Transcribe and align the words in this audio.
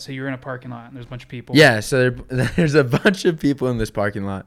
So 0.00 0.12
you're 0.12 0.28
in 0.28 0.34
a 0.34 0.38
parking 0.38 0.70
lot 0.70 0.86
and 0.86 0.94
there's 0.94 1.06
a 1.06 1.08
bunch 1.08 1.24
of 1.24 1.28
people. 1.28 1.56
Yeah, 1.56 1.80
so 1.80 2.10
there, 2.10 2.46
there's 2.56 2.76
a 2.76 2.84
bunch 2.84 3.24
of 3.24 3.40
people 3.40 3.66
in 3.66 3.78
this 3.78 3.90
parking 3.90 4.22
lot, 4.22 4.46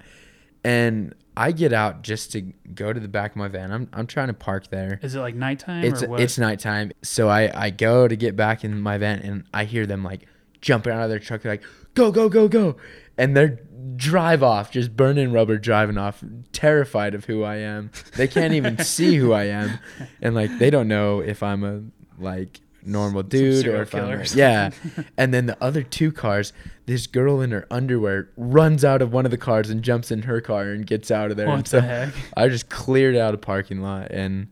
and 0.64 1.14
I 1.36 1.52
get 1.52 1.74
out 1.74 2.04
just 2.04 2.32
to 2.32 2.54
go 2.74 2.94
to 2.94 3.00
the 3.02 3.10
back 3.10 3.32
of 3.32 3.36
my 3.36 3.50
van. 3.50 3.70
I'm 3.70 3.90
I'm 3.92 4.08
trying 4.08 4.28
to 4.28 4.34
park 4.34 4.70
there. 4.70 4.98
Is 5.02 5.14
it 5.14 5.20
like 5.20 5.36
nighttime 5.36 5.84
It's 5.84 6.04
or 6.04 6.08
what? 6.08 6.22
it's 6.22 6.38
nighttime, 6.38 6.94
so 7.02 7.28
I 7.28 7.52
I 7.54 7.70
go 7.70 8.08
to 8.08 8.16
get 8.16 8.38
back 8.38 8.64
in 8.64 8.80
my 8.80 8.98
van, 8.98 9.20
and 9.20 9.44
I 9.54 9.66
hear 9.66 9.86
them 9.86 10.06
like 10.06 10.26
jumping 10.62 10.94
out 10.94 11.04
of 11.04 11.10
their 11.10 11.20
truck. 11.20 11.42
They're 11.42 11.52
like, 11.52 11.64
"Go 11.96 12.14
go 12.14 12.30
go 12.30 12.48
go!" 12.48 12.78
And 13.18 13.36
they're 13.36 13.60
drive 13.98 14.44
off, 14.44 14.72
just 14.72 14.96
burning 14.96 15.34
rubber, 15.34 15.58
driving 15.58 15.98
off, 15.98 16.24
terrified 16.54 17.14
of 17.14 17.26
who 17.26 17.44
I 17.44 17.58
am. 17.58 17.92
They 18.16 18.30
can't 18.30 18.54
even 18.54 18.78
see 18.86 19.18
who 19.18 19.34
I 19.34 19.48
am, 19.48 19.80
and 20.22 20.34
like 20.34 20.60
they 20.60 20.70
don't 20.70 20.88
know 20.88 21.20
if 21.20 21.44
I'm 21.44 21.66
a 21.66 21.82
like 22.24 22.62
normal 22.84 23.24
dude 23.24 23.68
or 23.68 23.82
if 23.84 23.94
I'm 23.96 24.24
yeah. 24.36 24.72
And 25.18 25.34
then 25.34 25.46
the 25.46 25.58
other 25.62 25.84
two 25.84 26.12
cars, 26.12 26.54
this 26.86 27.08
girl 27.08 27.42
in 27.42 27.52
her 27.52 27.68
underwear 27.72 28.30
runs 28.38 28.84
out 28.84 29.02
of 29.02 29.14
one 29.14 29.26
of 29.26 29.32
the 29.32 29.38
cars 29.38 29.70
and 29.70 29.82
jumps 29.84 30.12
in 30.12 30.24
her 30.24 30.42
car 30.42 30.70
and 30.70 30.86
gets 30.86 31.12
out 31.12 31.32
of 31.32 31.38
there. 31.38 31.48
what 31.48 31.56
and 31.56 31.66
the 31.66 31.70
so 31.70 31.82
heck? 31.82 32.14
I 32.36 32.48
just 32.50 32.70
cleared 32.70 33.16
out 33.16 33.34
a 33.34 33.38
parking 33.38 33.82
lot 33.82 34.12
and 34.12 34.48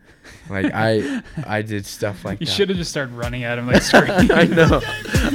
like 0.49 0.71
I 0.73 1.21
I 1.47 1.61
did 1.61 1.85
stuff 1.85 2.23
like 2.23 2.39
You 2.39 2.45
that. 2.45 2.51
should 2.53 2.69
have 2.69 2.77
just 2.77 2.91
started 2.91 3.13
running 3.15 3.43
at 3.43 3.57
him 3.57 3.67
like 3.67 3.81
screaming. 3.81 4.09
I 4.31 4.43
know. 4.45 4.81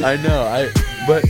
I 0.05 0.17
know. 0.23 0.43
I 0.43 0.71
but 1.07 1.25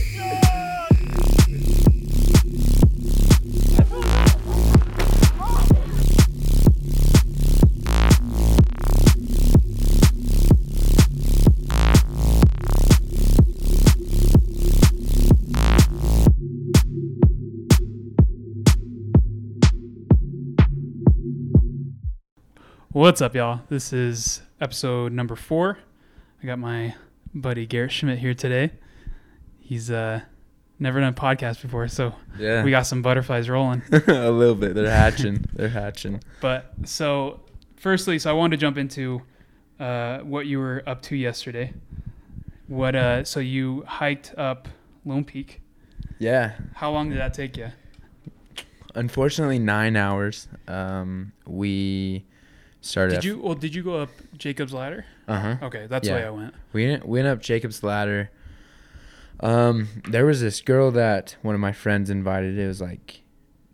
What's 22.95 23.21
up, 23.21 23.35
y'all? 23.35 23.59
This 23.67 23.91
is 23.91 24.41
episode 24.61 25.11
number 25.11 25.35
four. 25.35 25.79
I 26.41 26.45
got 26.45 26.59
my 26.59 26.95
buddy 27.33 27.65
Garrett 27.65 27.91
Schmidt 27.91 28.19
here 28.19 28.33
today. 28.33 28.71
He's 29.59 29.91
uh 29.91 30.21
never 30.79 31.01
done 31.01 31.09
a 31.09 31.13
podcast 31.13 31.61
before, 31.61 31.89
so 31.89 32.15
yeah. 32.39 32.63
we 32.63 32.71
got 32.71 32.83
some 32.83 33.01
butterflies 33.01 33.49
rolling. 33.49 33.81
a 33.91 34.31
little 34.31 34.55
bit. 34.55 34.75
They're 34.75 34.89
hatching. 34.89 35.43
They're 35.51 35.67
hatching. 35.67 36.23
But 36.39 36.73
so, 36.85 37.41
firstly, 37.75 38.17
so 38.17 38.29
I 38.29 38.33
wanted 38.33 38.55
to 38.55 38.61
jump 38.61 38.77
into 38.77 39.23
uh, 39.77 40.19
what 40.19 40.45
you 40.45 40.59
were 40.59 40.81
up 40.87 41.01
to 41.01 41.17
yesterday. 41.17 41.73
What 42.67 42.95
uh? 42.95 43.25
So 43.25 43.41
you 43.41 43.83
hiked 43.85 44.33
up 44.37 44.69
Lone 45.03 45.25
Peak. 45.25 45.59
Yeah. 46.17 46.53
How 46.75 46.91
long 46.91 47.09
did 47.09 47.17
that 47.19 47.33
take 47.33 47.57
you? 47.57 47.73
Unfortunately 48.93 49.59
9 49.59 49.97
hours. 49.97 50.47
Um 50.69 51.33
we 51.45 52.23
started 52.85 53.15
Did 53.15 53.23
you? 53.23 53.39
Well, 53.39 53.55
did 53.55 53.73
you 53.73 53.83
go 53.83 54.01
up 54.01 54.09
Jacob's 54.37 54.73
Ladder? 54.73 55.05
Uh-huh. 55.27 55.57
Okay, 55.63 55.87
that's 55.87 56.07
Yeah. 56.07 56.27
I 56.27 56.29
went. 56.29 56.53
We 56.73 56.97
went, 57.03 57.27
up 57.27 57.41
Jacob's 57.41 57.83
Ladder. 57.83 58.29
Um, 59.39 59.89
there 60.07 60.25
was 60.25 60.41
this 60.41 60.61
girl 60.61 60.91
that 60.91 61.35
one 61.41 61.55
of 61.55 61.61
my 61.61 61.71
friends 61.71 62.09
invited. 62.09 62.57
It 62.57 62.67
was 62.67 62.81
like 62.81 63.21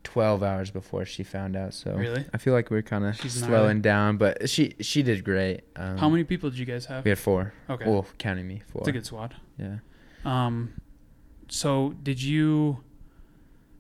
twelve 0.04 0.42
hours 0.42 0.72
before 0.72 1.06
she 1.06 1.24
found 1.24 1.56
out. 1.56 1.74
So 1.74 1.94
Really? 1.96 2.26
I 2.34 2.38
feel 2.38 2.54
like 2.54 2.72
we're 2.72 2.82
kind 2.82 3.06
of 3.06 3.16
slowing 3.32 3.82
down, 3.82 4.18
but 4.18 4.50
she 4.50 4.76
she 4.80 5.04
did 5.04 5.24
great. 5.24 5.62
Um, 5.76 5.98
How 5.98 6.10
many 6.10 6.24
people 6.24 6.50
did 6.50 6.58
you 6.58 6.66
guys 6.66 6.86
have? 6.86 7.06
We 7.06 7.10
had 7.10 7.20
four. 7.20 7.54
Okay, 7.70 7.86
Well, 7.86 8.06
counting 8.18 8.48
me, 8.48 8.62
four. 8.72 8.82
it's 8.82 8.88
a 8.88 8.92
good 8.92 9.06
squad. 9.06 9.36
Yeah. 9.58 9.78
Um, 10.26 10.74
so 11.50 11.96
did 12.02 12.22
you? 12.22 12.84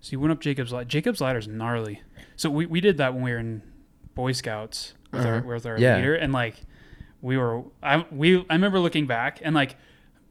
So 0.02 0.12
you 0.12 0.20
went 0.20 0.32
up 0.32 0.40
Jacob's 0.40 0.72
Ladder. 0.72 0.86
Jacob's 0.86 1.22
Ladder's 1.22 1.48
gnarly. 1.48 2.02
So 2.36 2.50
we, 2.50 2.66
we 2.66 2.82
did 2.82 2.98
that 2.98 3.14
when 3.14 3.24
we 3.24 3.32
were 3.32 3.38
in 3.38 3.62
Boy 4.16 4.32
Scouts 4.32 4.96
with 5.12 5.26
our 5.26 5.36
Uh-huh. 5.38 5.48
with 5.48 5.66
our 5.66 5.78
Yeah. 5.80 5.98
leader, 5.98 6.16
and 6.16 6.32
like 6.34 6.56
we 7.22 7.38
were 7.38 7.64
I 7.84 8.06
we 8.12 8.38
I 8.50 8.54
remember 8.54 8.80
looking 8.80 9.06
back 9.08 9.40
and 9.42 9.54
like 9.56 9.76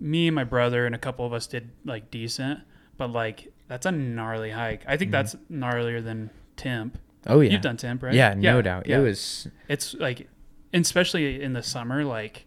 me 0.01 0.27
and 0.29 0.35
my 0.35 0.45
brother 0.45 0.87
and 0.87 0.95
a 0.95 0.99
couple 0.99 1.27
of 1.27 1.33
us 1.33 1.47
did 1.47 1.71
like 1.85 2.11
decent, 2.11 2.61
but 2.97 3.11
like 3.11 3.53
that's 3.69 3.87
a 3.87 3.93
gnarly 3.93 4.51
hike. 4.51 4.83
I 4.87 4.97
think 4.97 5.11
Mhm. 5.11 5.13
that's 5.13 5.37
gnarlier 5.51 6.03
than 6.03 6.31
Timp. 6.57 6.99
Oh 7.27 7.41
yeah. 7.41 7.51
You've 7.53 7.61
done 7.63 7.77
Timp, 7.77 8.03
right? 8.03 8.15
Yeah, 8.15 8.35
no 8.35 8.63
doubt. 8.63 8.87
yeah. 8.87 8.99
It 8.99 9.03
was. 9.03 9.47
It's 9.69 9.95
like, 9.95 10.29
especially 10.73 11.43
in 11.43 11.53
the 11.53 11.63
summer, 11.63 12.03
like 12.05 12.47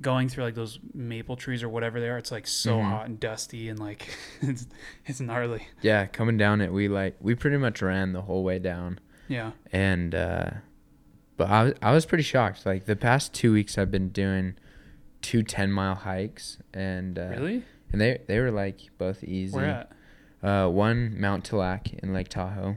going 0.00 0.28
through 0.28 0.44
like 0.44 0.54
those 0.54 0.78
maple 0.94 1.34
trees 1.36 1.62
or 1.62 1.68
whatever 1.68 1.98
they 1.98 2.08
are. 2.08 2.18
It's 2.18 2.30
like 2.30 2.46
so 2.46 2.78
Mhm. 2.78 2.84
hot 2.90 3.06
and 3.06 3.18
dusty 3.18 3.68
and 3.68 3.78
like 3.80 4.06
it's, 4.42 4.66
it's 5.06 5.20
gnarly. 5.20 5.66
Yeah, 5.82 6.06
coming 6.06 6.36
down 6.36 6.60
it, 6.60 6.72
we 6.72 6.86
like 6.88 7.16
we 7.20 7.34
pretty 7.34 7.56
much 7.56 7.82
ran 7.82 8.12
the 8.12 8.22
whole 8.22 8.44
way 8.44 8.58
down, 8.60 9.00
Yeah. 9.26 9.52
and 9.72 10.14
uh, 10.14 10.50
but 11.38 11.48
I 11.48 11.62
was 11.62 11.74
I 11.80 11.92
was 11.92 12.04
pretty 12.04 12.24
shocked. 12.24 12.66
Like 12.66 12.84
the 12.84 12.96
past 12.96 13.32
two 13.32 13.52
weeks, 13.52 13.78
I've 13.78 13.90
been 13.90 14.10
doing 14.10 14.56
two 15.22 15.42
10 15.42 15.72
mile 15.72 15.94
hikes, 15.94 16.58
and 16.74 17.18
uh, 17.18 17.28
really? 17.28 17.64
and 17.90 18.00
they 18.00 18.20
they 18.26 18.38
were 18.40 18.50
like 18.50 18.80
both 18.98 19.24
easy. 19.24 19.56
Where 19.56 19.64
at? 19.64 19.92
Uh, 20.42 20.68
one 20.68 21.18
Mount 21.18 21.44
Tallac 21.44 21.92
in 21.94 22.12
Lake 22.12 22.28
Tahoe. 22.28 22.76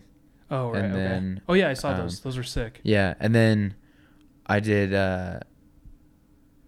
Oh, 0.49 0.71
right. 0.71 0.83
and 0.83 0.93
okay. 0.93 1.03
then, 1.03 1.41
oh, 1.47 1.53
yeah, 1.53 1.69
I 1.69 1.73
saw 1.73 1.91
um, 1.91 1.97
those. 1.97 2.21
Those 2.21 2.37
were 2.37 2.43
sick. 2.43 2.79
Yeah, 2.83 3.13
and 3.19 3.35
then 3.35 3.75
I 4.45 4.59
did. 4.59 4.93
Uh, 4.93 5.39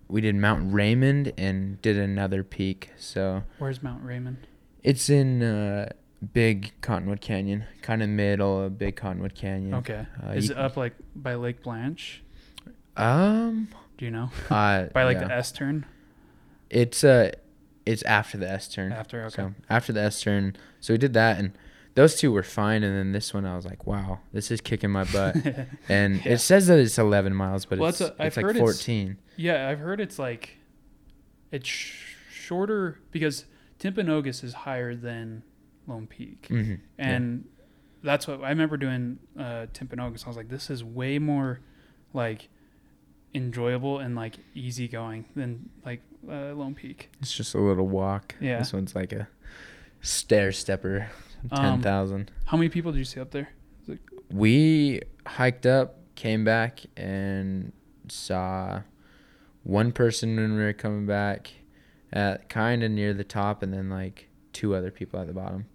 we 0.08 0.22
did 0.22 0.36
Mount 0.36 0.74
Raymond 0.74 1.34
and 1.38 1.82
did 1.82 1.98
another 1.98 2.44
peak. 2.44 2.92
So 2.98 3.44
Where's 3.58 3.82
Mount 3.82 4.04
Raymond? 4.04 4.48
it's 4.84 5.10
in 5.10 5.42
uh, 5.42 5.90
Big 6.32 6.74
Cottonwood 6.82 7.22
Canyon, 7.22 7.66
kind 7.82 8.02
of 8.04 8.10
middle 8.10 8.62
of 8.64 8.78
Big 8.78 8.96
Cottonwood 8.96 9.36
Canyon. 9.36 9.74
Okay. 9.76 10.06
Uh, 10.26 10.32
Is 10.32 10.48
you- 10.50 10.56
it 10.56 10.58
up 10.58 10.78
like 10.78 10.94
by 11.16 11.36
Lake 11.36 11.62
Blanche? 11.64 12.22
Um. 12.96 13.68
Do 13.98 14.06
you 14.06 14.12
know? 14.12 14.30
Uh, 14.50 14.86
By 14.94 15.04
like 15.04 15.18
yeah. 15.18 15.28
the 15.28 15.34
S 15.34 15.52
turn 15.52 15.86
It's 16.70 17.04
uh, 17.04 17.32
it's 17.86 18.02
after 18.04 18.38
the 18.38 18.50
S 18.50 18.68
turn. 18.68 18.92
after? 18.92 19.24
Okay. 19.26 19.36
So 19.36 19.54
after 19.70 19.92
the 19.94 20.02
S 20.02 20.22
turn, 20.22 20.56
so 20.80 20.94
we 20.94 20.98
did 20.98 21.14
that, 21.14 21.38
and 21.40 21.52
those 21.96 22.16
two 22.16 22.32
were 22.32 22.44
fine. 22.44 22.84
And 22.84 22.96
then 22.98 23.12
this 23.12 23.34
one, 23.34 23.46
I 23.46 23.56
was 23.56 23.66
like, 23.66 23.86
wow, 23.86 24.20
this 24.32 24.50
is 24.52 24.62
kicking 24.62 24.90
my 24.92 25.04
butt. 25.06 25.36
And 25.90 26.24
Yeah. 26.26 26.34
it 26.34 26.38
says 26.40 26.68
that 26.68 26.80
it's 26.80 26.98
11 26.98 27.36
miles, 27.36 27.66
but 27.66 27.78
Well, 27.80 27.90
it's, 27.90 28.02
a- 28.02 28.16
I've 28.20 28.28
it's 28.28 28.38
like 28.38 28.46
heard 28.48 28.56
it's- 28.56 28.78
14. 28.78 29.18
yeah, 29.38 29.70
I've 29.70 29.80
heard 29.80 30.00
it's 30.02 30.18
like 30.18 30.58
it's 31.52 31.68
sh- 31.68 32.16
shorter 32.32 33.00
because 33.12 33.46
Timpanogos 33.80 34.44
is 34.44 34.54
higher 34.54 34.96
than 34.96 35.44
Lone 35.88 36.08
Peak. 36.08 36.48
hmm 36.50 36.76
and 36.98 37.46
that's 38.04 38.28
what 38.28 38.44
I 38.44 38.50
remember 38.50 38.76
doing 38.78 39.20
uh, 39.40 39.68
Timpanogos. 39.74 40.26
I 40.26 40.30
was 40.30 40.36
like, 40.38 40.50
this 40.50 40.70
is 40.70 40.84
way 40.84 41.20
more 41.20 41.60
like 42.14 42.50
enjoyable 43.34 44.00
and 44.00 44.16
like 44.16 44.36
easygoing 44.54 45.26
than 45.36 45.70
like 45.86 46.02
uh, 46.30 46.54
Lone 46.54 46.76
Peak. 46.76 47.10
It's 47.22 47.34
just 47.34 47.56
a 47.56 47.60
little 47.60 47.88
walk. 47.88 48.36
Yeah. 48.42 48.60
This 48.60 48.74
one's 48.74 48.94
like 48.96 49.14
a 49.14 49.28
stair 50.02 50.52
stepper, 50.52 51.08
Um, 51.52 51.82
10,000. 51.82 52.30
How 52.46 52.58
many 52.58 52.70
people 52.70 52.92
did 52.92 53.00
you 53.00 53.06
see 53.06 53.20
up 53.22 53.32
there? 53.32 53.50
we 54.32 55.02
hiked 55.28 55.66
up, 55.66 56.00
came 56.16 56.44
back, 56.44 56.82
and 56.98 57.72
saw 58.08 58.82
one 59.64 59.92
person 59.92 60.36
when 60.36 60.56
we 60.56 60.62
were 60.64 60.74
coming 60.74 61.06
back 61.06 61.52
at 62.12 62.50
kind 62.50 62.84
of 62.84 62.92
near 62.92 63.14
the 63.14 63.24
top, 63.24 63.62
and 63.64 63.74
then 63.74 63.90
like 63.90 64.30
two 64.54 64.76
other 64.76 64.92
people 64.92 65.20
at 65.20 65.28
the 65.28 65.34
bottom. 65.34 65.66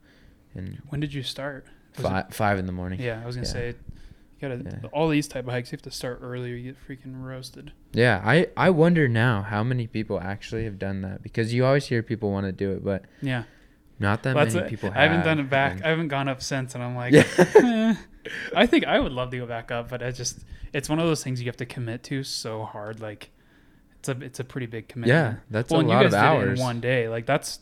And 0.58 0.82
When 0.88 1.00
did 1.00 1.14
you 1.14 1.22
start? 1.22 1.66
Was 1.96 2.04
it- 2.04 2.08
five, 2.08 2.34
five 2.34 2.58
in 2.58 2.66
the 2.66 2.72
morning. 2.72 3.00
yeah, 3.00 3.20
I 3.22 3.26
was 3.26 3.36
gonna 3.36 3.46
Yeah. 3.48 3.52
say, 3.52 3.66
you 3.69 4.48
gotta 4.48 4.62
Yeah. 4.64 4.88
all 4.92 5.08
these 5.08 5.26
type 5.28 5.46
of 5.46 5.50
hikes. 5.52 5.72
You 5.72 5.76
have 5.76 5.82
to 5.82 5.91
start 5.91 6.19
early 6.22 6.52
or 6.52 6.56
you 6.56 6.72
get 6.72 6.76
freaking 6.88 7.22
roasted. 7.22 7.72
Yeah, 7.92 8.20
I, 8.24 8.48
I 8.56 8.70
wonder 8.70 9.08
now 9.08 9.42
how 9.42 9.62
many 9.64 9.86
people 9.86 10.20
actually 10.20 10.64
have 10.64 10.78
done 10.78 11.00
that 11.02 11.22
because 11.22 11.54
you 11.54 11.64
always 11.64 11.86
hear 11.86 12.02
people 12.02 12.30
want 12.30 12.47
to 12.47 12.52
do 12.52 12.72
it, 12.72 12.84
but 12.84 13.04
Yeah, 13.22 13.44
not 13.98 14.22
that 14.24 14.36
Well, 14.36 14.47
many 14.47 14.59
it. 14.59 14.68
people 14.68 14.91
have. 14.91 14.98
I 14.98 15.03
haven't 15.06 15.24
done 15.24 15.41
it 15.41 15.48
back. 15.50 15.72
and- 15.77 15.84
I 15.84 15.88
haven't 15.88 16.09
gone 16.09 16.28
up 16.28 16.42
since, 16.42 16.74
and 16.74 16.84
I'm 16.84 16.94
like, 16.94 17.12
Yeah. 17.15 17.24
eh. 17.38 17.94
I 18.54 18.66
think 18.66 18.84
I 18.84 19.00
would 19.00 19.12
love 19.12 19.30
to 19.30 19.38
go 19.38 19.47
back 19.47 19.71
up, 19.72 19.88
but 19.88 20.03
I 20.03 20.10
just 20.10 20.41
it's 20.74 20.88
one 20.88 20.98
of 20.98 21.06
those 21.06 21.24
things 21.24 21.41
you 21.41 21.47
have 21.47 21.56
to 21.56 21.66
commit 21.66 22.03
to 22.04 22.22
so 22.22 22.65
hard. 22.65 23.00
Like 23.00 23.30
it's 24.00 24.09
a 24.10 24.12
it's 24.21 24.38
a 24.38 24.44
pretty 24.44 24.66
big 24.66 24.86
commitment. 24.88 25.16
yeah, 25.36 25.41
that's 25.50 25.71
well, 25.71 25.80
a 25.80 25.83
lot 25.83 26.04
of 26.06 26.12
guys 26.12 26.21
did 26.21 26.42
it 26.42 26.47
hours. 26.48 26.59
in 26.60 26.65
one 26.65 26.80
day. 26.80 27.09
Like 27.09 27.24
that's 27.27 27.59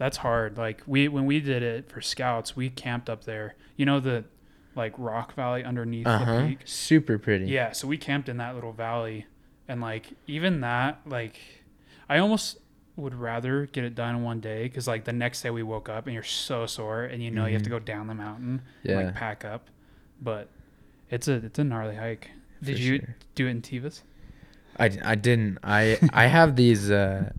that's 0.00 0.16
hard. 0.16 0.56
Like 0.56 0.82
we 0.86 1.06
when 1.08 1.26
we 1.26 1.40
did 1.40 1.62
it 1.62 1.90
for 1.92 2.00
scouts, 2.00 2.56
we 2.56 2.70
camped 2.70 3.10
up 3.10 3.24
there. 3.24 3.54
You 3.76 3.84
know 3.84 4.00
the 4.00 4.24
like 4.74 4.94
rock 4.96 5.34
valley 5.34 5.62
underneath 5.62 6.06
Uh 6.06 6.24
the 6.40 6.48
peak. 6.48 6.58
Super 6.64 7.18
pretty. 7.18 7.46
Yeah, 7.46 7.72
so 7.72 7.86
we 7.86 7.98
camped 7.98 8.28
in 8.30 8.38
that 8.38 8.54
little 8.54 8.72
valley, 8.72 9.26
and 9.68 9.80
like 9.82 10.14
even 10.26 10.62
that, 10.62 11.00
like 11.06 11.38
I 12.08 12.18
almost 12.18 12.56
would 12.96 13.14
rather 13.14 13.66
get 13.66 13.84
it 13.84 13.94
done 13.94 14.16
in 14.16 14.22
one 14.22 14.40
day 14.40 14.62
because 14.64 14.88
like 14.88 15.04
the 15.04 15.12
next 15.12 15.42
day 15.42 15.50
we 15.50 15.62
woke 15.62 15.88
up 15.88 16.06
and 16.06 16.14
you're 16.14 16.22
so 16.22 16.66
sore 16.66 17.04
and 17.04 17.22
you 17.22 17.30
know 17.30 17.44
you 17.46 17.52
have 17.52 17.62
to 17.62 17.68
Mhm. 17.68 17.72
go 17.72 17.78
down 17.78 18.06
the 18.08 18.14
mountain 18.14 18.62
Yeah. 18.82 18.96
and 18.98 19.06
like 19.06 19.14
pack 19.14 19.44
up, 19.44 19.68
but 20.22 20.48
it's 21.10 21.28
a 21.28 21.34
it's 21.34 21.58
a 21.58 21.64
gnarly 21.64 21.96
hike. 21.96 22.30
Did 22.62 22.76
for 22.76 22.82
you 22.82 22.98
sure. 22.98 23.16
do 23.34 23.46
it 23.46 23.50
in 23.50 23.62
Tevas? 23.62 24.02
I, 24.78 24.90
I 25.04 25.14
didn't. 25.14 25.58
I 25.62 25.98
I 26.12 26.26
have 26.26 26.56
these 26.56 26.90
uh 26.90 27.30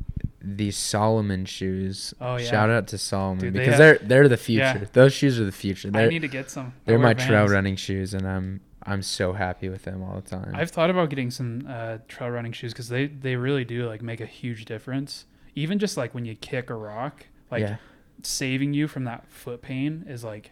these 0.44 0.76
Salomon 0.78 1.46
shoes. 1.46 2.14
Oh, 2.20 2.36
yeah. 2.38 2.50
Shout 2.50 2.70
out 2.70 2.88
to 2.88 2.98
Salomon 2.98 3.40
Dude, 3.40 3.54
they 3.54 3.60
because 3.60 3.74
have- 3.74 3.80
they're 3.80 3.98
they're 4.08 4.30
the 4.30 4.38
future. 4.38 4.62
Yeah. 4.64 4.86
Those 4.94 5.14
shoes 5.14 5.40
are 5.40 5.46
the 5.46 5.52
future. 5.52 5.90
I 5.90 5.92
They're 5.92 6.10
need 6.10 6.22
to 6.24 6.28
get 6.28 6.50
some. 6.50 6.68
I 6.68 6.72
they're 6.86 7.00
my 7.00 7.14
trail 7.14 7.48
running 7.48 7.76
shoes, 7.76 8.14
and 8.14 8.28
I'm 8.28 8.62
I'm 8.84 9.02
so 9.04 9.34
happy 9.34 9.70
with 9.70 9.84
them 9.84 10.02
all 10.02 10.16
the 10.16 10.28
time. 10.28 10.52
I've 10.56 10.72
thought 10.72 10.90
about 10.90 11.10
getting 11.10 11.30
some 11.32 11.66
uh, 11.70 12.00
trail 12.08 12.30
running 12.32 12.52
shoes 12.52 12.74
because 12.74 12.90
they 12.90 13.08
they 13.08 13.36
really 13.36 13.64
do 13.66 13.88
like 13.88 14.02
make 14.02 14.20
a 14.22 14.26
huge 14.26 14.66
difference. 14.66 15.26
Even 15.56 15.80
just 15.80 15.98
like 15.98 16.14
when 16.16 16.26
you 16.26 16.36
kick 16.36 16.70
a 16.70 16.76
rock, 16.76 17.28
like 17.52 17.62
yeah, 17.62 17.76
saving 18.24 18.74
you 18.74 18.88
from 18.88 19.04
that 19.04 19.30
foot 19.30 19.62
pain 19.62 20.06
is 20.08 20.24
like 20.24 20.52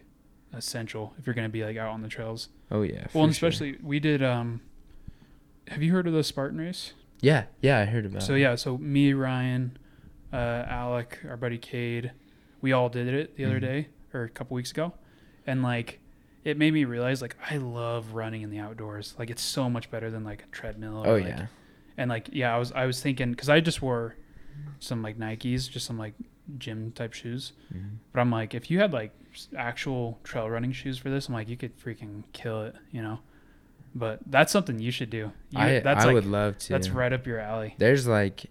essential 0.54 1.14
if 1.18 1.26
you're 1.28 1.34
gonna 1.34 1.50
be 1.50 1.64
like 1.64 1.78
out 1.78 1.90
on 1.90 2.02
the 2.02 2.08
trails. 2.08 2.50
oh 2.72 2.82
yeah. 2.82 3.08
well, 3.14 3.24
and 3.24 3.34
for 3.34 3.40
sure. 3.40 3.50
especially 3.50 3.78
we 3.84 4.00
did. 4.00 4.22
um 4.22 4.62
Have 5.70 5.82
you 5.82 5.92
heard 5.92 6.06
of 6.08 6.14
the 6.14 6.24
Spartan 6.24 6.60
race? 6.60 6.94
Yeah, 7.22 7.46
yeah, 7.62 7.80
I 7.80 7.86
heard 7.86 8.06
about. 8.06 8.24
So 8.24 8.34
it. 8.36 8.40
yeah, 8.40 8.56
so 8.56 8.78
me, 8.78 9.14
Ryan, 9.14 9.78
uh, 10.32 10.36
Alec, 10.68 11.20
our 11.28 11.38
buddy 11.38 11.58
Cade, 11.58 12.12
we 12.62 12.72
all 12.74 12.90
did 12.90 13.08
it 13.08 13.36
the 13.36 13.46
other 13.46 13.58
Mhm. 13.58 13.62
day 13.62 13.88
or 14.14 14.24
a 14.24 14.30
couple 14.30 14.56
weeks 14.56 14.72
ago, 14.72 14.94
and 15.48 15.62
like 15.64 16.00
it 16.46 16.58
made 16.58 16.74
me 16.74 16.86
realize 16.86 17.22
like 17.22 17.36
I 17.50 17.58
love 17.58 18.14
running 18.14 18.42
in 18.42 18.50
the 18.50 18.60
outdoors. 18.60 19.16
Like 19.20 19.30
it's 19.30 19.42
so 19.42 19.70
much 19.70 19.92
better 19.92 20.10
than 20.10 20.24
like 20.24 20.44
a 20.44 20.48
treadmill. 20.48 21.04
Oh 21.06 21.12
or, 21.16 21.20
like, 21.20 21.28
yeah. 21.30 21.48
and 21.98 22.10
like 22.10 22.30
yeah, 22.32 22.56
I 22.56 22.58
was 22.58 22.72
I 22.72 22.86
was 22.86 23.02
thinking 23.02 23.32
because 23.32 23.50
I 23.50 23.60
just 23.60 23.82
wore 23.82 24.16
some 24.80 25.02
like 25.02 25.18
Nikes, 25.18 25.70
just 25.70 25.86
some 25.86 25.98
like 25.98 26.14
gym 26.58 26.92
type 26.94 27.14
shoes. 27.14 27.54
Mhm. 27.74 27.98
But 28.14 28.22
I'm 28.22 28.32
like, 28.32 28.54
if 28.56 28.72
you 28.72 28.80
had 28.80 28.94
like 28.94 29.12
actual 29.56 30.20
trail 30.24 30.50
running 30.50 30.72
shoes 30.72 30.98
for 30.98 31.10
this, 31.10 31.28
I'm 31.28 31.34
like, 31.34 31.48
you 31.50 31.58
could 31.58 31.78
freaking 31.78 32.24
kill 32.34 32.64
it, 32.64 32.76
you 32.92 33.02
know. 33.02 33.20
But 33.96 34.20
that's 34.28 34.52
something 34.52 34.80
you 34.80 34.92
should 34.92 35.10
do. 35.10 35.32
You, 35.50 35.60
I 35.60 35.80
that's 35.80 36.04
I 36.04 36.08
like 36.08 36.14
would 36.14 36.26
love 36.26 36.58
to. 36.60 36.70
that's 36.70 36.90
right 36.90 37.12
up 37.12 37.26
your 37.26 37.40
alley. 37.40 37.76
There's 37.78 38.08
like 38.08 38.46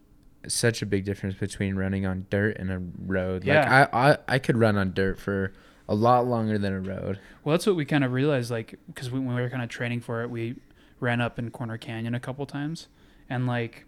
such 0.46 0.82
a 0.82 0.86
big 0.86 1.04
difference 1.04 1.36
between 1.36 1.76
running 1.76 2.06
on 2.06 2.26
dirt 2.30 2.56
and 2.58 2.70
a 2.70 2.80
road. 3.06 3.44
Yeah. 3.44 3.60
Like 3.60 3.94
I, 3.94 4.10
I 4.10 4.18
I 4.34 4.38
could 4.38 4.56
run 4.56 4.76
on 4.76 4.92
dirt 4.94 5.18
for 5.18 5.52
a 5.88 5.94
lot 5.94 6.26
longer 6.26 6.58
than 6.58 6.72
a 6.72 6.80
road. 6.80 7.18
Well, 7.44 7.54
that's 7.54 7.66
what 7.66 7.76
we 7.76 7.84
kind 7.86 8.04
of 8.04 8.12
realized, 8.12 8.50
like, 8.50 8.78
because 8.88 9.10
we, 9.10 9.18
when 9.20 9.34
we 9.34 9.40
were 9.40 9.48
kind 9.48 9.62
of 9.62 9.70
training 9.70 10.00
for 10.00 10.22
it, 10.22 10.28
we 10.28 10.56
ran 11.00 11.20
up 11.22 11.38
in 11.38 11.50
Corner 11.50 11.78
Canyon 11.78 12.14
a 12.14 12.20
couple 12.20 12.44
times, 12.44 12.88
and 13.30 13.46
like 13.46 13.86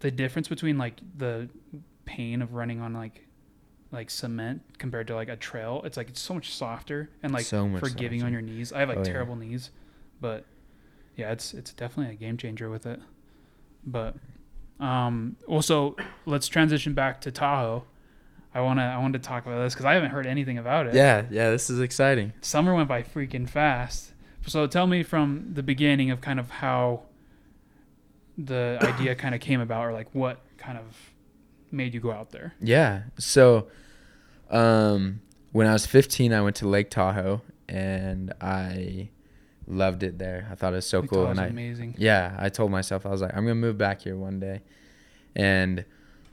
the 0.00 0.10
difference 0.10 0.48
between 0.48 0.78
like 0.78 1.00
the 1.16 1.48
pain 2.04 2.40
of 2.42 2.54
running 2.54 2.80
on 2.80 2.92
like 2.94 3.26
like 3.90 4.10
cement 4.10 4.60
compared 4.78 5.06
to 5.08 5.14
like 5.14 5.28
a 5.28 5.36
trail, 5.36 5.82
it's 5.84 5.96
like 5.96 6.08
it's 6.08 6.20
so 6.20 6.34
much 6.34 6.52
softer 6.52 7.10
and 7.22 7.32
like 7.32 7.44
So 7.44 7.68
much 7.68 7.80
forgiving 7.80 8.22
on 8.22 8.32
your 8.32 8.42
knees. 8.42 8.72
I 8.72 8.80
have 8.80 8.88
like 8.88 8.98
Oh, 8.98 9.02
yeah. 9.02 9.12
terrible 9.12 9.36
knees, 9.36 9.70
but 10.20 10.44
yeah, 11.16 11.32
it's 11.32 11.54
it's 11.54 11.72
definitely 11.72 12.14
a 12.14 12.16
game 12.18 12.36
changer 12.36 12.70
with 12.70 12.86
it. 12.86 13.00
But 13.86 14.16
um, 14.80 15.36
also 15.46 15.96
let's 16.26 16.48
transition 16.48 16.94
back 16.94 17.20
to 17.22 17.30
Tahoe. 17.30 17.84
I 18.54 18.60
wanna 18.60 18.82
I 18.82 18.98
wanted 18.98 19.22
to 19.22 19.28
talk 19.28 19.46
about 19.46 19.62
this 19.62 19.74
because 19.74 19.84
I 19.86 19.94
haven't 19.94 20.10
heard 20.10 20.26
anything 20.26 20.58
about 20.58 20.86
it 20.86 20.94
Yeah, 20.94 21.24
yeah, 21.30 21.50
this 21.50 21.68
is 21.70 21.80
exciting. 21.80 22.32
summer 22.40 22.74
went 22.74 22.88
by 22.88 23.02
freaking 23.02 23.48
fast. 23.48 24.12
So 24.46 24.66
tell 24.66 24.86
me 24.86 25.02
from 25.02 25.50
the 25.54 25.62
beginning 25.62 26.10
of 26.10 26.20
kind 26.20 26.38
of 26.38 26.50
how 26.50 27.02
the 28.38 28.78
idea 28.82 29.14
kind 29.14 29.34
of 29.34 29.40
came 29.40 29.60
about, 29.60 29.86
or 29.86 29.92
like 29.92 30.08
what 30.12 30.40
kind 30.58 30.78
of 30.78 30.84
made 31.70 31.94
you 31.94 32.00
go 32.00 32.12
out 32.12 32.30
there. 32.30 32.54
Yeah. 32.60 33.02
So, 33.18 33.68
um, 34.50 35.20
when 35.52 35.66
I 35.66 35.72
was 35.72 35.86
15, 35.86 36.32
I 36.32 36.40
went 36.42 36.56
to 36.56 36.68
Lake 36.68 36.90
Tahoe 36.90 37.42
and 37.68 38.32
I 38.40 39.08
loved 39.66 40.02
it 40.02 40.18
there. 40.18 40.48
I 40.50 40.54
thought 40.54 40.72
it 40.72 40.76
was 40.76 40.86
so 40.86 41.02
cool. 41.02 41.22
was 41.22 41.30
And 41.38 41.40
I, 41.40 41.46
amazing. 41.46 41.94
yeah, 41.98 42.36
I 42.38 42.48
told 42.48 42.70
myself 42.70 43.06
I 43.06 43.10
was 43.10 43.20
like, 43.22 43.34
I'm 43.34 43.44
gonna 43.44 43.54
move 43.54 43.78
back 43.78 44.02
here 44.02 44.16
one 44.16 44.40
day. 44.40 44.60
And 45.36 45.84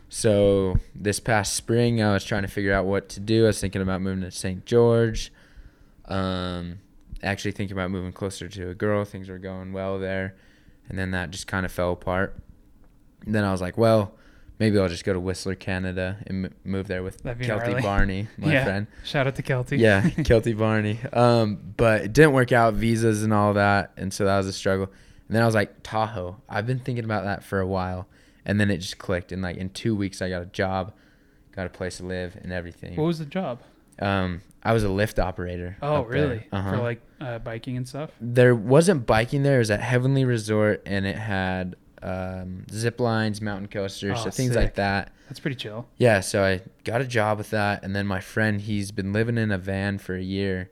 so 0.10 0.76
this 0.94 1.20
past 1.20 1.54
spring, 1.54 2.02
I 2.04 2.14
was 2.14 2.24
trying 2.24 2.42
to 2.42 2.48
figure 2.48 2.74
out 2.74 2.86
what 2.86 3.10
to 3.10 3.20
do. 3.20 3.46
I 3.46 3.48
was 3.48 3.62
thinking 3.62 3.82
about 3.82 4.02
moving 4.02 4.22
to 4.22 4.32
St. 4.32 4.66
George. 4.66 5.32
Um, 6.06 6.80
actually 7.24 7.52
thinking 7.52 7.76
about 7.78 7.92
moving 7.92 8.12
closer 8.12 8.48
to 8.50 8.70
a 8.70 8.74
girl. 8.76 9.06
Things 9.06 9.30
were 9.30 9.38
going 9.38 9.72
well 9.74 10.00
there, 10.00 10.36
and 10.90 10.98
then 11.00 11.12
that 11.12 11.32
just 11.32 11.48
kind 11.48 11.66
of 11.66 11.72
fell 11.72 11.94
apart. 11.94 12.36
And 13.26 13.34
then 13.34 13.44
I 13.44 13.52
was 13.52 13.62
like, 13.62 13.78
well, 13.78 14.14
maybe 14.62 14.80
I'll 14.80 14.88
just 14.88 15.04
go 15.04 15.12
to 15.12 15.20
Whistler, 15.20 15.56
Canada, 15.56 16.18
and 16.28 16.46
m- 16.46 16.54
move 16.64 16.88
there 16.88 17.02
with 17.04 17.22
Kelty 17.24 17.48
gnarly. 17.48 17.82
Barney, 17.82 18.28
my 18.38 18.54
Yeah. 18.54 18.64
friend. 18.64 18.88
Shout 19.04 19.26
out 19.28 19.36
to 19.36 19.44
Kelty. 19.44 19.80
Yeah, 19.80 20.02
Kelty 20.30 20.58
Barney. 20.58 21.00
Um, 21.12 21.74
but 21.76 22.02
it 22.04 22.14
didn't 22.14 22.34
work 22.34 22.52
out, 22.52 22.76
visas 22.76 23.24
and 23.24 23.34
all 23.34 23.54
that, 23.56 23.92
and 23.98 24.14
so 24.14 24.24
that 24.26 24.38
was 24.38 24.48
a 24.48 24.54
struggle. 24.54 24.86
And 25.28 25.36
then 25.36 25.42
I 25.44 25.46
was 25.46 25.56
like, 25.56 25.82
Tahoe. 25.84 26.38
I've 26.48 26.68
been 26.68 26.80
thinking 26.80 27.04
about 27.06 27.24
that 27.26 27.44
for 27.44 27.60
a 27.60 27.68
while, 27.68 28.08
and 28.46 28.60
then 28.60 28.70
it 28.70 28.78
just 28.78 28.98
clicked. 29.00 29.32
And 29.32 29.42
like 29.42 29.58
in 29.58 29.70
two 29.70 29.96
weeks, 29.96 30.22
I 30.22 30.30
got 30.30 30.42
a 30.44 30.46
job, 30.48 30.94
got 31.56 31.66
a 31.66 31.70
place 31.70 31.98
to 31.98 32.06
live, 32.06 32.38
and 32.42 32.52
everything. 32.54 32.96
What 32.96 33.06
was 33.06 33.20
the 33.20 33.26
job? 33.26 33.62
Um, 34.00 34.42
I 34.64 34.74
was 34.74 34.84
a 34.84 34.90
lift 34.90 35.20
operator. 35.20 35.76
Oh, 35.82 36.04
really? 36.04 36.46
Uh-huh. 36.52 36.72
For 36.72 36.78
like 36.78 37.02
uh, 37.20 37.40
biking 37.40 37.78
and 37.78 37.88
stuff. 37.88 38.12
there 38.22 38.54
wasn't 38.56 39.06
biking 39.08 39.42
there. 39.44 39.56
It 39.56 39.60
was 39.60 39.72
at 39.72 39.82
Heavenly 39.82 40.24
Resort, 40.26 40.84
and 40.86 41.06
it 41.06 41.16
had 41.18 41.76
um, 42.04 42.66
zip 42.72 43.00
lines, 43.00 43.42
mountain 43.42 43.68
coasters, 43.68 44.18
Oh, 44.20 44.24
so 44.26 44.30
things 44.32 44.56
like 44.56 44.76
that. 44.76 45.12
That's 45.30 45.40
pretty 45.40 45.56
chill. 45.56 45.88
Yeah, 45.98 46.20
so 46.20 46.44
I 46.44 46.62
got 46.84 47.02
a 47.02 47.06
job 47.06 47.38
with 47.38 47.52
that, 47.52 47.84
and 47.84 47.96
then 47.96 48.06
my 48.08 48.20
friend, 48.20 48.60
he's 48.62 48.92
been 48.92 49.14
living 49.14 49.38
in 49.38 49.52
a 49.52 49.58
van 49.58 49.98
for 49.98 50.16
a 50.16 50.22
year, 50.22 50.70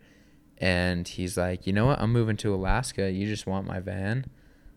and 0.58 1.08
he's 1.08 1.38
like, 1.38 1.66
you 1.66 1.74
know 1.74 1.86
what? 1.86 2.00
I'm 2.02 2.12
moving 2.12 2.38
to 2.38 2.54
Alaska. 2.54 3.10
You 3.12 3.26
just 3.28 3.48
want 3.48 3.66
my 3.68 3.80
van? 3.80 4.26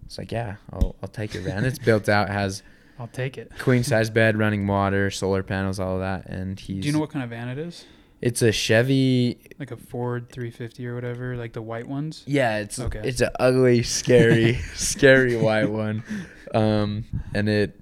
It's 0.04 0.18
like, 0.18 0.30
yeah, 0.32 0.56
I'll 0.72 0.94
I'll 1.02 1.08
take 1.08 1.34
your 1.34 1.42
van. 1.42 1.64
It's 1.64 1.78
built 1.78 2.08
out, 2.08 2.28
has 2.28 2.62
I'll 2.98 3.08
take 3.08 3.38
it. 3.38 3.50
queen 3.58 3.82
size 3.92 4.10
bed, 4.10 4.36
running 4.38 4.66
water, 4.66 5.10
solar 5.10 5.42
panels, 5.42 5.80
all 5.80 5.94
of 5.94 6.00
that, 6.00 6.26
and 6.26 6.58
he's. 6.60 6.82
Do 6.82 6.86
you 6.88 6.92
know 6.92 7.00
what 7.00 7.10
kind 7.10 7.22
of 7.24 7.30
van 7.30 7.48
it 7.48 7.58
is? 7.58 7.84
It's 8.20 8.40
a 8.40 8.52
Chevy. 8.52 9.36
Like 9.58 9.72
a 9.72 9.76
Ford 9.76 10.28
350 10.30 10.86
or 10.86 10.94
whatever, 10.94 11.36
like 11.36 11.54
the 11.54 11.62
white 11.62 11.88
ones. 11.88 12.22
Yeah, 12.24 12.58
it's 12.58 12.78
Okay. 12.78 13.00
it's 13.02 13.20
an 13.20 13.30
ugly, 13.40 13.82
scary, 13.82 14.54
scary 14.76 15.34
white 15.36 15.68
one, 15.70 16.04
um, 16.52 17.04
and 17.34 17.48
it, 17.48 17.78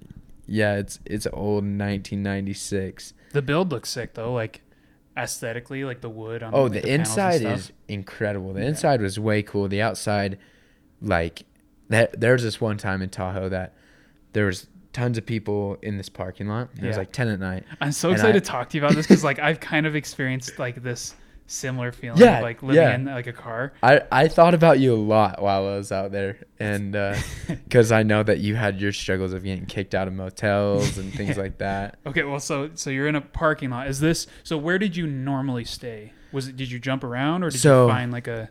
yeah, 0.46 0.76
it's 0.76 0.98
it's 1.04 1.26
old 1.32 1.64
1996. 1.64 3.14
The 3.32 3.42
build 3.42 3.70
looks 3.70 3.88
sick 3.90 4.14
though, 4.14 4.32
like 4.32 4.62
aesthetically, 5.16 5.84
like 5.84 6.00
the 6.00 6.10
wood 6.10 6.42
on. 6.42 6.54
Oh, 6.54 6.64
like, 6.64 6.72
the, 6.72 6.78
and 6.80 6.88
inside 7.00 7.42
is 7.42 7.72
incredible. 7.88 8.52
The 8.52 8.60
Yeah. 8.62 8.68
inside 8.68 9.00
was 9.00 9.18
way 9.18 9.42
cool. 9.42 9.68
The 9.68 9.82
outside, 9.82 10.38
like, 11.00 11.44
that. 11.88 12.20
There 12.20 12.32
was 12.32 12.42
this 12.42 12.60
one 12.60 12.78
time 12.78 13.02
in 13.02 13.10
Tahoe 13.10 13.48
that 13.50 13.74
there 14.32 14.46
was 14.46 14.66
tons 14.92 15.18
of 15.18 15.24
people 15.26 15.76
in 15.82 15.96
this 15.96 16.08
parking 16.08 16.48
lot. 16.48 16.70
It 16.80 16.84
was 16.86 16.96
like 16.96 17.12
ten 17.12 17.28
at 17.28 17.38
night. 17.38 17.64
I'm 17.80 17.92
so 17.92 18.10
excited 18.12 18.36
I- 18.36 18.38
to 18.40 18.44
talk 18.44 18.70
to 18.70 18.76
you 18.78 18.84
about 18.84 18.96
this 18.96 19.06
because 19.06 19.22
like 19.24 19.38
I've 19.38 19.60
kind 19.60 19.86
of 19.86 19.94
experienced 19.94 20.58
like 20.58 20.82
this 20.82 21.14
similar 21.50 21.90
feeling 21.90 22.20
Yeah, 22.20 22.40
like 22.40 22.62
living 22.62 22.76
yeah. 22.82 22.94
in 22.94 23.04
like 23.06 23.26
a 23.26 23.32
car. 23.32 23.72
I 23.82 24.02
I 24.12 24.28
thought 24.28 24.54
about 24.54 24.78
you 24.78 24.94
a 24.94 24.96
lot 24.96 25.42
while 25.42 25.66
I 25.66 25.76
was 25.76 25.90
out 25.92 26.12
there, 26.12 26.38
and 26.58 26.94
uh, 26.94 27.16
because 27.48 27.90
I 27.92 28.02
know 28.04 28.22
that 28.22 28.38
you 28.38 28.54
had 28.54 28.80
your 28.80 28.92
struggles 28.92 29.32
of 29.32 29.42
getting 29.42 29.66
kicked 29.66 29.94
out 29.94 30.06
of 30.08 30.14
motels 30.14 30.96
and 30.98 31.12
things 31.12 31.36
Yeah. 31.36 31.42
like 31.42 31.58
that. 31.58 31.98
Okay, 32.06 32.22
well, 32.24 32.40
so 32.40 32.70
so 32.74 32.90
you're 32.90 33.08
in 33.08 33.16
a 33.16 33.20
parking 33.20 33.70
lot. 33.70 33.88
Is 33.88 34.00
this 34.00 34.26
so? 34.42 34.56
Where 34.56 34.78
did 34.78 34.96
you 34.96 35.06
normally 35.06 35.64
stay? 35.64 36.12
Was 36.32 36.48
it? 36.48 36.56
Did 36.56 36.70
you 36.70 36.78
jump 36.78 37.02
around, 37.04 37.42
or 37.42 37.50
did 37.50 37.60
So- 37.60 37.86
you 37.86 37.92
find 37.92 38.12
like 38.12 38.28
a 38.28 38.50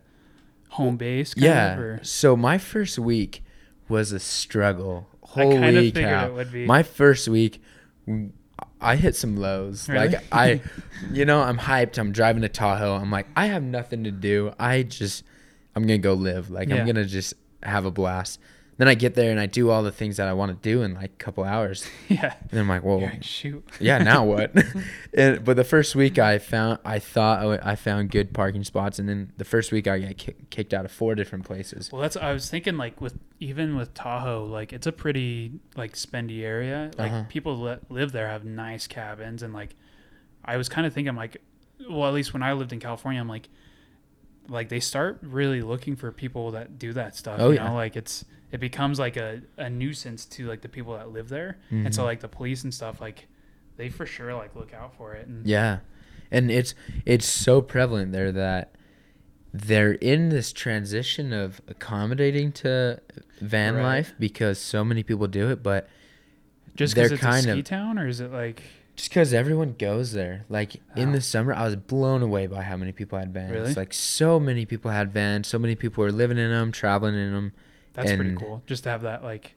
home 0.70 0.98
base? 0.98 1.34
Kind 1.34 1.46
Yeah. 1.46 1.74
Of, 1.74 1.80
or? 1.80 2.00
So 2.04 2.36
my 2.36 2.58
first 2.58 3.00
week 3.00 3.44
was 3.88 4.12
a 4.12 4.20
struggle. 4.20 5.08
I 5.36 5.44
kind 5.44 5.54
of 5.54 5.60
Holy 5.76 5.92
figured 5.92 6.06
cow! 6.12 6.28
it 6.28 6.34
would 6.34 6.52
be. 6.52 6.66
My 6.66 6.84
first 6.84 7.28
week, 7.28 7.62
I 8.82 8.96
hit 8.96 9.16
some 9.16 9.36
lows. 9.38 9.88
Really? 9.90 10.10
Like 10.10 10.24
I, 10.32 10.62
you 11.12 11.26
know, 11.26 11.42
I'm 11.42 11.58
hyped. 11.58 11.98
I'm 11.98 12.12
driving 12.12 12.42
to 12.44 12.50
Tahoe. 12.50 12.96
I'm 12.96 13.12
like, 13.12 13.28
I 13.36 13.48
have 13.48 13.64
nothing 13.64 14.04
to 14.06 14.12
do. 14.12 14.54
I 14.60 14.84
just, 14.84 15.24
I'm 15.76 15.84
gonna 15.84 15.98
go 15.98 16.14
live. 16.14 16.50
Like 16.50 16.70
Yeah. 16.70 16.76
I'm 16.76 16.86
gonna 16.86 17.06
just 17.06 17.34
have 17.64 17.86
a 17.86 17.92
blast. 17.92 18.40
Then 18.80 18.88
I 18.88 18.96
get 18.96 19.14
there 19.14 19.30
and 19.30 19.42
I 19.42 19.46
do 19.46 19.70
all 19.70 19.84
the 19.84 19.92
things 19.92 20.16
that 20.18 20.30
I 20.30 20.34
want 20.34 20.52
to 20.52 20.58
do 20.70 20.84
in 20.84 20.94
like 20.94 21.12
a 21.12 21.24
couple 21.24 21.44
hours. 21.44 21.86
yeah. 22.08 22.36
And 22.40 22.50
then 22.50 22.62
I'm 22.62 22.70
like, 22.70 22.82
whoa, 22.82 23.00
like, 23.00 23.24
shoot. 23.26 23.62
yeah, 23.78 23.98
now 23.98 24.24
what? 24.24 24.54
and, 25.14 25.44
but 25.44 25.58
the 25.58 25.66
first 25.66 25.96
week 25.96 26.18
I 26.18 26.40
found, 26.40 26.80
I 26.86 26.98
thought 26.98 27.60
I 27.62 27.76
found 27.76 28.10
good 28.10 28.34
parking 28.34 28.64
spots, 28.64 28.98
and 28.98 29.10
then 29.10 29.34
the 29.36 29.44
first 29.44 29.74
week 29.74 29.86
I 29.86 30.00
got 30.00 30.16
kicked 30.50 30.74
out 30.74 30.86
of 30.86 30.92
four 30.94 31.14
different 31.14 31.44
places. 31.44 31.92
Well, 31.92 32.02
that's 32.02 32.16
I 32.16 32.32
was 32.32 32.50
thinking 32.50 32.78
like 32.78 33.02
with 33.02 33.20
even 33.42 33.76
with 33.76 33.94
Tahoe, 33.94 34.46
like 34.46 34.72
it's 34.72 34.88
a 34.88 34.94
pretty 34.94 35.52
like 35.76 35.94
spendy 35.94 36.42
area. 36.44 36.90
Like 36.98 37.12
Uh-huh. 37.12 37.24
people 37.28 37.62
that 37.66 37.92
live 37.92 38.14
there 38.14 38.30
have 38.30 38.46
nice 38.46 38.88
cabins, 38.88 39.44
and 39.44 39.54
like 39.54 39.76
I 40.46 40.56
was 40.56 40.70
kind 40.70 40.88
of 40.88 40.94
thinking 40.94 41.16
like, 41.16 41.42
well, 41.90 42.08
at 42.08 42.14
least 42.14 42.32
when 42.34 42.44
I 42.44 42.54
lived 42.54 42.72
in 42.72 42.80
California, 42.80 43.20
I'm 43.20 43.28
like, 43.28 43.50
like 44.50 44.70
they 44.70 44.80
start 44.80 45.20
really 45.22 45.62
looking 45.62 45.96
for 45.96 46.12
people 46.12 46.52
that 46.52 46.78
do 46.80 46.94
that 46.94 47.16
stuff. 47.16 47.40
Oh, 47.40 47.50
you 47.50 47.56
yeah. 47.56 47.68
know, 47.68 47.76
like 47.76 47.96
it's 47.96 48.26
it 48.52 48.60
becomes 48.60 48.98
like 49.00 49.16
a, 49.16 49.42
a 49.58 49.70
nuisance 49.70 50.26
to 50.26 50.48
like 50.48 50.62
the 50.62 50.70
people 50.70 50.94
that 50.98 51.12
live 51.12 51.30
there, 51.30 51.58
and 51.70 51.94
so 51.94 52.02
Mhm. 52.02 52.06
like 52.06 52.20
the 52.22 52.28
police 52.28 52.64
and 52.64 52.74
stuff 52.74 53.00
like 53.00 53.28
they 53.78 53.90
for 53.90 54.06
sure 54.06 54.34
like 54.34 54.56
look 54.56 54.74
out 54.74 54.96
for 54.98 55.14
it. 55.14 55.28
And 55.28 55.46
Yeah, 55.46 55.80
and 56.32 56.50
it's 56.52 56.74
it's 57.06 57.26
so 57.28 57.62
prevalent 57.62 58.12
there 58.12 58.32
that 58.32 58.74
they're 59.54 59.94
in 59.94 60.30
this 60.30 60.52
transition 60.54 61.34
of 61.34 61.62
accommodating 61.68 62.52
to 62.52 63.00
van 63.42 63.76
Right. 63.76 63.84
life 63.84 64.14
because 64.20 64.60
so 64.60 64.84
many 64.86 65.02
people 65.04 65.28
do 65.28 65.50
it, 65.50 65.64
but 65.64 65.88
Just 66.76 66.94
because 66.96 67.12
a 67.12 67.18
kind 67.18 67.44
ski 67.44 67.60
of 67.60 67.66
town, 67.66 67.98
or 68.00 68.08
is 68.08 68.20
it 68.20 68.32
like 68.32 68.64
just 69.00 69.12
because 69.12 69.34
everyone 69.34 69.76
goes 69.80 70.12
there. 70.12 70.44
Like 70.50 70.76
in 70.98 71.14
the 71.14 71.22
summer, 71.22 71.54
I 71.54 71.64
was 71.64 71.78
blown 71.78 72.22
away 72.22 72.48
by 72.48 72.64
how 72.64 72.76
many 72.76 72.92
people 72.92 73.18
had 73.18 73.34
vans. 73.34 73.50
Really? 73.50 73.74
Like 73.74 73.94
so 73.94 74.42
many 74.42 74.66
people 74.66 74.92
had 74.92 75.14
vans. 75.14 75.48
So 75.48 75.58
many 75.58 75.76
people 75.76 76.04
were 76.04 76.12
living 76.12 76.38
in 76.38 76.50
them, 76.50 76.74
traveling 76.74 77.16
in 77.16 77.32
them. 77.32 77.54
that's 77.94 78.12
pretty 78.12 78.36
cool? 78.36 78.62
Just 78.68 78.84
to 78.84 78.90
have 78.90 79.04
that 79.04 79.24
like, 79.24 79.56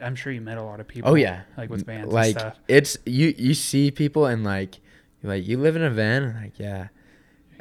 I'm 0.00 0.14
sure 0.16 0.32
you 0.32 0.40
met 0.40 0.56
a 0.56 0.62
lot 0.62 0.80
of 0.80 0.88
people. 0.88 1.10
Oh 1.10 1.14
yeah, 1.14 1.42
like 1.58 1.68
with 1.68 1.84
vans 1.84 2.10
like 2.10 2.30
and 2.36 2.40
stuff. 2.40 2.56
it's 2.68 2.96
you. 3.04 3.34
You 3.36 3.52
see 3.52 3.90
people 3.90 4.24
and 4.24 4.44
like, 4.44 4.80
you're 5.22 5.30
like 5.30 5.46
you 5.46 5.58
live 5.58 5.76
in 5.76 5.82
a 5.82 5.90
van. 5.90 6.22
And 6.22 6.42
like 6.42 6.58
yeah, 6.58 6.88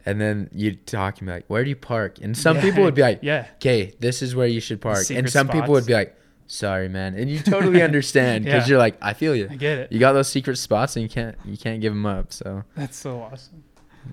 and 0.06 0.22
then 0.22 0.50
you 0.54 0.76
talk 0.76 1.20
and 1.20 1.28
be 1.28 1.34
like, 1.34 1.48
where 1.48 1.66
do 1.66 1.70
you 1.70 1.76
park? 1.76 2.20
And 2.22 2.38
some 2.38 2.56
Yeah. 2.56 2.62
people 2.62 2.84
would 2.84 2.96
be 2.96 3.02
like, 3.02 3.20
yeah, 3.24 3.48
okay, 3.56 3.94
this 4.00 4.22
is 4.22 4.36
where 4.38 4.48
you 4.48 4.62
should 4.62 4.80
park. 4.80 5.00
And 5.00 5.06
secret 5.08 5.32
some 5.32 5.50
people 5.50 5.72
would 5.74 5.86
be 5.86 5.94
like, 5.94 6.16
sorry, 6.50 6.90
man. 6.90 7.14
And 7.16 7.30
you 7.30 7.40
totally 7.40 7.82
understand 7.90 8.44
because 8.44 8.66
Yeah. 8.66 8.72
you're 8.72 8.80
like, 8.80 8.98
I 9.02 9.14
feel 9.14 9.34
you. 9.36 9.48
I 9.50 9.56
get 9.56 9.78
it. 9.78 9.92
You 9.94 10.00
got 10.00 10.12
those 10.14 10.28
secret 10.28 10.58
spots 10.58 10.96
and 10.98 11.04
you 11.04 11.10
can't 11.10 11.38
you 11.46 11.58
can't 11.58 11.80
give 11.80 11.94
them 11.94 12.06
up. 12.06 12.34
So 12.34 12.64
That's 12.76 12.98
so 12.98 13.22
awesome. 13.22 13.64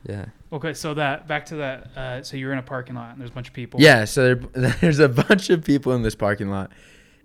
yeah. 0.09 0.26
Okay, 0.52 0.75
so 0.75 0.95
that 0.95 1.26
back 1.26 1.47
to 1.47 1.57
that. 1.57 1.90
Uh, 1.97 2.23
so 2.23 2.37
you're 2.37 2.52
in 2.52 2.59
a 2.59 2.62
parking 2.62 2.95
lot 2.95 3.11
and 3.12 3.21
there's 3.21 3.31
a 3.31 3.35
bunch 3.35 3.49
of 3.49 3.55
people. 3.55 3.81
Yeah, 3.81 4.05
so 4.05 4.35
there, 4.35 4.71
there's 4.81 5.00
a 5.00 5.09
bunch 5.09 5.50
of 5.50 5.64
people 5.64 5.93
in 5.95 6.02
this 6.02 6.14
parking 6.14 6.49
lot, 6.50 6.71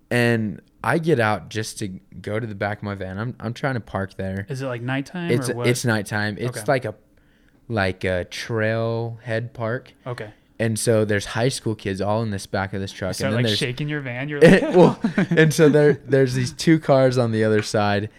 and 0.09 0.61
I 0.83 0.97
get 0.97 1.19
out 1.19 1.49
just 1.49 1.77
to 1.79 1.87
go 2.21 2.39
to 2.39 2.47
the 2.47 2.55
back 2.55 2.77
of 2.79 2.83
my 2.83 2.95
van. 2.95 3.17
I'm 3.19 3.35
I'm 3.39 3.53
trying 3.53 3.75
to 3.75 3.79
park 3.81 4.15
there. 4.15 4.45
Is 4.49 4.61
it 4.61 4.65
like 4.67 4.81
nighttime 4.81 5.29
It's 5.31 5.49
or 5.49 5.55
what? 5.55 5.67
it's 5.67 5.85
nighttime. 5.85 6.37
It's 6.39 6.57
Okay. 6.59 6.65
like 6.71 6.85
a 6.85 6.95
like 7.67 8.03
a 8.03 8.25
trailhead 8.29 9.53
park, 9.53 9.93
okay. 10.05 10.31
And 10.61 10.77
so 10.77 11.05
there's 11.05 11.25
high 11.25 11.49
school 11.49 11.73
kids 11.73 12.01
all 12.01 12.21
in 12.21 12.29
this 12.29 12.45
back 12.45 12.73
of 12.73 12.81
this 12.81 12.91
truck, 12.91 13.15
start 13.15 13.33
and 13.33 13.43
then 13.43 13.51
like 13.51 13.57
shaking 13.57 13.89
your 13.89 13.99
van. 13.99 14.29
You're 14.29 14.39
like, 14.41 14.61
well, 14.61 14.99
and 15.31 15.51
so 15.51 15.69
there 15.69 15.93
there's 15.93 16.35
these 16.35 16.53
two 16.53 16.79
cars 16.79 17.17
on 17.17 17.31
the 17.31 17.43
other 17.43 17.63
side, 17.63 18.11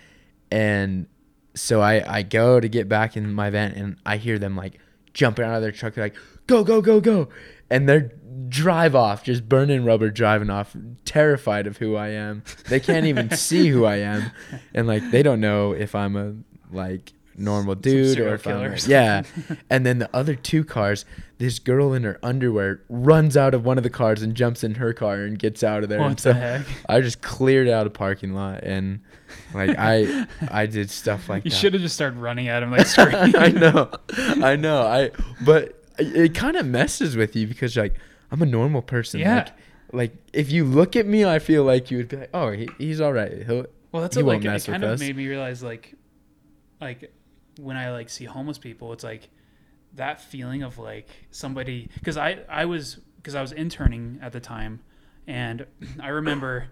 and 0.50 1.06
so 1.54 1.80
I 1.80 2.02
I 2.18 2.22
go 2.25 2.58
to 2.58 2.68
get 2.68 2.88
back 2.88 3.16
in 3.16 3.32
my 3.32 3.49
van, 3.50 3.70
and 3.72 3.96
I 4.04 4.16
hear 4.16 4.40
them 4.40 4.56
like 4.56 4.80
jumping 5.14 5.44
out 5.44 5.54
of 5.54 5.62
their 5.62 5.70
truck, 5.70 5.94
They're 5.94 6.06
like 6.06 6.16
go 6.49 6.64
go 6.64 6.82
go 6.82 7.00
go, 7.00 7.28
and 7.70 7.88
they're 7.88 8.11
drive 8.49 8.96
off, 8.96 9.22
just 9.22 9.49
burning 9.49 9.84
rubber, 9.84 10.11
driving 10.11 10.50
off, 10.50 10.75
terrified 11.04 11.68
of 11.68 11.76
who 11.76 11.94
I 11.94 12.08
am. 12.08 12.42
They 12.68 12.80
can't 12.80 13.06
even 13.06 13.30
see 13.37 13.68
who 13.68 13.84
I 13.84 13.99
am, 13.99 14.32
and 14.75 14.88
like 14.88 15.12
they 15.12 15.22
don't 15.22 15.40
know 15.40 15.72
if 15.75 15.94
I'm 15.94 16.16
a 16.16 16.34
like 16.75 17.12
normal 17.42 17.75
dude 17.75 18.18
or 18.20 18.34
if 18.34 18.44
killer 18.44 18.70
or 18.70 18.72
a- 18.72 18.78
something. 18.78 18.90
yeah. 18.90 19.22
And 19.70 19.84
then 19.84 19.99
the 19.99 20.08
other 20.14 20.34
two 20.34 20.64
cars, 20.64 21.04
this 21.38 21.58
girl 21.58 21.92
in 21.92 22.04
her 22.04 22.18
underwear 22.22 22.82
runs 22.88 23.37
out 23.37 23.52
of 23.54 23.64
one 23.64 23.76
of 23.78 23.84
the 23.84 23.90
cars 23.90 24.22
and 24.22 24.34
jumps 24.34 24.62
in 24.64 24.76
her 24.76 24.92
car 24.92 25.16
and 25.22 25.38
gets 25.38 25.62
out 25.62 25.82
of 25.82 25.88
there. 25.88 25.99
what 25.99 26.06
and 26.06 26.16
the 26.18 26.22
so 26.22 26.32
heck? 26.32 26.66
I 26.88 27.00
just 27.00 27.20
cleared 27.20 27.68
out 27.68 27.87
a 27.87 27.90
parking 27.90 28.32
lot 28.34 28.62
and 28.64 29.00
like 29.54 29.76
I 29.78 30.26
I 30.50 30.66
did 30.66 30.90
stuff 30.90 31.28
like 31.28 31.44
You 31.44 31.50
that. 31.50 31.56
should 31.56 31.72
have 31.75 31.82
just 31.82 31.94
started 31.94 32.18
running 32.18 32.49
at 32.49 32.62
him 32.62 32.70
like 32.70 32.87
screaming. 32.87 33.34
I 33.37 33.49
know. 33.49 33.90
I 34.16 34.56
know. 34.56 34.82
I 34.87 35.11
but 35.44 35.82
it, 35.99 36.34
kind 36.34 36.56
of 36.56 36.64
messes 36.66 37.16
with 37.16 37.34
you 37.37 37.46
because 37.46 37.76
like 37.76 37.94
I'm 38.30 38.40
a 38.42 38.46
normal 38.46 38.80
person. 38.82 39.20
Yeah. 39.20 39.37
Like, 39.37 39.52
like 39.94 40.16
if 40.32 40.50
you 40.50 40.64
look 40.64 40.96
at 40.96 41.06
me, 41.06 41.25
I 41.25 41.38
feel 41.38 41.64
like 41.64 41.90
you 41.90 41.99
would 41.99 42.08
be 42.08 42.16
like, 42.16 42.30
"Oh, 42.32 42.50
he, 42.50 42.66
he's 42.78 42.99
all 42.99 43.12
right. 43.12 43.42
He'll 43.44 43.66
Well, 43.92 44.00
that's 44.00 44.16
He 44.16 44.22
what 44.22 44.42
like 44.42 44.44
it 44.44 44.64
kind 44.64 44.82
of 44.84 44.90
us. 44.92 45.00
made 45.00 45.14
me 45.16 45.26
realize 45.28 45.62
like, 45.62 45.94
like 46.80 47.12
when 47.62 47.76
I 47.76 47.90
like 47.92 48.09
see 48.11 48.25
homeless 48.25 48.59
people, 48.59 48.92
it's 48.92 49.04
like 49.04 49.28
that 49.95 50.21
feeling 50.21 50.62
of 50.62 50.78
like 50.78 51.09
somebody 51.31 51.88
because 51.95 52.16
I 52.16 52.40
I 52.49 52.64
was 52.64 52.99
because 53.16 53.35
I 53.35 53.40
was 53.42 53.52
interning 53.52 54.19
at 54.23 54.33
the 54.33 54.40
time, 54.40 54.81
and 55.26 55.66
I 56.00 56.09
remember 56.09 56.66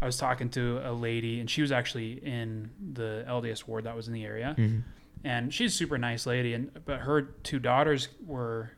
I 0.00 0.06
was 0.06 0.16
talking 0.16 0.48
to 0.50 0.80
a 0.84 0.92
lady 0.92 1.40
and 1.40 1.50
she 1.50 1.60
was 1.62 1.70
actually 1.72 2.12
in 2.24 2.70
the 2.94 3.24
LDS 3.28 3.66
ward 3.68 3.84
that 3.84 3.94
was 3.94 4.08
in 4.08 4.14
the 4.14 4.24
area, 4.24 4.54
Mhm. 4.58 4.82
and 5.24 5.52
she's 5.52 5.74
a 5.74 5.76
super 5.76 5.98
nice 5.98 6.24
lady 6.26 6.54
and 6.54 6.70
but 6.86 7.00
her 7.00 7.22
two 7.22 7.58
daughters 7.58 8.08
were 8.26 8.70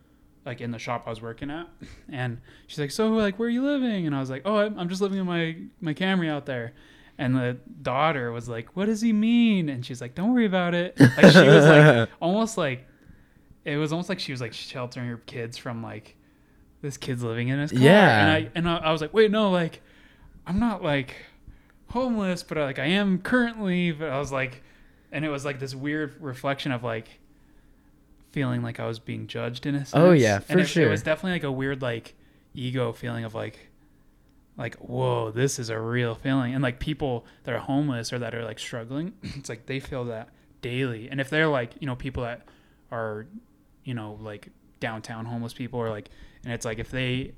like 0.45 0.61
in 0.61 0.73
the 0.73 0.79
shop 0.79 1.05
I 1.07 1.11
was 1.11 1.23
working 1.23 1.51
at 1.53 1.69
and 2.09 2.41
she's 2.67 2.81
like 2.81 2.91
so 2.91 3.11
like 3.11 3.39
where 3.39 3.47
are 3.47 3.51
you 3.51 3.63
living? 3.65 4.07
And 4.07 4.17
I 4.17 4.19
was 4.21 4.31
like 4.31 4.43
oh 4.45 4.57
I'm 4.57 4.77
I'm 4.79 4.89
just 4.89 5.01
living 5.01 5.19
in 5.19 5.27
my 5.27 5.57
my 5.81 5.95
Camry 5.95 6.29
out 6.29 6.47
there 6.47 6.73
and 7.23 7.37
the 7.37 7.57
daughter 7.83 8.33
was 8.33 8.49
like 8.49 8.69
what 8.77 8.87
does 8.87 9.01
he 9.01 9.13
mean 9.13 9.69
and 9.69 9.87
she's 9.87 10.01
like 10.01 10.15
don't 10.15 10.33
worry 10.33 10.47
about 10.47 10.75
it 10.75 10.99
like 10.99 11.33
she 11.33 11.47
was 11.47 11.65
like 11.65 12.09
almost 12.21 12.59
like 12.59 12.87
it 13.65 13.77
was 13.77 13.93
almost 13.93 14.09
like 14.09 14.19
she 14.19 14.33
was 14.33 14.41
like 14.41 14.53
sheltering 14.53 15.07
her 15.09 15.19
kids 15.19 15.57
from 15.57 15.83
like 15.83 16.17
this 16.81 16.97
kid's 16.97 17.23
living 17.23 17.49
in 17.49 17.61
his 17.61 17.71
car 17.71 17.81
Yeah. 17.81 18.21
and 18.21 18.31
I 18.31 18.51
and 18.57 18.69
I, 18.69 18.77
I 18.79 18.93
was 18.93 19.01
like 19.01 19.15
wait 19.15 19.31
no 19.31 19.51
like 19.51 19.81
I'm 20.47 20.59
not 20.59 20.83
like 20.83 21.15
homeless 21.91 22.43
but 22.43 22.59
like 22.59 22.79
I 22.79 22.87
am 22.87 23.19
currently 23.21 23.93
but 23.93 24.09
I 24.11 24.19
was 24.19 24.33
like 24.33 24.63
and 25.13 25.25
it 25.25 25.29
was 25.29 25.45
like 25.45 25.61
this 25.61 25.75
weird 25.75 26.15
reflection 26.21 26.73
of 26.73 26.83
like 26.83 27.21
feeling 28.33 28.63
like 28.63 28.81
I 28.81 28.87
was 28.87 28.99
being 28.99 29.27
judged 29.27 29.67
in 29.67 29.75
a 29.75 29.79
oh, 29.79 29.85
sense. 29.85 29.95
Oh, 29.95 30.13
yeah, 30.13 30.37
And 30.37 30.45
for 30.47 30.59
it, 30.61 30.67
sure. 30.67 30.87
It 30.87 30.91
was 30.91 31.03
definitely 31.03 31.33
like 31.33 31.45
a 31.45 31.53
weird 31.53 31.83
like 31.83 32.15
ego 32.55 32.93
feeling 32.93 33.25
of 33.25 33.35
like 33.35 33.59
like 34.57 34.77
whoa 34.77 35.31
this 35.31 35.59
is 35.59 35.71
a 35.71 35.79
real 35.79 36.15
feeling. 36.15 36.55
And 36.55 36.63
like 36.63 36.79
people 36.79 37.27
that 37.45 37.55
are 37.55 37.59
homeless 37.59 38.13
or 38.13 38.19
that 38.19 38.35
are 38.35 38.45
like 38.45 38.59
struggling 38.59 39.15
it's 39.23 39.49
like 39.49 39.67
they 39.67 39.81
feel 39.81 40.05
that 40.07 40.29
daily. 40.61 41.09
And 41.11 41.21
if 41.21 41.31
they're 41.31 41.49
like 41.49 41.73
you 41.81 41.87
know 41.87 41.97
people 41.97 42.23
that 42.25 42.47
are 42.91 43.27
you 43.85 43.95
know 43.95 44.19
like 44.21 44.49
downtown 44.81 45.25
homeless 45.25 45.53
people 45.53 45.79
or 45.81 45.91
like 45.91 46.11
and 46.45 46.53
it's 46.53 46.65
like 46.65 46.79
if 46.79 46.91
they 46.91 47.33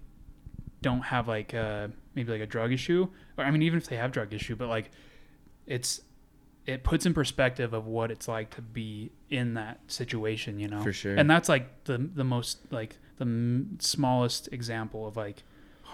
don't 0.82 1.02
have 1.02 1.28
like 1.28 1.54
uh 1.54 1.88
maybe 2.14 2.32
like 2.32 2.40
a 2.40 2.46
drug 2.46 2.72
issue 2.72 3.06
or 3.38 3.44
i 3.44 3.50
mean 3.50 3.62
even 3.62 3.78
if 3.78 3.86
they 3.86 3.96
have 3.96 4.12
drug 4.12 4.32
issue 4.34 4.54
but 4.56 4.68
like 4.68 4.90
it's 5.66 6.00
it 6.66 6.82
puts 6.82 7.04
in 7.06 7.12
perspective 7.14 7.72
of 7.74 7.86
what 7.86 8.10
it's 8.10 8.28
like 8.28 8.50
to 8.54 8.62
be 8.62 9.10
in 9.30 9.54
that 9.54 9.78
situation 9.86 10.58
you 10.58 10.68
know? 10.68 10.82
For 10.82 10.92
sure. 10.92 11.14
and 11.16 11.28
that's 11.30 11.48
like 11.48 11.84
the 11.84 11.98
the 11.98 12.24
most 12.24 12.60
like 12.70 12.96
the 13.16 13.24
m- 13.24 13.76
smallest 13.80 14.48
example 14.52 15.06
of 15.06 15.16
like 15.16 15.42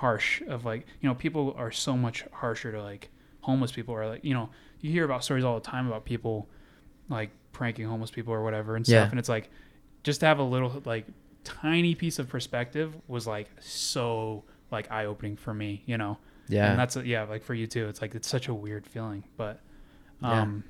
harsh 0.00 0.40
of 0.48 0.64
like 0.64 0.86
you 1.00 1.08
know 1.08 1.14
people 1.14 1.54
are 1.58 1.70
so 1.70 1.94
much 1.96 2.24
harsher 2.32 2.72
to 2.72 2.82
like 2.82 3.10
homeless 3.42 3.70
people 3.72 3.94
or 3.94 4.06
like 4.06 4.24
you 4.24 4.32
know 4.34 4.48
you 4.80 4.90
hear 4.90 5.04
about 5.04 5.22
stories 5.22 5.44
all 5.44 5.54
the 5.54 5.60
time 5.66 5.86
about 5.86 6.04
people 6.06 6.48
like 7.10 7.30
pranking 7.52 7.86
homeless 7.86 8.10
people 8.10 8.32
or 8.32 8.42
whatever 8.42 8.76
and 8.76 8.86
stuff 8.86 8.94
Yeah. 9.06 9.10
and 9.10 9.18
it's 9.18 9.28
like 9.28 9.50
just 10.02 10.20
to 10.20 10.26
have 10.26 10.38
a 10.38 10.42
little 10.42 10.80
like 10.86 11.06
tiny 11.44 11.94
piece 11.94 12.18
of 12.18 12.28
perspective 12.28 12.94
was 13.08 13.26
like 13.26 13.48
so 13.60 14.44
like 14.70 14.90
eye 14.90 15.04
opening 15.04 15.36
for 15.36 15.52
me 15.52 15.82
you 15.84 15.98
know 15.98 16.16
yeah. 16.48 16.70
and 16.70 16.78
that's 16.78 16.96
yeah 16.96 17.24
like 17.24 17.42
for 17.44 17.52
you 17.54 17.66
too 17.66 17.86
it's 17.88 18.00
like 18.00 18.14
it's 18.14 18.28
such 18.28 18.48
a 18.48 18.54
weird 18.54 18.86
feeling 18.86 19.24
but 19.36 19.60
Yeah. 20.22 20.42
um 20.42 20.64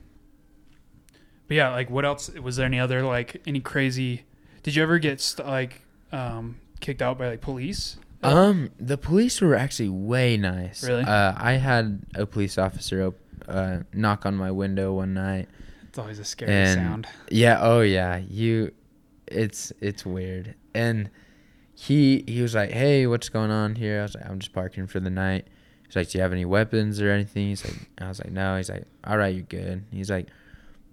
but 1.47 1.57
yeah 1.57 1.71
like 1.71 1.89
what 1.91 2.05
else 2.05 2.31
was 2.31 2.57
there 2.57 2.67
any 2.67 2.81
other 2.81 3.03
like 3.03 3.41
any 3.47 3.61
crazy 3.61 4.23
did 4.65 4.75
you 4.75 4.83
ever 4.83 4.99
get 4.99 5.21
st- 5.21 5.47
like 5.47 5.83
um 6.13 6.57
kicked 6.81 7.03
out 7.03 7.19
by 7.19 7.29
like 7.29 7.41
police 7.41 7.97
Um, 8.23 8.71
the 8.79 8.99
police 8.99 9.41
were 9.41 9.55
actually 9.55 9.89
way 9.89 10.37
nice. 10.37 10.85
Really? 10.87 11.05
Uh, 11.05 11.33
I 11.37 11.53
had 11.55 12.03
a 12.15 12.27
police 12.27 12.59
officer 12.59 13.07
op- 13.07 13.19
uh, 13.49 13.79
knock 13.95 14.27
on 14.27 14.37
my 14.37 14.51
window 14.51 14.93
one 14.95 15.15
night. 15.15 15.49
it's 15.89 15.99
always 15.99 16.19
a 16.19 16.25
scary 16.25 16.53
And- 16.53 16.75
sound 16.75 17.07
Yeah. 17.31 17.59
Oh 17.61 17.81
yeah. 17.81 18.19
You, 18.19 18.73
it's 19.27 19.73
it's 19.81 20.05
weird. 20.05 20.55
And 20.75 21.11
he 21.75 22.25
he 22.29 22.43
was 22.43 22.55
like, 22.55 22.71
"Hey, 22.71 23.07
what's 23.07 23.29
going 23.31 23.51
on 23.51 23.75
here?" 23.77 24.01
I 24.01 24.03
was 24.03 24.15
like, 24.15 24.29
"I'm 24.29 24.39
just 24.39 24.53
parking 24.53 24.87
for 24.87 25.01
the 25.01 25.09
night." 25.11 25.47
He's 25.87 25.97
like, 25.97 26.11
"Do 26.11 26.19
you 26.19 26.23
have 26.23 26.33
any 26.33 26.45
weapons 26.45 27.01
or 27.01 27.11
anything?" 27.11 27.49
He's 27.49 27.65
like, 27.65 27.89
I 27.99 28.09
was 28.09 28.21
like, 28.23 28.31
"No." 28.33 28.57
He's 28.57 28.69
like, 28.69 28.85
"All 29.05 29.17
right, 29.17 29.35
you're 29.35 29.45
good." 29.45 29.85
He's 29.91 30.11
like, 30.11 30.29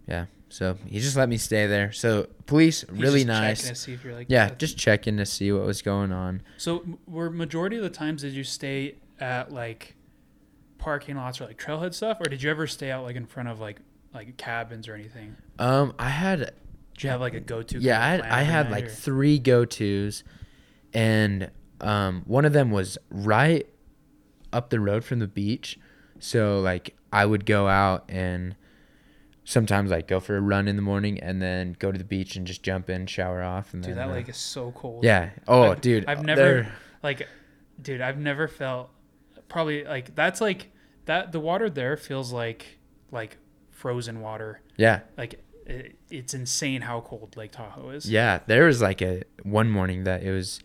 "Yeah." 0.08 0.26
So 0.50 0.78
he 0.86 1.00
just 1.00 1.18
let 1.18 1.28
me 1.30 1.38
stay 1.38 1.68
there. 1.68 1.92
So 1.92 2.28
police 2.46 2.82
He's 2.82 2.90
really 2.92 3.24
just 3.26 3.28
checking 3.28 3.28
nice. 3.28 3.68
to 3.70 3.76
see 3.76 3.94
if 3.94 4.04
you're 4.04 4.14
like 4.14 4.28
Yeah, 4.30 4.44
that's- 4.46 4.60
just 4.60 4.78
checking 4.78 5.18
to 5.18 5.26
see 5.26 5.52
what 5.52 5.66
was 5.66 5.82
going 5.82 6.12
on. 6.12 6.42
so 6.58 6.84
were 7.06 7.30
majority 7.30 7.76
of 7.78 7.84
the 7.84 7.90
times 7.90 8.22
did 8.22 8.34
you 8.34 8.44
stay 8.44 8.96
at 9.20 9.52
like 9.52 9.96
parking 10.78 11.16
lots 11.18 11.42
or 11.42 11.46
like 11.48 11.58
trailhead 11.60 11.94
stuff 11.94 12.18
or 12.22 12.30
did 12.30 12.42
you 12.42 12.50
ever 12.50 12.66
stay 12.68 12.92
out 12.92 13.04
like 13.04 13.16
in 13.16 13.26
front 13.26 13.50
of 13.50 13.60
like 13.60 13.80
like 14.14 14.38
cabins 14.38 14.88
or 14.88 14.94
anything 14.94 15.36
Um, 15.60 15.94
I 16.00 16.10
had 16.10 16.40
did 16.94 17.04
you 17.04 17.10
have 17.10 17.20
like 17.22 17.34
a 17.34 17.40
go-to 17.42 17.80
yeah, 17.80 18.02
I 18.04 18.10
had, 18.10 18.22
I 18.22 18.42
had 18.44 18.72
like 18.72 18.86
or- 18.86 18.90
three 18.90 19.38
go 19.40 19.66
tos, 19.66 20.24
and 20.94 21.52
um, 21.82 22.24
one 22.26 22.46
of 22.46 22.54
them 22.54 22.72
was 22.72 22.98
right 23.12 23.68
up 24.52 24.70
the 24.72 24.80
road 24.80 25.04
from 25.04 25.20
the 25.20 25.28
beach. 25.28 25.78
So 26.20 26.60
like 26.62 26.96
I 27.14 27.26
would 27.26 27.46
go 27.46 27.68
out 27.68 28.06
and 28.10 28.56
sometimes 29.50 29.90
like 29.92 30.08
go 30.10 30.20
for 30.20 30.36
a 30.36 30.42
run 30.42 30.68
in 30.68 30.76
the 30.76 30.82
morning 30.82 31.18
and 31.22 31.42
then 31.42 31.74
go 31.80 31.90
to 31.90 31.98
the 31.98 32.04
beach 32.04 32.36
and 32.36 32.46
just 32.46 32.62
jump 32.64 32.90
in, 32.90 33.08
shower 33.08 33.42
off, 33.42 33.74
and 33.74 33.82
dude 33.82 33.92
then 33.92 33.98
that 34.08 34.10
uh, 34.10 34.16
lake 34.16 34.28
is 34.28 34.36
so 34.38 34.72
cold 34.74 35.04
yeah. 35.06 35.30
Oh, 35.48 35.72
I've- 35.72 35.80
dude, 35.82 36.06
I've 36.06 36.24
never 36.24 36.42
they're- 36.42 36.72
like 37.02 37.28
dude, 37.82 38.02
I've 38.02 38.18
never 38.18 38.48
felt 38.50 38.90
probably 39.48 39.86
like 39.86 40.14
that's 40.16 40.42
like 40.42 40.72
that 41.06 41.32
the 41.32 41.40
water 41.40 41.70
there 41.70 41.96
feels 41.96 42.34
like 42.34 42.78
like 43.12 43.38
frozen 43.72 44.20
water. 44.22 44.62
Yeah, 44.76 45.00
Like 45.18 45.40
it, 45.66 45.96
it's 46.12 46.34
insane 46.34 46.82
how 46.82 47.00
cold 47.02 47.38
Lake 47.38 47.52
Tahoe 47.52 47.90
is. 47.92 48.10
yeah. 48.12 48.40
There 48.48 48.66
was 48.66 48.82
like 48.82 49.02
a 49.02 49.24
one 49.44 49.70
morning 49.70 50.04
that 50.04 50.24
it 50.24 50.32
was 50.32 50.60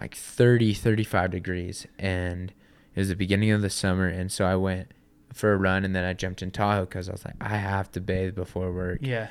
like 0.00 0.14
30, 0.14 0.74
35 0.74 1.30
degrees, 1.32 1.86
and 1.98 2.52
it 2.94 3.00
was 3.00 3.08
the 3.08 3.16
beginning 3.16 3.50
of 3.50 3.62
the 3.62 3.70
summer, 3.70 4.06
and 4.06 4.30
so 4.30 4.44
I 4.44 4.54
went 4.56 4.90
for 5.32 5.52
a 5.52 5.56
run, 5.56 5.84
and 5.84 5.94
then 5.94 6.04
I 6.04 6.12
jumped 6.12 6.42
in 6.42 6.50
Tahoe 6.50 6.84
because 6.84 7.08
I 7.08 7.12
was 7.12 7.24
like, 7.24 7.34
I 7.40 7.56
have 7.56 7.90
to 7.92 8.00
bathe 8.00 8.34
before 8.34 8.72
work, 8.72 8.98
Yeah. 9.02 9.28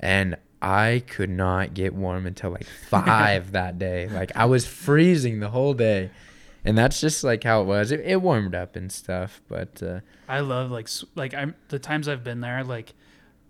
and 0.00 0.36
I 0.60 1.02
could 1.08 1.30
not 1.30 1.74
get 1.74 1.92
warm 1.94 2.26
until 2.26 2.50
like 2.50 2.66
five 2.88 3.52
that 3.52 3.78
day. 3.78 4.08
Like 4.08 4.30
I 4.36 4.44
was 4.44 4.66
freezing 4.66 5.40
the 5.40 5.50
whole 5.50 5.74
day, 5.74 6.10
and 6.64 6.78
that's 6.78 7.00
just 7.00 7.24
like 7.24 7.42
how 7.44 7.60
it 7.62 7.64
was. 7.64 7.90
It, 7.92 8.00
it 8.00 8.22
warmed 8.22 8.54
up 8.54 8.76
and 8.76 8.90
stuff, 8.92 9.40
but 9.48 9.82
uh, 9.82 10.00
I 10.28 10.40
love 10.40 10.70
like 10.70 10.88
like 11.16 11.34
I'm 11.34 11.54
the 11.68 11.78
times 11.80 12.08
I've 12.08 12.22
been 12.24 12.40
there 12.40 12.62
like 12.64 12.94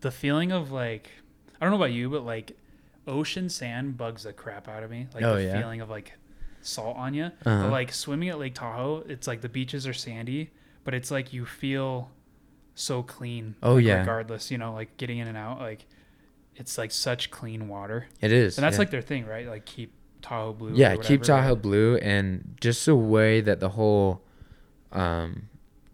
the 0.00 0.11
feeling 0.11 0.50
of 0.52 0.73
like 0.73 1.11
I 1.61 1.64
don't 1.64 1.71
know 1.71 1.76
about 1.76 1.92
you 1.92 2.09
but 2.11 2.25
like 2.25 2.56
ocean 3.06 3.49
sand 3.49 3.97
bugs 3.97 4.23
the 4.25 4.32
crap 4.32 4.66
out 4.68 4.82
of 4.82 4.90
me 4.90 5.06
like 5.14 5.23
Oh, 5.23 5.35
the 5.37 5.44
yeah? 5.44 5.59
feeling 5.61 5.80
of 5.80 5.90
like 5.90 6.12
salt 6.61 6.97
on 6.97 7.14
you 7.14 7.25
Uh-huh. 7.25 7.62
but 7.64 7.71
like 7.71 7.92
swimming 7.92 8.28
at 8.30 8.38
Lake 8.38 8.54
Tahoe 8.54 9.04
it's 9.09 9.26
like 9.28 9.40
the 9.42 9.49
beaches 9.49 9.87
are 9.87 9.92
sandy 9.92 10.50
but 10.84 10.94
it's 10.94 11.10
like 11.10 11.32
you 11.32 11.44
feel 11.46 12.10
so 12.74 13.02
clean 13.02 13.54
Oh, 13.62 13.74
like, 13.74 13.84
yeah. 13.84 13.98
regardless 14.00 14.50
you 14.50 14.58
know 14.58 14.72
like 14.72 14.96
getting 14.96 15.18
in 15.18 15.28
and 15.28 15.36
out 15.36 15.60
like 15.60 15.86
it's 16.56 16.76
like 16.78 16.90
such 16.90 17.30
clean 17.30 17.68
water 17.68 18.06
it 18.20 18.32
is. 18.32 18.56
and 18.58 18.64
that's 18.64 18.74
yeah. 18.74 18.78
like 18.78 18.90
their 18.90 19.02
thing 19.02 19.26
right 19.26 19.46
like 19.46 19.64
keep 19.66 19.92
Tahoe 20.22 20.52
blue 20.52 20.70
or 20.72 20.74
yeah 20.74 20.94
keep 20.96 21.22
tahoe 21.22 21.56
blue 21.56 21.96
and 21.96 22.56
just 22.60 22.86
the 22.86 22.94
way 22.94 23.40
that 23.40 23.58
the 23.58 23.70
whole 23.70 24.22
um, 24.92 25.48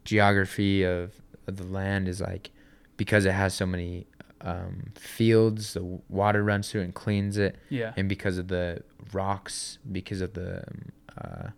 geography 0.04 0.82
of, 0.82 1.14
of 1.46 1.56
the 1.56 1.64
land 1.64 2.08
is 2.08 2.20
like 2.20 2.50
because 2.98 3.24
it 3.24 3.32
has 3.32 3.54
so 3.54 3.64
many 3.64 4.06
um, 4.42 4.92
fields 4.96 5.72
the 5.74 5.82
water 6.08 6.44
runs 6.44 6.70
through 6.70 6.82
and 6.82 6.94
cleans 6.94 7.38
it 7.38 7.56
yeah 7.70 7.94
and 7.96 8.08
because 8.08 8.36
of 8.38 8.48
the 8.48 8.82
rocks 9.12 9.78
because 9.90 10.20
of 10.20 10.34
the 10.34 10.58
um, 10.58 10.92
uh, 11.16 11.48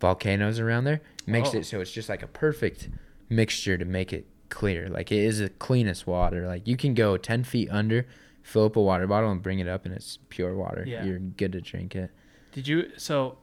volcanoes 0.00 0.58
around 0.58 0.84
there 0.84 1.00
makes 1.26 1.54
Oh. 1.54 1.58
it 1.58 1.66
so 1.66 1.80
it's 1.80 1.92
just 1.92 2.08
like 2.08 2.22
a 2.22 2.26
perfect 2.26 2.88
mixture 3.28 3.76
to 3.78 3.84
make 3.84 4.12
it 4.12 4.26
clear 4.48 4.88
like 4.88 5.12
it 5.12 5.18
is 5.18 5.38
the 5.38 5.48
cleanest 5.50 6.06
water 6.06 6.46
like 6.46 6.66
you 6.66 6.76
can 6.76 6.94
go 6.94 7.16
10 7.16 7.44
feet 7.44 7.68
under 7.70 8.06
fill 8.42 8.64
up 8.64 8.74
a 8.76 8.80
water 8.82 9.06
bottle 9.06 9.30
and 9.30 9.42
bring 9.42 9.58
it 9.60 9.68
up 9.68 9.84
and 9.84 9.94
it's 9.94 10.18
pure 10.30 10.56
water 10.56 10.84
Yeah. 10.86 11.04
you're 11.04 11.18
good 11.18 11.52
to 11.52 11.60
drink 11.60 11.94
it 11.94 12.10
Did 12.52 12.66
you? 12.66 12.90
So, 12.96 13.38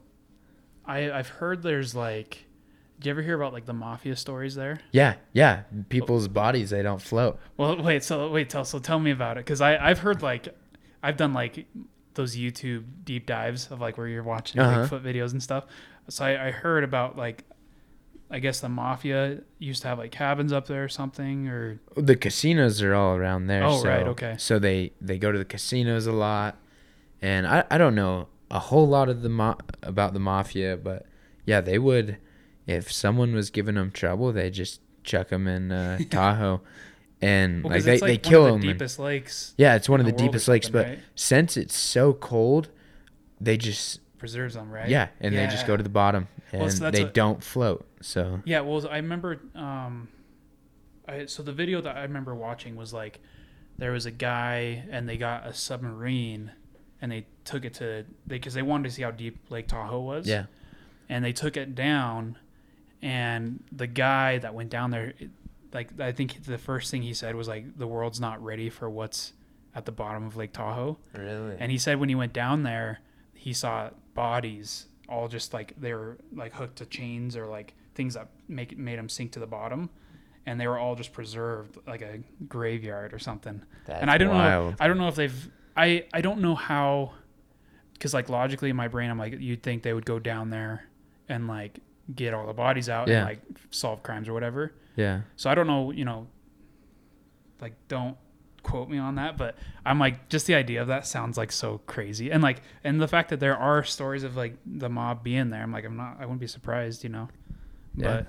I 0.85 1.11
I've 1.11 1.29
heard 1.29 1.61
there's 1.63 1.95
like, 1.95 2.45
did 2.99 3.05
you 3.05 3.11
ever 3.11 3.21
hear 3.21 3.35
about 3.35 3.53
like 3.53 3.65
the 3.65 3.73
mafia 3.73 4.15
stories 4.15 4.55
there? 4.55 4.79
Yeah, 4.91 5.15
yeah. 5.33 5.63
People's 5.89 6.27
bodies 6.27 6.71
they 6.71 6.81
don't 6.81 7.01
float. 7.01 7.39
Well, 7.55 7.81
wait. 7.81 8.03
So 8.03 8.29
wait. 8.31 8.49
Tell 8.49 8.65
so 8.65 8.79
tell 8.79 8.99
me 8.99 9.11
about 9.11 9.37
it 9.37 9.45
because 9.45 9.61
I 9.61 9.77
I've 9.77 9.99
heard 9.99 10.21
like, 10.21 10.47
I've 11.03 11.15
done 11.15 11.33
like 11.33 11.65
those 12.17 12.36
YouTube 12.36 12.83
deep 13.05 13.25
dives 13.25 13.71
of 13.71 13.79
like 13.79 13.97
where 13.97 14.07
you're 14.09 14.24
watching 14.24 14.59
Uh-huh. 14.59 14.86
Bigfoot 14.86 15.01
videos 15.03 15.31
and 15.31 15.41
stuff. 15.41 15.63
So 16.09 16.25
I, 16.25 16.47
I 16.47 16.51
heard 16.51 16.83
about 16.83 17.17
like, 17.17 17.45
I 18.29 18.39
guess 18.39 18.59
the 18.59 18.67
mafia 18.69 19.39
used 19.59 19.81
to 19.83 19.88
have 19.88 19.97
like 19.97 20.12
cabins 20.12 20.51
up 20.51 20.67
there 20.67 20.83
or 20.83 20.89
something 20.89 21.47
or 21.47 21.79
The 21.95 22.15
casinos 22.17 22.81
are 22.81 22.93
all 22.93 23.15
around 23.15 23.47
there. 23.47 23.63
Oh, 23.63 23.81
so, 23.81 23.88
right, 23.88 24.05
okay. 24.07 24.36
So 24.38 24.59
they 24.59 24.91
they 25.00 25.17
go 25.17 25.31
to 25.31 25.38
the 25.38 25.45
casinos 25.45 26.05
a 26.07 26.12
lot, 26.12 26.57
and 27.21 27.47
I 27.47 27.63
I 27.71 27.77
don't 27.77 27.95
know 27.95 28.27
a 28.51 28.59
whole 28.59 28.88
lot 28.88 29.07
of 29.09 29.21
the 29.21 29.29
ma- 29.29 29.55
about 29.81 30.13
the 30.13 30.19
mafia, 30.19 30.75
but 30.75 31.05
yeah, 31.45 31.62
they 31.62 31.79
would 31.79 32.17
if 32.65 32.91
someone 32.91 33.33
was 33.33 33.50
giving 33.50 33.75
them 33.75 33.91
trouble, 33.91 34.33
they 34.33 34.50
just 34.50 34.81
chuck 35.03 35.29
them 35.29 35.47
in 35.47 35.71
uh, 35.71 35.97
Tahoe, 36.09 36.59
and 37.21 37.63
well, 37.63 37.74
like 37.74 37.83
they 37.83 37.93
it's 37.95 38.01
they 38.03 38.17
kill 38.17 38.45
them. 38.45 38.62
the 38.62 38.67
deepest 38.67 39.00
lakes 39.00 39.53
yeah, 39.57 39.75
it's 39.75 39.89
one 39.89 40.00
of 40.00 40.05
the 40.05 40.12
the 40.12 40.17
deepest 40.17 40.47
lakes, 40.47 40.69
but 40.69 40.86
right? 40.86 41.00
since 41.15 41.57
it's 41.57 41.75
so 41.75 42.13
cold, 42.13 42.69
they 43.41 43.57
just 43.57 44.00
preserves 44.17 44.53
them, 44.55 44.69
right? 44.71 44.89
yeah, 44.89 45.07
and 45.19 45.36
they 45.36 45.45
just 45.47 45.65
go 45.67 45.75
to 45.77 45.83
the 45.83 45.89
bottom, 45.89 46.27
and 46.51 46.62
Well, 46.62 46.69
so 46.69 46.91
they 46.91 47.03
what- 47.03 47.13
don't 47.13 47.43
float. 47.43 47.86
So 48.01 48.41
Yeah, 48.45 48.62
well, 48.62 48.88
I 48.88 48.97
remember. 48.97 49.39
Um, 49.55 50.09
I, 51.07 51.25
so 51.25 51.41
the 51.41 51.53
video 51.53 51.81
that 51.81 51.95
I 51.95 52.01
remember 52.03 52.36
watching 52.36 52.75
was 52.75 52.93
like, 52.93 53.19
there 53.77 53.91
was 53.91 54.05
a 54.05 54.12
guy 54.12 54.83
and 54.91 55.07
they 55.07 55.17
got 55.17 55.47
a 55.47 55.53
submarine, 55.53 56.51
and 57.01 57.12
they 57.12 57.25
took 57.45 57.63
it 57.65 57.74
to 57.75 58.05
they 58.27 58.36
because 58.36 58.53
they 58.53 58.62
wanted 58.62 58.89
to 58.89 58.95
see 58.95 59.01
how 59.03 59.12
deep 59.12 59.38
Lake 59.49 59.67
Tahoe 59.67 60.01
was. 60.01 60.27
yeah, 60.27 60.45
And 61.10 61.23
they 61.25 61.32
took 61.34 61.56
it 61.58 61.73
down, 61.75 62.38
and 63.01 63.63
the 63.71 63.88
guy 63.88 64.38
that 64.39 64.53
went 64.53 64.69
down 64.69 64.91
there, 64.91 65.13
like 65.73 65.99
I 65.99 66.12
think 66.12 66.43
the 66.45 66.58
first 66.58 66.91
thing 66.91 67.01
he 67.01 67.13
said 67.13 67.36
was 67.36 67.47
like, 67.47 67.77
the 67.77 67.88
world's 67.88 68.19
not 68.19 68.43
ready 68.43 68.69
for 68.69 68.89
what's 68.89 69.34
at 69.75 69.86
the 69.86 69.91
bottom 69.91 70.25
of 70.25 70.36
Lake 70.36 70.53
Tahoe. 70.53 70.97
really. 71.13 71.56
And 71.60 71.71
he 71.71 71.77
said 71.77 71.99
when 71.99 72.10
he 72.10 72.15
went 72.15 72.34
down 72.34 72.63
there, 72.63 72.99
he 73.34 73.53
saw 73.53 73.89
bodies 74.13 74.88
all 75.10 75.27
just 75.27 75.53
like 75.53 75.73
they 75.80 75.93
were 75.93 76.17
like 76.34 76.53
hooked 76.53 76.77
to 76.77 76.86
chains 76.86 77.36
or 77.38 77.45
like 77.45 77.73
things 77.95 78.13
that 78.15 78.27
make 78.47 78.77
made 78.77 78.97
them 78.99 79.08
sink 79.10 79.32
to 79.34 79.39
the 79.39 79.47
bottom, 79.47 79.89
and 80.45 80.60
they 80.60 80.67
were 80.67 80.77
all 80.77 80.95
just 80.95 81.13
preserved 81.13 81.77
like 81.88 82.01
a 82.01 82.19
graveyard 82.47 83.13
or 83.13 83.19
something. 83.19 83.62
That's 83.86 84.01
and 84.01 84.10
I 84.12 84.17
don't 84.17 84.30
know. 84.34 84.73
I 84.80 84.88
don't 84.88 84.97
know 84.97 85.08
if 85.08 85.15
they've. 85.15 85.49
I 85.75 86.06
I 86.13 86.21
don't 86.21 86.41
know 86.41 86.56
how, 86.56 87.13
because 87.93 88.13
like 88.13 88.30
logically 88.30 88.69
in 88.69 88.75
my 88.75 88.88
brain, 88.88 89.10
I'm 89.10 89.17
like 89.19 89.39
you'd 89.39 89.62
think 89.63 89.84
they 89.84 89.93
would 89.93 90.06
go 90.06 90.17
down 90.19 90.49
there 90.49 90.86
and 91.30 91.47
like 91.47 91.80
get 92.15 92.34
all 92.34 92.47
the 92.47 92.53
bodies 92.53 92.89
out 92.89 93.08
Yeah. 93.08 93.17
and 93.17 93.25
like 93.25 93.39
solve 93.69 94.01
crimes 94.03 94.27
or 94.27 94.34
whatever. 94.34 94.73
Yeah. 94.97 95.21
So 95.38 95.49
I 95.49 95.55
don't 95.55 95.67
know, 95.67 95.91
you 95.91 96.03
know, 96.03 96.27
like 97.62 97.73
don't 97.88 98.17
quote 98.63 98.89
me 98.89 98.97
on 98.97 99.15
that, 99.15 99.38
but 99.38 99.55
I'm 99.86 99.99
like 99.99 100.27
just 100.27 100.45
the 100.47 100.55
idea 100.55 100.81
of 100.81 100.89
that 100.89 101.07
sounds 101.07 101.38
like 101.38 101.53
so 101.53 101.79
crazy. 101.86 102.29
And 102.29 102.43
like 102.43 102.62
and 102.83 102.99
the 102.99 103.07
fact 103.07 103.29
that 103.29 103.39
there 103.39 103.55
are 103.55 103.83
stories 103.86 104.23
of 104.23 104.36
like 104.36 104.57
the 104.65 104.89
mob 104.89 105.23
being 105.23 105.49
there, 105.51 105.63
I'm 105.63 105.71
like 105.71 105.86
I'm 105.86 105.95
not 105.95 106.17
I 106.19 106.25
wouldn't 106.25 106.41
be 106.41 106.47
surprised, 106.47 107.03
you 107.05 107.10
know. 107.10 107.29
Yeah. 107.95 108.07
But 108.07 108.27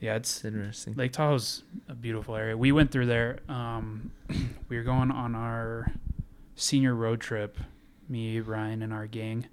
yeah, 0.00 0.16
it's 0.16 0.44
interesting. 0.44 0.94
Lake 0.96 1.12
Tahoe's 1.12 1.62
a 1.88 1.94
beautiful 1.94 2.34
area. 2.34 2.56
We 2.56 2.72
went 2.72 2.90
through 2.90 3.06
there. 3.06 3.38
Um, 3.48 4.10
we 4.68 4.76
were 4.76 4.82
going 4.82 5.10
on 5.10 5.34
our 5.34 5.92
senior 6.56 6.94
road 6.94 7.20
trip, 7.20 7.58
me, 8.08 8.40
Ryan, 8.40 8.82
and 8.82 8.92
our 8.92 9.06
gang, 9.06 9.46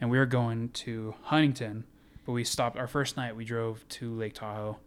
and 0.00 0.10
we 0.10 0.18
were 0.18 0.26
going 0.26 0.70
to 0.70 1.14
Huntington. 1.24 1.84
But 2.24 2.32
we 2.32 2.44
stopped 2.44 2.78
our 2.78 2.86
first 2.86 3.16
night. 3.16 3.36
We 3.36 3.44
drove 3.44 3.86
to 3.88 4.14
Lake 4.14 4.34
Tahoe, 4.34 4.78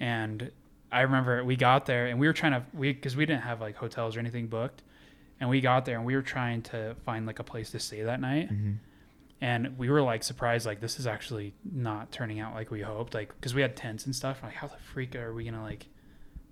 and 0.00 0.50
I 0.92 1.00
remember 1.02 1.44
we 1.44 1.56
got 1.56 1.86
there 1.86 2.06
and 2.06 2.18
we 2.18 2.26
were 2.26 2.32
trying 2.32 2.52
to 2.52 2.64
we 2.72 2.92
because 2.92 3.16
we 3.16 3.26
didn't 3.26 3.42
have 3.42 3.60
like 3.60 3.76
hotels 3.76 4.16
or 4.16 4.20
anything 4.20 4.46
booked, 4.46 4.82
and 5.40 5.48
we 5.48 5.60
got 5.60 5.84
there 5.84 5.96
and 5.96 6.04
we 6.04 6.14
were 6.14 6.22
trying 6.22 6.62
to 6.62 6.94
find 7.04 7.26
like 7.26 7.38
a 7.38 7.44
place 7.44 7.70
to 7.70 7.78
stay 7.78 8.02
that 8.02 8.20
night. 8.20 8.48
Hmm 8.48 8.72
and 9.44 9.76
we 9.76 9.90
were 9.90 10.00
like 10.00 10.22
surprised 10.22 10.64
like 10.64 10.80
this 10.80 10.98
is 10.98 11.06
actually 11.06 11.52
not 11.70 12.10
turning 12.10 12.40
out 12.40 12.54
like 12.54 12.70
we 12.70 12.80
hoped 12.80 13.12
like 13.12 13.28
because 13.34 13.54
we 13.54 13.60
had 13.60 13.76
tents 13.76 14.06
and 14.06 14.16
stuff. 14.16 14.40
Like 14.42 14.54
how 14.54 14.68
the 14.68 14.78
freak 14.78 15.14
are 15.16 15.34
we 15.34 15.44
gonna 15.44 15.62
like 15.62 15.86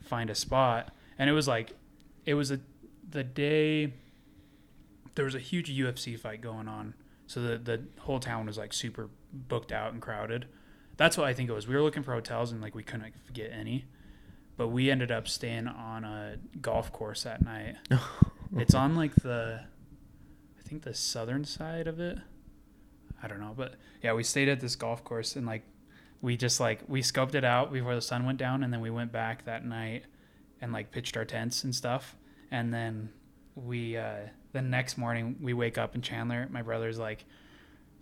find 0.02 0.28
a 0.28 0.34
spot? 0.34 0.92
And 1.18 1.30
it 1.30 1.32
was 1.32 1.48
like 1.48 1.72
it 2.26 2.34
was 2.34 2.50
a 2.50 2.60
the 3.08 3.24
day 3.24 3.94
there 5.14 5.24
was 5.24 5.34
a 5.34 5.38
huge 5.38 5.74
ufc 5.74 6.18
fight 6.18 6.42
going 6.42 6.68
on. 6.68 6.92
So 7.26 7.40
the 7.40 7.56
the 7.56 7.82
whole 8.00 8.20
town 8.20 8.44
was 8.44 8.58
like 8.58 8.74
super 8.74 9.08
booked 9.32 9.72
out 9.72 9.94
and 9.94 10.02
crowded 10.02 10.44
that's 10.96 11.16
what 11.16 11.26
i 11.26 11.32
think 11.32 11.48
it 11.48 11.52
was. 11.52 11.66
We 11.66 11.74
were 11.74 11.82
looking 11.82 12.02
for 12.02 12.12
hotels 12.12 12.52
and 12.52 12.60
like 12.60 12.74
we 12.74 12.82
couldn't 12.82 13.14
get 13.32 13.50
any. 13.52 13.86
But 14.56 14.68
we 14.68 14.90
ended 14.90 15.10
up 15.10 15.28
staying 15.28 15.66
on 15.66 16.04
a 16.04 16.36
golf 16.60 16.92
course 16.92 17.22
that 17.24 17.44
night. 17.44 17.76
It's 18.54 18.74
on 18.74 18.94
like 18.96 19.14
the 19.14 19.60
i 20.58 20.62
think 20.68 20.82
the 20.82 20.92
southern 20.92 21.44
side 21.46 21.86
of 21.86 21.98
it. 22.00 22.18
I 23.22 23.28
don't 23.28 23.40
know, 23.40 23.54
but 23.56 23.76
yeah, 24.02 24.12
we 24.12 24.22
stayed 24.24 24.48
at 24.50 24.60
this 24.60 24.76
golf 24.76 25.02
course 25.04 25.36
and 25.36 25.46
like 25.46 25.62
we 26.20 26.36
just 26.36 26.60
like 26.60 26.80
we 26.88 27.02
scoped 27.02 27.34
it 27.34 27.44
out 27.44 27.72
before 27.72 27.94
the 27.94 28.00
sun 28.00 28.24
went 28.24 28.38
down, 28.38 28.62
and 28.62 28.72
then 28.72 28.80
we 28.80 28.90
went 28.90 29.10
back 29.12 29.44
that 29.44 29.64
night 29.64 30.04
and 30.60 30.72
like 30.72 30.90
pitched 30.90 31.16
our 31.16 31.24
tents 31.24 31.64
and 31.64 31.74
stuff, 31.74 32.16
and 32.50 32.72
then 32.72 33.10
we 33.54 33.96
uh, 33.96 34.28
the 34.52 34.62
next 34.62 34.96
morning 34.96 35.36
we 35.40 35.52
wake 35.52 35.76
up 35.76 35.94
and 35.94 36.04
Chandler, 36.04 36.46
my 36.50 36.62
brother's 36.62 36.98
like, 36.98 37.24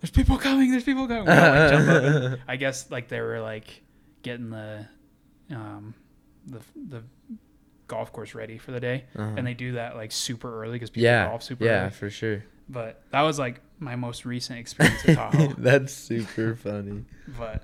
"There's 0.01 0.11
people 0.11 0.37
coming! 0.37 0.71
There's 0.71 0.83
people 0.83 1.07
coming!" 1.07 1.25
We 1.25 1.31
all, 1.31 1.37
like, 1.51 1.69
jump 1.71 1.87
up 1.89 2.03
and 2.03 2.39
I 2.47 2.55
guess 2.57 2.89
like 2.91 3.07
they 3.07 3.21
were 3.21 3.39
like 3.39 3.81
getting 4.23 4.49
the 4.49 4.85
um 5.51 5.93
the 6.47 6.59
the 6.89 7.03
golf 7.87 8.11
course 8.13 8.33
ready 8.35 8.57
for 8.57 8.71
the 8.71 8.79
day, 8.79 9.05
Uh-huh. 9.15 9.33
and 9.37 9.45
they 9.45 9.53
do 9.53 9.73
that 9.73 9.95
like 9.95 10.11
super 10.11 10.61
early 10.61 10.73
because 10.73 10.89
people 10.89 11.03
yeah, 11.03 11.27
golf 11.27 11.43
super 11.43 11.65
yeah, 11.65 11.81
early. 11.83 11.91
for 11.91 12.09
sure. 12.09 12.43
But 12.69 13.01
that 13.11 13.21
was 13.23 13.37
like 13.37 13.59
my 13.79 13.95
most 13.97 14.25
recent 14.25 14.59
experience 14.59 15.03
at 15.07 15.15
Tahoe. 15.15 15.53
That's 15.57 15.93
super 15.93 16.55
funny. 16.67 17.03
but 17.37 17.63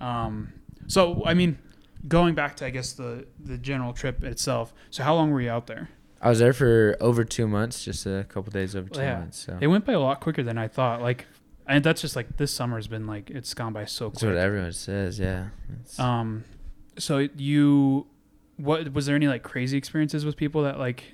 um 0.00 0.52
so 0.86 1.24
i 1.26 1.34
mean 1.34 1.58
going 2.06 2.34
back 2.34 2.54
to 2.56 2.64
i 2.64 2.70
guess 2.70 2.92
the 2.92 3.26
the 3.40 3.58
general 3.58 3.92
trip 3.92 4.22
itself 4.22 4.72
so 4.90 5.02
how 5.02 5.12
long 5.14 5.30
were 5.32 5.40
you 5.40 5.50
out 5.50 5.66
there 5.66 5.88
I 6.20 6.28
was 6.30 6.38
there 6.40 6.52
for 6.52 6.96
over 7.00 7.24
two 7.24 7.46
months, 7.46 7.84
just 7.84 8.04
a 8.04 8.24
couple 8.28 8.50
days 8.50 8.74
over 8.74 8.88
two 8.88 9.00
Yeah. 9.00 9.18
months. 9.20 9.38
So 9.38 9.56
it 9.60 9.68
went 9.68 9.84
by 9.84 9.92
a 9.92 10.00
lot 10.00 10.20
quicker 10.20 10.42
than 10.42 10.58
i 10.58 10.66
thought 10.68 11.00
like 11.02 11.26
and 11.68 11.84
that's 11.84 12.00
just 12.00 12.16
like 12.16 12.36
this 12.38 12.52
summer's 12.52 12.86
been 12.88 13.06
like 13.06 13.30
it's 13.30 13.54
gone 13.54 13.72
by 13.72 13.84
so 13.84 14.06
quick. 14.10 14.14
that's 14.14 14.24
what 14.24 14.36
everyone 14.36 14.72
says. 14.72 15.18
Yeah. 15.18 15.48
It's- 15.80 15.98
um 15.98 16.44
so 16.98 17.28
you 17.36 18.06
what 18.56 18.92
was 18.92 19.06
there 19.06 19.14
any 19.14 19.28
like 19.28 19.42
crazy 19.44 19.76
experiences 19.78 20.24
with 20.24 20.36
people 20.36 20.62
that 20.64 20.78
like 20.78 21.04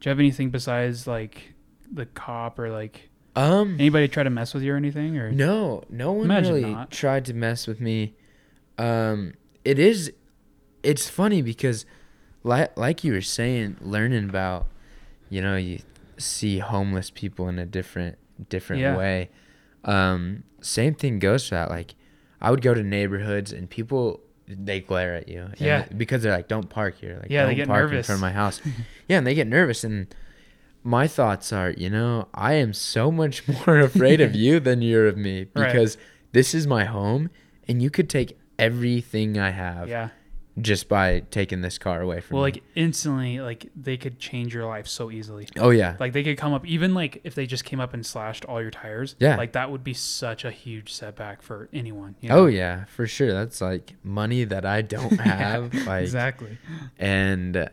do 0.00 0.08
you 0.08 0.10
have 0.10 0.18
anything 0.18 0.50
besides 0.50 1.06
like 1.06 1.54
the 1.90 2.04
cop 2.06 2.58
or 2.58 2.70
like 2.70 3.08
um. 3.36 3.76
anybody 3.78 4.08
try 4.08 4.22
to 4.22 4.30
mess 4.30 4.52
with 4.52 4.62
you 4.62 4.72
or 4.74 4.76
anything 4.76 5.16
or 5.16 5.30
No, 5.30 5.84
no 5.88 6.12
one 6.12 6.28
really 6.28 6.64
not. 6.72 6.90
tried 6.90 7.24
to 7.26 7.34
mess 7.34 7.66
with 7.66 7.80
me. 7.80 8.14
Um, 8.76 9.34
it 9.64 9.78
is 9.78 10.12
it's 10.82 11.08
funny 11.08 11.40
because 11.42 11.86
like 12.42 12.76
like 12.76 13.04
you 13.04 13.12
were 13.12 13.20
saying 13.20 13.76
learning 13.80 14.28
about 14.28 14.66
you 15.28 15.40
know 15.42 15.56
you 15.56 15.80
see 16.18 16.58
homeless 16.58 17.10
people 17.10 17.48
in 17.48 17.58
a 17.58 17.66
different 17.66 18.18
different 18.48 18.80
Yeah. 18.82 18.96
way 18.96 19.30
um 19.84 20.42
same 20.60 20.94
thing 20.94 21.18
goes 21.18 21.48
for 21.48 21.54
that 21.54 21.70
like 21.70 21.94
i 22.40 22.50
would 22.50 22.60
go 22.62 22.74
to 22.74 22.82
neighborhoods 22.82 23.52
and 23.52 23.68
people 23.70 24.20
they 24.46 24.80
glare 24.80 25.14
at 25.14 25.28
you 25.28 25.42
and 25.42 25.60
Yeah. 25.60 25.86
because 25.96 26.22
they're 26.22 26.32
like 26.32 26.48
don't 26.48 26.68
park 26.68 26.96
here 26.98 27.18
like 27.22 27.30
Yeah, 27.30 27.44
they 27.44 27.50
don't 27.52 27.56
get 27.58 27.68
park 27.68 27.92
in 27.92 28.02
front 28.02 28.16
of 28.16 28.20
my 28.20 28.32
house 28.32 28.60
yeah 29.08 29.18
and 29.18 29.26
they 29.26 29.34
get 29.34 29.46
nervous 29.46 29.84
and 29.84 30.12
my 30.82 31.06
thoughts 31.06 31.52
are 31.52 31.70
you 31.70 31.88
know 31.90 32.26
i 32.34 32.54
am 32.54 32.72
so 32.72 33.10
much 33.10 33.46
more 33.66 33.78
afraid 33.78 34.20
of 34.20 34.34
you 34.44 34.58
than 34.60 34.82
you're 34.82 35.06
of 35.06 35.16
me 35.16 35.46
Right. 35.54 35.72
because 35.72 35.96
this 36.32 36.54
is 36.54 36.66
my 36.66 36.84
home 36.84 37.30
and 37.68 37.80
you 37.82 37.90
could 37.90 38.08
take 38.10 38.38
everything 38.58 39.38
i 39.38 39.50
have 39.50 39.88
Yeah. 39.88 40.08
Just 40.60 40.88
by 40.88 41.20
taking 41.30 41.60
this 41.62 41.78
car 41.78 42.00
away 42.02 42.20
from 42.20 42.34
Well, 42.36 42.44
me. 42.44 42.52
like 42.52 42.62
instantly, 42.74 43.40
like 43.40 43.70
they 43.76 43.96
could 43.96 44.18
change 44.18 44.52
your 44.52 44.66
life 44.66 44.86
so 44.88 45.10
easily. 45.10 45.46
oh 45.58 45.70
yeah 45.70 45.96
Like 46.00 46.12
they 46.12 46.22
could 46.24 46.36
come 46.36 46.52
up, 46.52 46.66
even 46.66 46.92
like 46.92 47.20
if 47.24 47.34
they 47.34 47.46
just 47.46 47.64
came 47.64 47.80
up 47.80 47.94
and 47.94 48.04
slashed 48.04 48.44
all 48.46 48.60
your 48.60 48.70
tires. 48.70 49.14
Yeah. 49.20 49.36
Like 49.36 49.52
that 49.52 49.70
would 49.70 49.84
be 49.84 49.94
such 49.94 50.44
a 50.44 50.50
huge 50.50 50.92
setback 50.92 51.40
for 51.42 51.68
anyone. 51.72 52.16
You 52.20 52.30
oh 52.30 52.34
know? 52.36 52.46
yeah 52.46 52.84
for 52.86 53.06
sure 53.06 53.32
that's 53.32 53.60
like 53.60 53.94
money 54.02 54.44
that 54.44 54.66
i 54.66 54.82
don't 54.82 55.18
have 55.20 55.72
like 55.86 56.02
exactly. 56.02 56.58
and 56.98 57.56
uh, 57.56 57.68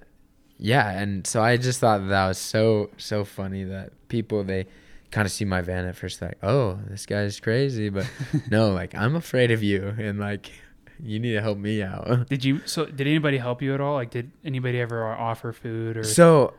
yeah 0.58 0.90
and 0.92 1.26
so 1.28 1.42
i 1.42 1.58
just 1.58 1.80
thought 1.80 2.08
that 2.10 2.28
was 2.28 2.38
so 2.38 2.90
so 2.98 3.24
funny 3.26 3.64
that 3.64 3.92
people 4.08 4.44
they 4.44 4.66
kind 5.12 5.26
of 5.26 5.32
see 5.32 5.46
my 5.46 5.62
van 5.62 5.86
at 5.86 5.96
first 5.96 6.22
like 6.22 6.38
oh 6.44 6.78
this 6.90 7.06
guy's 7.06 7.40
crazy 7.40 7.90
but 7.90 8.10
no 8.52 8.72
like 8.72 8.94
i'm 8.96 9.16
afraid 9.16 9.52
of 9.52 9.62
you 9.64 9.94
and 9.98 10.20
like 10.20 10.52
you 11.04 11.20
need 11.20 11.34
to 11.34 11.42
help 11.42 11.58
me 11.58 11.82
out 11.84 12.28
Did 12.30 12.44
you? 12.46 12.62
So 12.66 12.86
did 12.86 13.08
anybody 13.08 13.38
help 13.38 13.62
you 13.62 13.74
at 13.74 13.82
all? 13.82 13.94
Like, 13.96 14.12
did 14.12 14.32
anybody 14.44 14.80
ever 14.80 15.06
offer 15.06 15.52
food 15.54 15.98
or? 15.98 16.04
so 16.04 16.54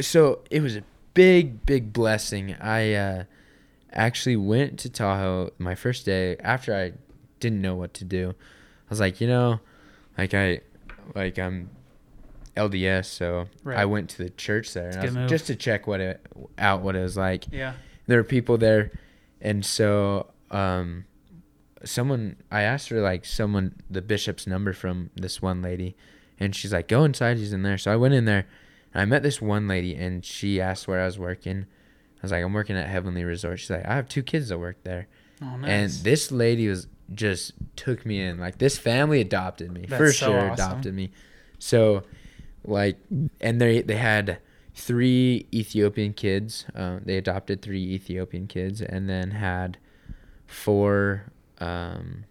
so 0.00 0.40
it 0.50 0.60
was 0.60 0.76
a 0.76 0.82
big 1.14 1.64
big 1.66 1.92
blessing 1.92 2.54
i 2.60 2.92
uh 2.94 3.24
actually 3.92 4.36
went 4.36 4.78
to 4.78 4.88
tahoe 4.90 5.50
my 5.58 5.74
first 5.74 6.04
day 6.06 6.36
after 6.40 6.74
i 6.74 6.92
didn't 7.40 7.60
know 7.62 7.74
what 7.74 7.92
to 7.94 8.04
do 8.04 8.30
i 8.30 8.88
was 8.90 9.00
like 9.00 9.20
you 9.20 9.26
know 9.26 9.58
like 10.18 10.34
i 10.34 10.60
like 11.14 11.38
i'm 11.38 11.68
lds 12.56 13.06
so 13.06 13.46
Right. 13.64 13.78
i 13.78 13.84
went 13.84 14.10
to 14.10 14.18
the 14.24 14.30
church 14.30 14.72
there 14.74 14.90
and 14.90 15.18
I 15.18 15.22
was- 15.22 15.30
just 15.30 15.46
to 15.48 15.56
check 15.56 15.86
what 15.86 16.00
it 16.00 16.20
out 16.58 16.82
what 16.82 16.96
it 16.96 17.02
was 17.02 17.16
like 17.16 17.44
yeah. 17.50 17.74
there 18.06 18.18
were 18.18 18.24
people 18.24 18.56
there 18.58 18.92
and 19.40 19.64
so 19.64 20.26
um 20.50 21.04
someone 21.86 22.36
i 22.50 22.62
asked 22.62 22.88
her 22.88 23.00
like 23.00 23.24
someone 23.24 23.74
the 23.90 24.02
bishop's 24.02 24.46
number 24.46 24.72
from 24.72 25.10
this 25.14 25.40
one 25.40 25.62
lady 25.62 25.96
and 26.38 26.54
she's 26.54 26.72
like 26.72 26.88
go 26.88 27.04
inside 27.04 27.38
he's 27.38 27.52
in 27.52 27.62
there. 27.62 27.78
So 27.78 27.92
i 27.92 27.96
went 27.96 28.14
in 28.14 28.24
there 28.24 28.46
and 28.92 29.02
i 29.02 29.04
met 29.04 29.22
this 29.22 29.40
one 29.40 29.66
lady 29.68 29.94
and 29.94 30.24
she 30.24 30.60
asked 30.60 30.86
where 30.86 31.00
i 31.00 31.04
was 31.06 31.18
working. 31.18 31.66
I 32.18 32.22
was 32.22 32.32
like 32.32 32.44
i'm 32.44 32.52
working 32.52 32.76
at 32.76 32.88
heavenly 32.88 33.24
resort. 33.24 33.58
She's 33.60 33.70
like 33.70 33.86
i 33.86 33.94
have 33.94 34.08
two 34.08 34.22
kids 34.22 34.48
that 34.48 34.58
work 34.58 34.76
there. 34.82 35.08
Oh, 35.42 35.58
and 35.64 35.90
this 35.90 36.32
lady 36.32 36.68
was 36.68 36.88
just 37.14 37.52
took 37.76 38.04
me 38.04 38.20
in 38.20 38.38
like 38.38 38.58
this 38.58 38.78
family 38.78 39.20
adopted 39.20 39.70
me 39.70 39.86
for 39.86 40.12
so 40.12 40.26
sure 40.26 40.50
awesome. 40.50 40.52
adopted 40.52 40.94
me. 40.94 41.12
So 41.58 42.02
like 42.64 42.98
and 43.40 43.60
they 43.60 43.82
they 43.82 43.96
had 43.96 44.38
three 44.74 45.46
ethiopian 45.54 46.12
kids 46.12 46.66
uh, 46.74 46.98
they 47.02 47.16
adopted 47.16 47.62
three 47.62 47.94
ethiopian 47.94 48.46
kids 48.46 48.82
and 48.82 49.08
then 49.08 49.30
had 49.30 49.78
four 50.46 51.24
um, 51.60 52.24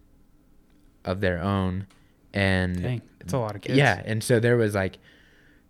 of 1.04 1.22
their 1.22 1.42
own 1.42 1.88
and 2.34 2.82
Dang, 2.82 3.02
it's 3.22 3.34
a 3.34 3.38
lot 3.38 3.56
of 3.56 3.62
kids. 3.62 3.78
yeah 3.78 4.02
and 4.06 4.24
so 4.24 4.40
there 4.40 4.58
was 4.58 4.76
like 4.76 4.98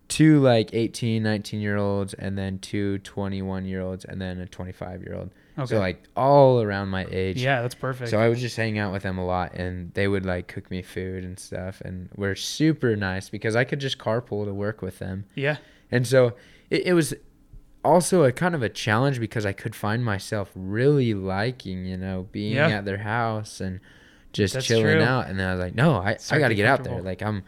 two 0.07 0.39
like 0.39 0.73
18 0.73 1.23
19 1.23 1.59
year 1.59 1.77
olds 1.77 2.13
and 2.13 2.37
then 2.37 2.59
two 2.59 2.99
21 2.99 3.65
year 3.65 3.81
olds 3.81 4.05
and 4.05 4.21
then 4.21 4.39
a 4.39 4.45
25 4.45 5.01
year 5.03 5.15
old 5.15 5.29
Okay. 5.57 5.67
so 5.67 5.79
like 5.79 6.03
all 6.17 6.61
around 6.61 6.89
my 6.89 7.05
age 7.09 7.41
yeah, 7.41 7.61
that's 7.61 7.75
perfect. 7.75 8.09
so 8.09 8.19
I 8.19 8.27
would 8.27 8.37
just 8.37 8.57
hang 8.57 8.77
out 8.77 8.91
with 8.91 9.03
them 9.03 9.17
a 9.17 9.25
lot, 9.25 9.53
and 9.53 9.93
they 9.93 10.05
would 10.09 10.25
like 10.25 10.49
cook 10.49 10.69
me 10.69 10.81
food 10.81 11.23
and 11.23 11.39
stuff, 11.39 11.79
and 11.79 12.09
were 12.17 12.35
super 12.35 12.97
nice 12.97 13.29
because 13.29 13.55
I 13.55 13.63
could 13.63 13.79
just 13.79 13.97
carpool 13.97 14.43
to 14.43 14.53
work 14.53 14.81
with 14.81 14.99
them. 14.99 15.23
yeah. 15.33 15.55
And 15.91 16.05
so 16.05 16.33
it, 16.69 16.87
it 16.87 16.93
was 16.93 17.13
also 17.85 18.23
a 18.23 18.31
kind 18.31 18.55
of 18.55 18.61
a 18.63 18.69
challenge 18.69 19.19
because 19.19 19.45
I 19.45 19.53
could 19.53 19.75
find 19.75 20.03
myself 20.03 20.51
really 20.55 21.13
liking, 21.13 21.85
you 21.85 21.97
know, 21.97 22.27
being 22.31 22.53
Yeah. 22.55 22.69
at 22.69 22.85
their 22.85 22.97
house 22.97 23.61
and 23.61 23.79
just 24.33 24.53
That's 24.55 24.65
chilling 24.65 24.83
true. 24.97 25.01
out. 25.01 25.27
And 25.27 25.39
then 25.39 25.47
I 25.47 25.51
was 25.53 25.59
like, 25.61 25.75
no, 25.75 25.95
I, 25.95 26.17
I 26.31 26.39
got 26.39 26.49
to 26.49 26.55
get 26.55 26.65
out 26.67 26.83
there. 26.83 27.01
Like 27.01 27.21
I'm, 27.21 27.43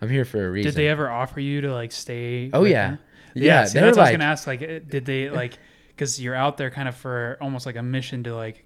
I'm 0.00 0.08
here 0.08 0.24
for 0.24 0.46
a 0.46 0.50
reason. 0.50 0.70
Did 0.72 0.76
they 0.78 0.88
ever 0.88 1.10
offer 1.10 1.40
you 1.40 1.60
to 1.62 1.72
like 1.74 1.92
stay? 1.92 2.50
Oh 2.54 2.64
yeah, 2.64 2.90
them? 2.92 2.98
yeah. 3.34 3.64
see, 3.66 3.74
that's 3.74 3.74
what 3.74 3.84
I 3.84 3.88
was 3.88 3.96
like, 3.98 4.12
gonna 4.14 4.24
ask. 4.24 4.46
Like, 4.46 4.62
eh, 4.62 4.80
did 4.88 5.04
they 5.04 5.28
like? 5.42 5.58
Because 5.88 6.18
you're 6.18 6.34
out 6.34 6.56
there 6.56 6.70
kind 6.70 6.88
of 6.88 6.96
for 6.96 7.36
almost 7.42 7.66
like 7.66 7.76
a 7.76 7.82
mission 7.82 8.24
to 8.24 8.34
like 8.34 8.64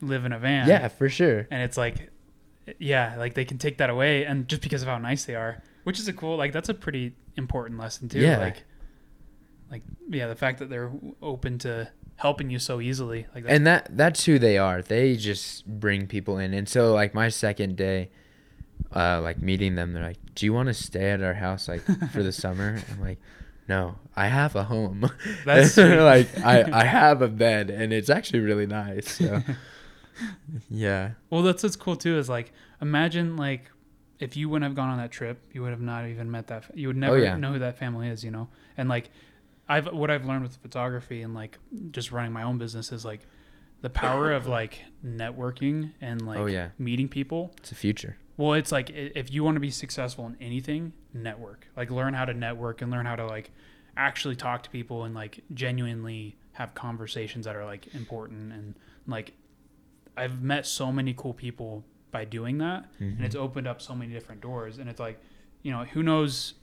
live 0.00 0.24
in 0.24 0.32
a 0.32 0.38
van. 0.38 0.68
yeah, 0.68 0.86
for 0.86 1.08
sure. 1.08 1.48
And 1.50 1.60
it's 1.60 1.76
like, 1.76 2.10
yeah, 2.78 3.16
like 3.18 3.34
they 3.34 3.44
can 3.44 3.58
take 3.58 3.78
that 3.78 3.90
away, 3.90 4.24
and 4.24 4.46
just 4.46 4.62
because 4.62 4.82
of 4.82 4.88
how 4.88 4.98
nice 4.98 5.24
they 5.24 5.34
are, 5.34 5.60
which 5.82 5.98
is 5.98 6.06
a 6.06 6.12
cool, 6.12 6.36
like 6.36 6.52
that's 6.52 6.68
a 6.68 6.74
pretty 6.74 7.16
important 7.36 7.80
lesson 7.80 8.08
too. 8.08 8.20
Yeah. 8.20 8.38
Like, 8.38 8.62
like 9.70 9.82
yeah, 10.08 10.26
the 10.26 10.34
fact 10.36 10.58
that 10.60 10.70
they're 10.70 10.90
open 11.22 11.58
to 11.60 11.90
helping 12.16 12.50
you 12.50 12.58
so 12.58 12.80
easily, 12.80 13.26
like 13.34 13.44
and 13.46 13.66
that 13.66 13.88
that's 13.96 14.24
who 14.24 14.38
they 14.38 14.58
are 14.58 14.82
they 14.82 15.14
just 15.16 15.64
bring 15.66 16.06
people 16.06 16.38
in 16.38 16.52
and 16.54 16.68
so 16.68 16.92
like 16.92 17.14
my 17.14 17.28
second 17.28 17.76
day 17.76 18.10
uh 18.96 19.20
like 19.20 19.40
meeting 19.40 19.74
them 19.76 19.92
they're 19.92 20.02
like 20.02 20.18
do 20.34 20.44
you 20.46 20.52
want 20.52 20.66
to 20.66 20.74
stay 20.74 21.10
at 21.10 21.22
our 21.22 21.34
house 21.34 21.68
like 21.68 21.82
for 22.10 22.22
the 22.22 22.32
summer 22.32 22.80
i'm 22.92 23.00
like 23.00 23.18
no 23.68 23.96
i 24.16 24.26
have 24.28 24.56
a 24.56 24.64
home 24.64 25.08
That's 25.44 25.76
like 25.76 26.28
i 26.44 26.62
i 26.72 26.84
have 26.98 27.20
a 27.22 27.28
bed 27.28 27.70
and 27.70 27.92
it's 27.92 28.08
actually 28.10 28.40
really 28.40 28.66
nice 28.66 29.10
so 29.18 29.42
yeah 30.70 31.10
Well, 31.30 31.42
that's 31.42 31.62
what's 31.62 31.76
cool 31.76 31.96
too. 31.96 32.18
Is 32.18 32.28
like 32.28 32.52
imagine 32.80 33.36
like 33.36 33.70
if 34.18 34.36
you 34.36 34.48
wouldn't 34.48 34.68
have 34.68 34.74
gone 34.74 34.88
on 34.90 34.98
that 34.98 35.12
trip, 35.12 35.38
you 35.52 35.62
would 35.62 35.70
have 35.70 35.80
not 35.80 36.06
even 36.06 36.28
met 36.30 36.48
that. 36.48 36.64
You 36.74 36.88
would 36.88 36.96
never 36.96 37.16
Oh, 37.16 37.22
yeah. 37.22 37.36
know 37.36 37.52
who 37.52 37.60
that 37.60 37.78
family 37.78 38.08
is. 38.08 38.24
You 38.24 38.32
know, 38.32 38.48
and 38.76 38.88
like 38.88 39.10
I've 39.68 39.92
what 39.92 40.10
I've 40.10 40.24
learned 40.24 40.42
with 40.42 40.56
photography 40.56 41.22
and 41.22 41.34
like 41.34 41.58
just 41.90 42.10
running 42.12 42.32
my 42.32 42.42
own 42.42 42.58
business 42.58 42.90
is 42.92 43.04
like 43.04 43.20
the 43.82 43.90
power 43.90 44.32
of 44.32 44.46
like 44.58 44.80
networking 45.04 45.92
and 46.00 46.26
like 46.26 46.38
Oh, 46.38 46.46
yeah. 46.46 46.70
meeting 46.78 47.08
people. 47.08 47.52
it's 47.58 47.72
a 47.72 47.74
future 47.74 48.16
Well, 48.36 48.54
it's 48.54 48.72
like 48.72 48.90
if 48.90 49.32
you 49.32 49.44
want 49.44 49.56
to 49.56 49.60
be 49.60 49.70
successful 49.70 50.26
in 50.26 50.36
anything, 50.40 50.92
network. 51.12 51.66
Like 51.76 51.90
learn 51.90 52.14
how 52.14 52.24
to 52.24 52.34
network 52.34 52.82
and 52.82 52.90
learn 52.90 53.06
how 53.06 53.16
to 53.16 53.26
like 53.26 53.50
actually 53.96 54.36
talk 54.36 54.62
to 54.62 54.70
people 54.70 55.04
and 55.04 55.14
like 55.14 55.42
genuinely 55.54 56.36
have 56.52 56.74
conversations 56.74 57.44
that 57.46 57.56
are 57.56 57.64
like 57.64 57.94
important 57.94 58.52
and 58.52 58.74
like 59.06 59.32
I've 60.16 60.42
met 60.42 60.66
so 60.66 60.90
many 60.90 61.14
cool 61.16 61.34
people 61.34 61.84
by 62.10 62.24
doing 62.24 62.58
that 62.58 62.88
and 62.98 63.14
mm-hmm. 63.14 63.24
it's 63.24 63.36
opened 63.36 63.68
up 63.68 63.80
so 63.82 63.94
many 63.94 64.12
different 64.12 64.40
doors 64.40 64.78
and 64.78 64.88
it's 64.88 64.98
like, 65.00 65.20
you 65.62 65.70
know, 65.70 65.84
who 65.84 66.02
knows 66.02 66.54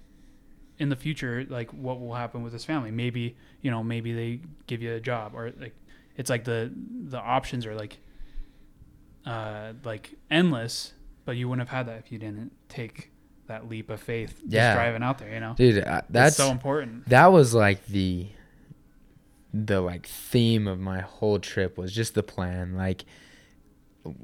in 0.77 0.89
the 0.89 0.95
future 0.95 1.45
like 1.49 1.71
what 1.71 1.99
will 1.99 2.13
happen 2.13 2.43
with 2.43 2.53
this 2.53 2.65
family. 2.65 2.91
Maybe, 2.91 3.35
you 3.61 3.71
know, 3.71 3.83
maybe 3.83 4.13
they 4.13 4.41
give 4.67 4.81
you 4.81 4.93
a 4.93 4.99
job 4.99 5.33
or 5.33 5.51
like 5.59 5.75
it's 6.17 6.29
like 6.29 6.43
the 6.43 6.71
the 7.07 7.19
options 7.19 7.65
are 7.65 7.75
like 7.75 7.97
uh 9.25 9.73
like 9.83 10.13
endless 10.29 10.93
but 11.25 11.35
you 11.35 11.49
wouldn't 11.49 11.67
have 11.67 11.75
had 11.75 11.88
that 11.88 11.97
if 11.97 12.11
you 12.11 12.19
didn't 12.19 12.51
take 12.69 13.11
that 13.47 13.67
leap 13.67 13.89
of 13.89 13.99
faith 13.99 14.41
just 14.47 14.75
driving 14.75 15.01
out 15.03 15.17
there 15.17 15.33
you 15.33 15.39
know? 15.39 15.53
Dude 15.55 15.79
uh, 15.79 15.83
that's 15.83 16.07
that's 16.09 16.35
so 16.35 16.51
important. 16.51 17.07
that 17.09 17.27
was 17.27 17.53
like 17.53 17.85
the 17.88 18.27
the 19.55 19.79
like 19.79 20.05
theme 20.05 20.67
of 20.67 20.79
my 20.79 20.99
whole 20.99 21.39
trip 21.39 21.77
was 21.77 21.93
just 21.93 22.13
the 22.13 22.23
plan. 22.23 22.75
Like 22.75 23.05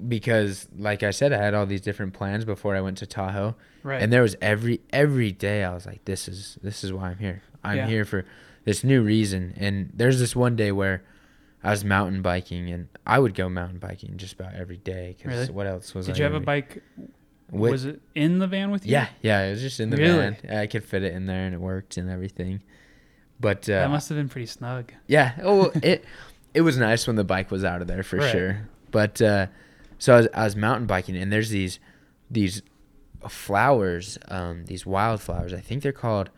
because 0.07 0.67
like 0.77 1.03
i 1.03 1.11
said 1.11 1.33
i 1.33 1.37
had 1.37 1.53
all 1.53 1.65
these 1.65 1.81
different 1.81 2.13
plans 2.13 2.45
before 2.45 2.75
i 2.75 2.81
went 2.81 2.97
to 2.97 3.05
tahoe 3.05 3.55
right 3.83 4.01
and 4.01 4.11
there 4.13 4.21
was 4.21 4.35
every 4.41 4.79
every 4.91 5.31
day 5.31 5.63
i 5.63 5.73
was 5.73 5.85
like 5.85 6.03
this 6.05 6.27
is 6.27 6.57
this 6.61 6.83
is 6.83 6.93
why 6.93 7.09
i'm 7.09 7.17
here 7.17 7.41
i'm 7.63 7.77
Yeah. 7.77 7.87
here 7.87 8.05
for 8.05 8.25
this 8.65 8.83
new 8.83 9.01
reason 9.01 9.53
and 9.57 9.89
there's 9.93 10.19
this 10.19 10.35
one 10.35 10.55
day 10.55 10.71
where 10.71 11.03
i 11.63 11.71
was 11.71 11.83
mountain 11.83 12.21
biking 12.21 12.69
and 12.69 12.87
i 13.07 13.17
would 13.17 13.33
go 13.33 13.49
mountain 13.49 13.79
biking 13.79 14.17
just 14.17 14.33
about 14.33 14.53
every 14.55 14.77
day 14.77 15.15
because 15.17 15.33
Really? 15.39 15.51
what 15.51 15.67
else 15.67 15.93
was 15.95 16.05
did 16.05 16.15
I 16.15 16.17
you 16.19 16.23
have 16.25 16.35
a 16.35 16.39
bike 16.39 16.83
With- 17.49 17.71
was 17.71 17.85
it 17.85 18.01
in 18.15 18.39
the 18.39 18.47
van 18.47 18.71
with 18.71 18.85
you 18.85 18.91
yeah 18.93 19.07
yeah 19.21 19.43
it 19.45 19.51
was 19.51 19.61
just 19.61 19.79
in 19.79 19.89
the 19.89 19.97
Really? 19.97 20.35
van 20.35 20.57
i 20.57 20.67
could 20.67 20.83
fit 20.83 21.03
it 21.03 21.13
in 21.13 21.25
there 21.25 21.45
and 21.45 21.53
it 21.55 21.59
worked 21.61 21.97
and 21.97 22.09
everything 22.09 22.61
but 23.39 23.67
uh, 23.67 23.73
that 23.81 23.89
must 23.89 24.07
have 24.09 24.17
been 24.19 24.29
pretty 24.29 24.45
snug 24.45 24.93
Yeah. 25.07 25.31
Oh, 25.41 25.71
it 25.81 26.05
it 26.53 26.61
was 26.61 26.77
nice 26.77 27.07
when 27.07 27.15
the 27.15 27.23
bike 27.23 27.49
was 27.49 27.63
out 27.63 27.81
of 27.81 27.87
there 27.87 28.03
for 28.03 28.17
Right. 28.17 28.31
sure. 28.31 28.67
But 28.91 29.19
uh, 29.19 29.47
so 30.01 30.13
I 30.15 30.17
was, 30.17 30.27
I 30.33 30.43
was 30.45 30.55
mountain 30.55 30.87
biking, 30.87 31.15
and 31.15 31.31
there's 31.31 31.49
these 31.51 31.79
these 32.29 32.63
flowers, 33.29 34.17
um, 34.29 34.65
these 34.65 34.83
wildflowers. 34.85 35.53
I 35.53 35.59
think 35.59 35.83
they're 35.83 35.91
called 35.91 36.31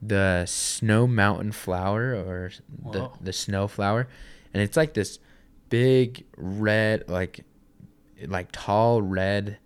the 0.00 0.44
snow 0.46 1.06
mountain 1.06 1.50
flower 1.52 2.14
or 2.14 2.50
the 2.92 3.00
Whoa. 3.00 3.12
the 3.20 3.32
snow 3.32 3.66
flower, 3.68 4.06
and 4.54 4.62
it's 4.62 4.76
like 4.76 4.94
this 4.94 5.18
big 5.68 6.24
red, 6.36 7.08
like 7.08 7.44
like 8.26 8.48
tall 8.52 9.02
red. 9.02 9.58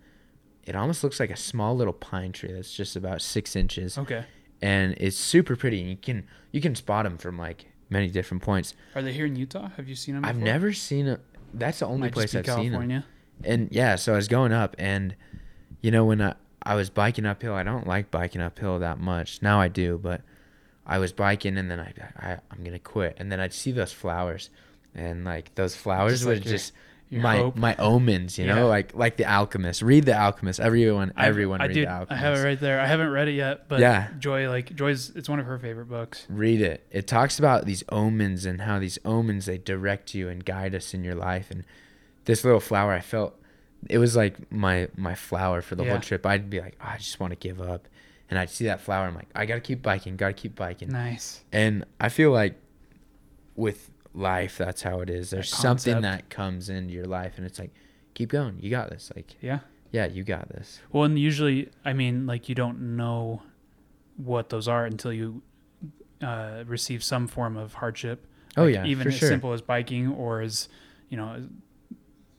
it 0.65 0.75
almost 0.75 1.05
looks 1.05 1.21
like 1.21 1.31
a 1.31 1.37
small 1.37 1.77
little 1.77 1.93
pine 1.93 2.33
tree 2.33 2.51
that's 2.53 2.73
just 2.75 2.97
about 2.97 3.21
six 3.21 3.55
inches, 3.57 3.99
Okay. 3.99 4.25
and 4.63 4.95
it's 4.97 5.19
super 5.19 5.55
pretty. 5.55 5.81
And 5.83 5.91
you 5.91 5.97
can 5.97 6.27
you 6.51 6.61
can 6.63 6.75
spot 6.75 7.05
them 7.05 7.19
from 7.19 7.37
like 7.39 7.67
many 7.91 8.09
different 8.09 8.43
points. 8.43 8.73
Are 8.95 9.03
they 9.03 9.13
here 9.13 9.27
in 9.27 9.37
Utah? 9.37 9.69
Have 9.77 9.87
you 9.87 9.95
seen 9.97 10.15
them? 10.15 10.25
I've 10.25 10.39
never 10.39 10.73
seen 10.73 11.05
them. 11.07 11.21
That's 11.53 11.81
the 11.81 11.87
only 11.87 12.01
Might 12.09 12.13
place 12.13 12.35
I've 12.35 12.45
be 12.47 12.51
seen 12.51 12.73
them. 12.73 13.05
And 13.43 13.69
yeah, 13.73 13.97
so 13.97 14.13
I 14.13 14.17
was 14.17 14.29
going 14.29 14.53
up, 14.53 14.75
and 14.79 15.15
you 15.81 15.91
know 15.91 16.05
when 16.05 16.21
I 16.23 16.35
I 16.63 16.75
was 16.77 16.89
biking 16.91 17.27
uphill, 17.27 17.55
I 17.55 17.63
don't 17.63 17.87
like 17.87 18.11
biking 18.11 18.41
uphill 18.41 18.79
that 18.79 18.99
much. 18.99 19.43
Now 19.43 19.61
I 19.61 19.69
do, 19.69 19.99
but 20.03 20.23
I 20.87 20.99
was 20.99 21.13
biking, 21.13 21.59
and 21.59 21.71
then 21.71 21.81
I, 21.81 21.93
I 22.19 22.39
I'm 22.51 22.65
gonna 22.65 22.79
quit, 22.79 23.17
and 23.19 23.31
then 23.33 23.41
I'd 23.41 23.53
see 23.53 23.73
those 23.73 23.93
flowers, 23.93 24.51
and 24.95 25.25
like 25.25 25.55
those 25.57 25.75
flowers 25.77 26.13
Just 26.21 26.25
were 26.27 26.35
like 26.35 26.45
your- 26.45 26.53
just 26.53 26.73
Your 27.11 27.21
my 27.23 27.37
hope. 27.37 27.57
my 27.57 27.77
omens, 27.77 28.39
you 28.39 28.47
Yeah. 28.47 28.55
know, 28.55 28.69
like 28.69 28.95
like 28.95 29.19
the 29.19 29.27
Alchemist. 29.27 29.83
Read 29.83 30.05
the 30.07 30.19
Alchemist. 30.19 30.59
Everyone 30.59 31.13
I've- 31.17 31.29
everyone 31.29 31.61
I 31.61 31.67
read 31.67 31.75
do. 31.75 31.81
the 31.85 31.91
Alchemist. 31.93 32.13
I 32.13 32.17
have 32.17 32.39
it 32.39 32.43
right 32.43 32.61
there. 32.61 32.81
I 32.81 32.87
haven't 32.87 33.11
read 33.11 33.29
it 33.29 33.33
yet, 33.35 33.69
but 33.69 33.81
Yeah. 33.81 34.09
Joy 34.19 34.49
like 34.49 34.75
Joy's. 34.75 35.11
It's 35.15 35.29
one 35.29 35.39
of 35.39 35.45
her 35.47 35.59
favorite 35.59 35.89
books. 35.91 36.27
read 36.31 36.63
it. 36.63 36.87
It 36.91 37.07
talks 37.07 37.39
about 37.39 37.67
these 37.67 37.85
omens 37.91 38.47
and 38.47 38.63
how 38.63 38.79
these 38.79 38.99
omens 39.05 39.45
they 39.45 39.59
direct 39.59 40.15
you 40.15 40.31
and 40.31 40.43
guide 40.45 40.75
us 40.75 40.95
in 40.95 41.05
your 41.05 41.15
life. 41.15 41.51
And 41.51 41.65
this 42.25 42.45
little 42.45 42.61
flower, 42.61 42.93
I 42.93 43.01
felt 43.01 43.39
it 43.89 43.99
was 43.99 44.17
like 44.17 44.51
my 44.51 44.89
my 44.97 45.15
flower 45.15 45.61
for 45.63 45.75
the 45.75 45.85
Yeah. 45.85 45.91
whole 45.93 46.01
trip. 46.01 46.25
I'd 46.27 46.49
be 46.51 46.61
like, 46.61 46.77
"Oh, 46.81 46.89
I 46.95 46.97
just 46.99 47.21
want 47.21 47.33
to 47.33 47.37
give 47.37 47.61
up, 47.61 47.89
and 48.31 48.39
I'd 48.39 48.51
see 48.51 48.65
that 48.67 48.81
flower. 48.81 49.07
I'm 49.07 49.15
like, 49.15 49.29
I 49.35 49.45
gotta 49.47 49.61
keep 49.61 49.83
biking, 49.83 50.17
gotta 50.17 50.33
keep 50.33 50.55
biking. 50.55 50.89
Nice. 50.89 51.45
And 51.53 51.85
I 52.01 52.09
feel 52.09 52.31
like 52.33 52.55
with 53.57 53.91
life, 54.15 54.59
that's 54.59 54.83
how 54.83 55.01
it 55.01 55.11
is. 55.11 55.31
There's 55.31 55.51
That 55.51 55.57
something 55.57 56.01
that 56.03 56.29
comes 56.31 56.69
into 56.69 56.93
your 56.93 57.05
life, 57.07 57.35
and 57.37 57.47
it's 57.47 57.59
like, 57.59 57.73
keep 58.15 58.31
going. 58.31 58.59
You 58.61 58.71
got 58.71 58.91
this. 58.91 59.11
Like, 59.15 59.35
Yeah. 59.41 59.61
yeah, 59.93 60.07
you 60.07 60.23
got 60.25 60.49
this. 60.49 60.81
Well, 60.93 61.05
and 61.05 61.19
usually, 61.19 61.69
I 61.85 61.93
mean, 61.93 62.27
like 62.27 62.49
you 62.49 62.55
don't 62.55 62.97
know 62.97 63.43
what 64.17 64.49
those 64.51 64.69
are 64.69 64.87
until 64.87 65.13
you 65.13 65.43
uh, 66.23 66.65
receive 66.67 67.03
some 67.05 67.27
form 67.27 67.57
of 67.57 67.75
hardship. 67.75 68.27
Oh 68.57 68.65
Like, 68.65 68.75
yeah, 68.75 68.87
even 68.87 69.09
as 69.09 69.15
sure. 69.17 69.29
simple 69.29 69.53
as 69.53 69.61
biking, 69.61 70.09
or 70.09 70.41
as 70.41 70.69
you 71.11 71.17
know, 71.17 71.47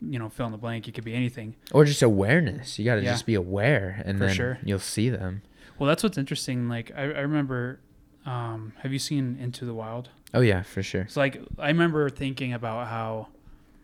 you 0.01 0.19
know, 0.19 0.29
fill 0.29 0.45
in 0.47 0.51
the 0.51 0.57
blank. 0.57 0.87
It 0.87 0.93
could 0.93 1.03
be 1.03 1.13
anything. 1.13 1.55
Or 1.73 1.85
just 1.85 2.01
awareness. 2.01 2.77
You 2.79 2.85
got 2.85 2.95
to 2.95 3.01
Yeah. 3.03 3.11
just 3.11 3.25
be 3.25 3.35
aware, 3.35 4.01
and 4.05 4.17
For 4.17 4.25
then 4.27 4.35
sure. 4.35 4.59
you'll 4.63 4.79
see 4.79 5.09
them. 5.09 5.41
Well, 5.79 5.87
that's 5.87 6.03
what's 6.03 6.17
interesting. 6.17 6.67
Like 6.69 6.91
I, 6.95 7.01
I 7.03 7.19
remember. 7.21 7.79
Um, 8.25 8.73
have 8.79 8.91
you 8.91 8.97
seen 8.97 9.37
Into 9.39 9.65
the 9.65 9.73
Wild? 9.75 10.09
Oh 10.33 10.41
yeah, 10.41 10.63
for 10.63 10.81
sure. 10.81 11.01
It's 11.01 11.15
like 11.15 11.39
I 11.59 11.67
remember 11.67 12.09
thinking 12.09 12.53
about 12.53 12.87
how, 12.87 13.27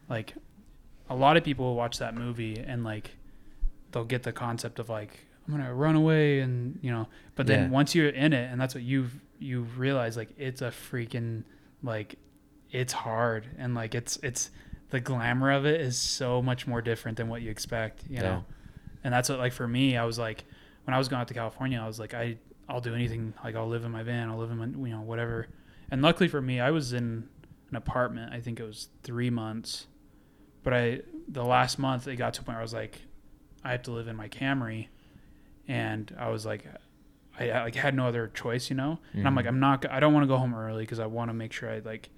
like, 0.10 0.34
a 1.12 1.16
lot 1.16 1.38
of 1.38 1.44
people 1.44 1.66
will 1.66 1.76
watch 1.76 2.00
that 2.00 2.16
movie 2.16 2.58
and 2.58 2.84
like, 2.84 3.12
they'll 3.92 4.04
get 4.04 4.24
the 4.24 4.32
concept 4.32 4.80
of 4.80 4.90
like 4.90 5.20
I'm 5.48 5.54
gonna 5.56 5.74
run 5.74 5.96
away 5.96 6.40
and 6.40 6.80
you 6.82 6.90
know, 6.92 7.08
but 7.36 7.46
then 7.46 7.66
Yeah. 7.66 7.70
once 7.70 7.94
you're 7.94 8.10
in 8.10 8.34
it 8.34 8.50
and 8.52 8.60
that's 8.60 8.74
what 8.74 8.84
you've 8.84 9.14
you 9.38 9.62
realize 9.78 10.18
like 10.18 10.30
it's 10.38 10.62
a 10.62 10.70
freaking 10.72 11.44
like, 11.84 12.16
it's 12.72 12.94
hard 12.94 13.46
and 13.60 13.76
like 13.76 13.94
it's 13.94 14.18
it's 14.24 14.50
the 14.92 15.00
glamour 15.00 15.52
of 15.52 15.66
it 15.66 15.82
is 15.82 15.98
so 15.98 16.42
much 16.42 16.68
more 16.68 16.82
different 16.82 17.18
than 17.18 17.28
what 17.28 17.42
you 17.42 17.50
expect, 17.50 18.04
you 18.08 18.18
Yeah. 18.18 18.22
know, 18.22 18.46
and 19.04 19.14
that's 19.14 19.28
what 19.30 19.40
like 19.40 19.54
for 19.54 19.68
me 19.68 19.98
I 19.98 20.06
was 20.06 20.20
like 20.20 20.46
when 20.86 20.94
I 20.94 20.98
was 20.98 21.08
going 21.10 21.20
out 21.22 21.28
to 21.30 21.34
California 21.34 21.80
I 21.82 21.88
was 21.88 22.00
like 22.00 22.14
I 22.14 22.38
I'll 22.70 22.82
do 22.82 22.94
anything 22.96 23.34
like 23.44 23.56
I'll 23.56 23.68
live 23.68 23.84
in 23.84 23.92
my 23.92 24.04
van 24.04 24.30
I'll 24.30 24.38
live 24.38 24.52
in 24.52 24.58
my 24.58 24.66
you 24.88 24.94
know 24.96 25.02
whatever 25.02 25.48
and 25.90 26.02
luckily 26.02 26.30
for 26.30 26.40
me, 26.42 26.62
I 26.62 26.72
was 26.72 26.94
in 26.94 27.28
an 27.70 27.76
apartment. 27.76 28.32
I 28.34 28.40
think 28.40 28.60
it 28.62 28.64
was 28.64 28.88
three 29.04 29.30
months, 29.30 29.88
but 30.64 30.74
I 30.74 31.02
the 31.28 31.44
last 31.44 31.80
month 31.80 32.08
it 32.08 32.16
got 32.16 32.34
to 32.36 32.42
a 32.42 32.44
point 32.46 32.56
where 32.56 32.60
I 32.60 32.62
was 32.62 32.74
like, 32.74 33.02
I 33.64 33.72
have 33.72 33.82
to 33.84 33.92
live 33.92 34.08
in 34.08 34.16
my 34.16 34.30
Camry, 34.30 34.88
and 35.68 36.14
I 36.18 36.30
was 36.30 36.46
like, 36.46 36.66
I, 37.38 37.50
I 37.50 37.64
like 37.64 37.76
had 37.76 37.94
no 37.96 38.08
other 38.08 38.28
choice, 38.34 38.70
you 38.70 38.76
know. 38.76 39.00
And 39.14 39.28
I'm 39.28 39.36
like, 39.36 39.46
Mhm. 39.46 39.50
I'm 39.50 39.60
not. 39.60 39.86
I 39.90 40.00
don't 40.00 40.14
want 40.14 40.24
to 40.24 40.28
go 40.28 40.38
home 40.38 40.54
early 40.56 40.84
because 40.84 41.00
I 41.00 41.06
want 41.08 41.30
to 41.30 41.34
make 41.34 41.52
sure 41.54 41.70
I 41.70 41.80
like 41.80 42.10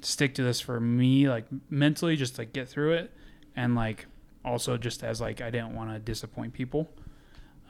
stick 0.00 0.34
to 0.34 0.42
this 0.42 0.60
for 0.60 0.80
me, 0.80 1.28
like 1.28 1.46
mentally, 1.70 2.16
just 2.16 2.38
like 2.38 2.52
get 2.52 2.68
through 2.68 2.94
it, 2.94 3.12
and 3.56 3.74
like 3.74 4.06
also 4.44 4.76
just 4.76 5.02
as 5.02 5.20
like 5.20 5.40
I 5.40 5.50
didn't 5.50 5.74
want 5.74 5.92
to 5.92 5.98
disappoint 5.98 6.52
people. 6.54 6.90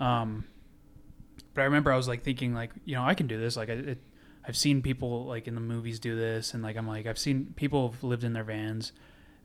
Um, 0.01 0.45
but 1.55 1.63
I 1.63 1.65
remember 1.65 1.93
I 1.93 1.97
was 1.97 2.09
like 2.09 2.23
thinking 2.23 2.55
like, 2.55 2.71
you 2.85 2.95
know, 2.95 3.03
I 3.03 3.15
can 3.15 3.27
do 3.27 3.39
this. 3.39 3.57
Like 3.57 3.69
I, 3.69 3.75
it, 3.75 3.99
I've 4.47 4.57
seen 4.57 4.83
people 4.83 5.25
like 5.27 5.47
in 5.49 5.55
the 5.55 5.61
movies 5.61 5.99
do 5.99 6.17
this, 6.17 6.55
and 6.55 6.63
like 6.63 6.77
I'm 6.77 6.87
like 6.87 7.07
I've 7.07 7.19
seen 7.19 7.53
people 7.57 7.91
have 7.91 8.03
lived 8.03 8.25
in 8.25 8.33
their 8.33 8.45
vans, 8.45 8.93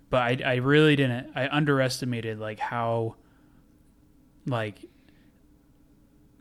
but 0.09 0.21
I 0.21 0.53
I 0.53 0.55
really 0.55 0.95
didn't. 0.95 1.31
I 1.35 1.47
underestimated 1.47 2.39
like 2.39 2.59
how 2.59 3.15
like 4.45 4.85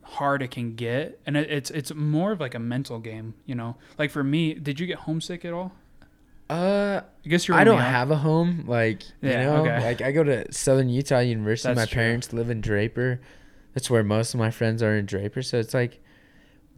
hard 0.03 0.43
it 0.43 0.51
can 0.51 0.75
get, 0.75 1.21
and 1.27 1.37
it, 1.37 1.51
it's 1.51 1.71
it's 1.71 1.95
more 1.95 2.33
of 2.33 2.41
like 2.41 2.55
a 2.55 2.59
mental 2.59 2.99
game, 2.99 3.35
you 3.47 3.55
know. 3.55 3.77
Like 3.99 4.11
for 4.11 4.23
me, 4.23 4.55
did 4.55 4.79
you 4.79 4.87
get 4.87 4.99
homesick 4.99 5.45
at 5.45 5.53
all? 5.53 5.73
Uh, 6.53 7.01
I 7.25 7.29
guess 7.29 7.49
you're. 7.49 7.57
I 7.57 7.65
don't 7.65 7.81
have 7.81 8.11
a 8.11 8.17
home. 8.17 8.65
Like 8.67 9.03
Yeah, 9.21 9.31
you 9.31 9.47
know, 9.47 9.57
okay. 9.67 9.83
like 9.85 10.01
I 10.03 10.13
go 10.13 10.23
to 10.23 10.53
Southern 10.53 10.89
Utah 10.89 11.21
University. 11.21 11.69
That's 11.69 11.77
my 11.77 11.87
true. 11.87 12.03
parents 12.03 12.33
live 12.33 12.51
in 12.51 12.61
Draper. 12.61 13.21
That's 13.75 13.89
where 13.89 14.05
most 14.05 14.35
of 14.35 14.41
my 14.41 14.51
friends 14.51 14.83
are 14.83 14.97
in 14.97 15.07
Draper. 15.07 15.41
So 15.43 15.59
it's 15.59 15.73
like, 15.75 16.03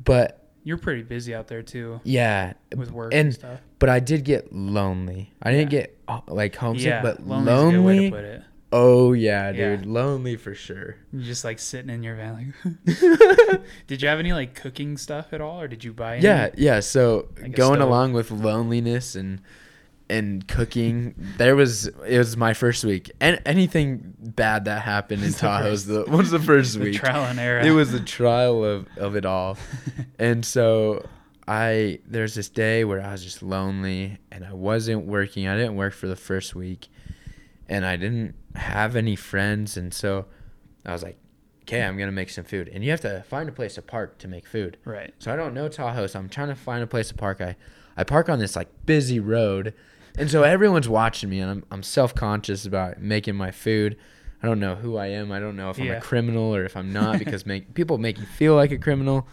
but 0.04 0.46
You're 0.62 0.78
pretty 0.78 1.02
busy 1.02 1.34
out 1.34 1.48
there 1.48 1.62
too 1.62 2.00
yeah, 2.04 2.52
with 2.76 2.90
work 2.92 3.12
and, 3.12 3.26
and 3.26 3.34
stuff. 3.34 3.60
but 3.78 3.88
I 3.88 4.00
did 4.00 4.24
get 4.24 4.52
lonely. 4.52 5.32
I 5.42 5.50
didn't 5.50 5.70
get 5.70 5.98
uh, 6.08 6.20
like 6.28 6.54
homesick, 6.56 6.86
yeah, 6.86 7.02
but 7.02 7.26
lonely's 7.26 7.48
a 7.48 7.76
good 7.76 7.84
way 7.84 7.94
to 7.96 8.00
lonely. 8.02 8.10
put 8.10 8.24
it. 8.24 8.42
Oh 8.76 9.12
yeah, 9.12 9.50
Yeah. 9.50 9.76
dude, 9.76 9.86
lonely 9.86 10.36
for 10.36 10.52
sure. 10.54 10.96
You're 11.12 11.22
just 11.22 11.44
like 11.44 11.58
sitting 11.60 11.90
in 11.90 12.02
your 12.02 12.16
van. 12.16 12.54
Like, 12.64 12.98
did 13.86 14.02
you 14.02 14.08
have 14.08 14.18
any 14.18 14.32
like 14.32 14.54
cooking 14.54 14.96
stuff 14.96 15.32
at 15.32 15.40
all, 15.40 15.60
or 15.60 15.68
did 15.68 15.84
you 15.84 15.92
buy? 15.92 16.16
Any? 16.16 16.24
Yeah, 16.24 16.50
yeah. 16.56 16.80
So 16.80 17.28
Like 17.40 17.54
going 17.56 17.80
along 17.80 18.12
with 18.14 18.30
loneliness 18.30 19.14
and 19.16 19.40
and 20.08 20.46
cooking, 20.46 21.14
there 21.38 21.56
was 21.56 21.86
it 21.86 22.18
was 22.18 22.36
my 22.36 22.52
first 22.54 22.84
week. 22.84 23.10
And 23.20 23.40
anything 23.46 24.14
bad 24.18 24.66
that 24.66 24.82
happened 24.82 25.22
in 25.22 25.30
the 25.32 25.38
Tahoe's 25.38 25.86
the 25.86 26.04
was 26.04 26.30
the 26.30 26.38
first 26.38 26.74
the 26.78 26.84
week. 26.84 26.94
trial 26.96 27.24
and 27.24 27.38
error. 27.38 27.60
It 27.60 27.70
was 27.72 27.92
the 27.92 28.00
trial 28.00 28.64
of 28.64 28.86
of 28.98 29.16
it 29.16 29.24
all. 29.24 29.56
and 30.18 30.44
so 30.44 31.04
I 31.48 32.00
there's 32.06 32.34
this 32.34 32.48
day 32.48 32.84
where 32.84 33.02
I 33.02 33.12
was 33.12 33.22
just 33.24 33.42
lonely 33.42 34.18
and 34.30 34.44
I 34.44 34.52
wasn't 34.52 35.06
working. 35.06 35.46
I 35.48 35.56
didn't 35.56 35.76
work 35.76 35.94
for 35.94 36.06
the 36.06 36.16
first 36.16 36.54
week, 36.54 36.88
and 37.68 37.84
I 37.84 37.96
didn't 37.96 38.34
have 38.54 38.96
any 38.96 39.16
friends. 39.16 39.76
And 39.76 39.92
so 39.92 40.26
I 40.86 40.92
was 40.92 41.02
like, 41.02 41.18
okay, 41.62 41.82
I'm 41.82 41.96
gonna 41.98 42.12
make 42.12 42.30
some 42.30 42.44
food. 42.44 42.68
And 42.72 42.84
you 42.84 42.90
have 42.90 43.00
to 43.02 43.24
find 43.28 43.48
a 43.48 43.52
place 43.52 43.74
to 43.76 43.82
park 43.82 44.18
to 44.18 44.28
make 44.28 44.46
food. 44.46 44.76
right. 44.84 45.12
So 45.18 45.32
I 45.32 45.36
don't 45.36 45.54
know 45.54 45.68
Tahoe, 45.68 46.06
so 46.06 46.18
I'm 46.18 46.28
trying 46.28 46.48
to 46.48 46.54
find 46.54 46.82
a 46.82 46.86
place 46.86 47.08
to 47.08 47.14
park. 47.14 47.40
I, 47.40 47.56
I 47.96 48.04
park 48.04 48.28
on 48.28 48.38
this 48.38 48.56
like 48.56 48.68
busy 48.86 49.20
road, 49.20 49.72
and 50.18 50.30
so 50.30 50.42
everyone's 50.42 50.88
watching 50.88 51.30
me, 51.30 51.40
and 51.40 51.50
I'm 51.50 51.64
I'm 51.70 51.82
self 51.82 52.14
conscious 52.14 52.66
about 52.66 53.00
making 53.00 53.34
my 53.36 53.50
food. 53.50 53.96
I 54.42 54.46
don't 54.46 54.60
know 54.60 54.74
who 54.74 54.96
I 54.98 55.06
am. 55.06 55.32
I 55.32 55.40
don't 55.40 55.56
know 55.56 55.70
if 55.70 55.78
I'm 55.78 55.86
Yeah. 55.86 55.92
a 55.94 56.00
criminal 56.00 56.54
or 56.54 56.64
if 56.64 56.76
I'm 56.76 56.92
not 56.92 57.18
because 57.24 57.46
make 57.46 57.72
people 57.74 57.98
make 57.98 58.18
you 58.18 58.26
feel 58.26 58.54
like 58.54 58.70
a 58.72 58.78
criminal, 58.78 59.26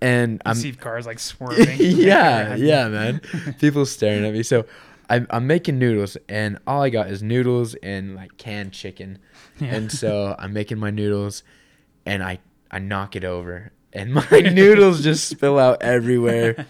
and 0.00 0.34
You 0.34 0.38
I'm 0.46 0.54
see 0.56 0.72
cars 0.72 1.06
like 1.06 1.18
swerving. 1.18 1.76
yeah 1.80 2.54
yeah 2.54 2.88
man, 2.88 3.20
people 3.60 3.84
staring 3.86 4.24
at 4.24 4.32
me. 4.32 4.42
So 4.42 4.64
I'm 5.10 5.26
I'm 5.30 5.46
making 5.46 5.78
noodles, 5.78 6.16
and 6.28 6.58
all 6.66 6.82
I 6.82 6.90
got 6.90 7.08
is 7.10 7.22
noodles 7.22 7.74
and 7.76 8.14
like 8.14 8.36
canned 8.36 8.72
chicken, 8.72 9.18
Yeah. 9.60 9.74
and 9.74 9.90
so 9.92 10.34
I'm 10.38 10.52
making 10.52 10.78
my 10.78 10.90
noodles, 10.90 11.42
and 12.04 12.22
I 12.22 12.38
I 12.70 12.78
knock 12.78 13.16
it 13.16 13.24
over, 13.24 13.72
and 13.92 14.12
my 14.14 14.28
noodles 14.30 15.02
just 15.02 15.28
spill 15.28 15.58
out 15.58 15.82
everywhere. 15.82 16.66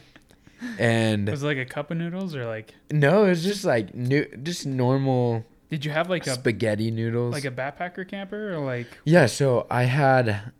And 0.78 1.28
was 1.28 1.42
it 1.42 1.46
like 1.46 1.58
a 1.58 1.64
cup 1.66 1.90
of 1.90 1.96
noodles 1.98 2.34
or 2.34 2.46
like? 2.46 2.74
no, 2.90 3.24
it 3.24 3.28
was 3.30 3.44
just 3.44 3.64
like 3.64 3.94
new, 3.94 4.24
just 4.42 4.66
normal 4.66 5.44
Did 5.70 5.84
you 5.84 5.90
have 5.90 6.08
like 6.08 6.26
a 6.26 6.34
spaghetti 6.34 6.90
noodles. 6.90 7.32
like 7.32 7.44
a 7.44 7.50
backpacker 7.50 8.08
camper 8.08 8.52
or 8.54 8.58
like 8.58 8.86
yeah, 9.04 9.26
so 9.26 9.66
I 9.70 9.82
had 9.84 10.52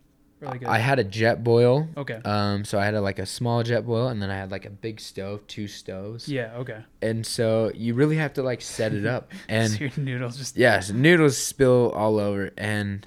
like 0.43 0.63
a, 0.63 0.69
I 0.71 0.79
had 0.79 0.99
a 0.99 1.05
Jetboil. 1.05 1.97
okay 1.97 2.21
Um, 2.25 2.65
so 2.67 2.79
I 2.79 2.85
had 2.85 2.95
a, 2.95 3.01
like 3.01 3.19
a 3.19 3.25
small 3.25 3.65
Jetboil, 3.65 4.11
and 4.11 4.21
then 4.21 4.31
I 4.31 4.37
had 4.37 4.51
like 4.51 4.67
a 4.67 4.71
big 4.71 5.01
stove, 5.01 5.47
two 5.47 5.67
stoves. 5.67 6.29
yeah 6.29 6.53
okay 6.57 6.85
And 7.01 7.27
so 7.27 7.73
you 7.75 7.95
really 7.95 8.17
have 8.17 8.35
to 8.35 8.43
like 8.43 8.61
set 8.61 8.93
it 8.93 9.07
up, 9.07 9.33
and 9.49 9.73
so 9.73 9.79
your 9.85 9.91
noodles 9.97 10.37
just 10.37 10.57
Yes, 10.59 10.91
noodles 10.91 11.39
spill 11.39 11.91
all 11.93 12.19
over, 12.19 12.51
and 12.59 13.07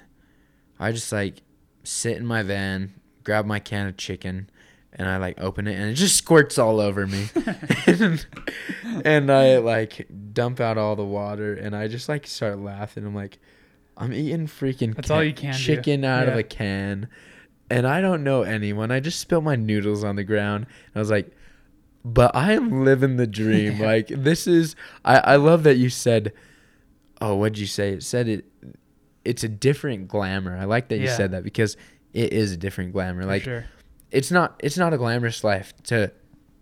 I 0.78 0.90
just 0.92 1.12
like 1.12 1.42
sit 1.84 2.16
in 2.16 2.26
my 2.26 2.42
van, 2.42 2.94
grab 3.22 3.46
my 3.46 3.60
can 3.60 3.86
of 3.86 3.96
chicken, 3.96 4.50
and 4.92 5.08
I 5.08 5.16
like 5.18 5.40
open 5.40 5.66
it, 5.66 5.74
and 5.74 5.90
it 5.90 5.94
just 5.94 6.16
squirts 6.16 6.58
all 6.58 6.80
over 6.80 7.06
me, 7.06 7.28
and, 7.86 8.26
and 9.04 9.30
I 9.30 9.58
like 9.58 10.06
dump 10.32 10.60
out 10.60 10.78
all 10.78 10.96
the 10.96 11.04
water, 11.04 11.54
and 11.54 11.74
I 11.76 11.88
just 11.88 12.08
like 12.08 12.26
start 12.26 12.58
laughing. 12.58 13.04
I'm 13.06 13.14
like, 13.14 13.38
I'm 13.96 14.12
eating 14.12 14.46
freaking 14.46 14.94
That's 14.94 15.10
all 15.10 15.22
you 15.22 15.32
can 15.32 15.52
do. 15.52 15.58
chicken 15.58 16.04
out 16.04 16.28
of 16.28 16.36
a 16.36 16.42
can, 16.42 17.08
and 17.70 17.86
I 17.86 18.00
don't 18.00 18.24
know 18.24 18.42
anyone. 18.42 18.90
I 18.90 19.00
just 19.00 19.20
spilled 19.20 19.44
my 19.44 19.56
noodles 19.56 20.02
on 20.04 20.16
the 20.16 20.24
ground, 20.24 20.66
and 20.66 20.96
I 20.96 20.98
was 20.98 21.10
like. 21.10 21.30
But 22.02 22.34
I 22.34 22.54
am 22.54 22.82
living 22.86 23.16
the 23.16 23.26
dream. 23.26 23.78
Like 23.82 24.08
this 24.08 24.46
is 24.46 24.74
I, 25.04 25.18
I 25.18 25.36
love 25.36 25.64
that 25.64 25.76
you 25.76 25.90
said 25.90 26.32
oh, 27.20 27.34
what'd 27.34 27.58
you 27.58 27.66
say? 27.66 27.90
It 27.92 28.02
said 28.02 28.26
it. 28.26 28.46
it's 29.22 29.44
a 29.44 29.48
different 29.50 30.08
glamour. 30.08 30.56
I 30.56 30.64
like 30.64 30.88
that 30.88 30.96
you 30.96 31.04
Yeah. 31.04 31.16
said 31.18 31.32
that 31.32 31.44
because 31.44 31.76
it 32.14 32.32
is 32.32 32.52
a 32.52 32.56
different 32.56 32.94
glamour. 32.94 33.20
For 33.20 33.28
Like 33.28 33.42
sure. 33.42 33.66
It's 34.10 34.30
not 34.30 34.58
it's 34.62 34.76
not 34.78 34.92
a 34.92 34.98
glamorous 34.98 35.42
life 35.44 35.72
to 35.84 36.10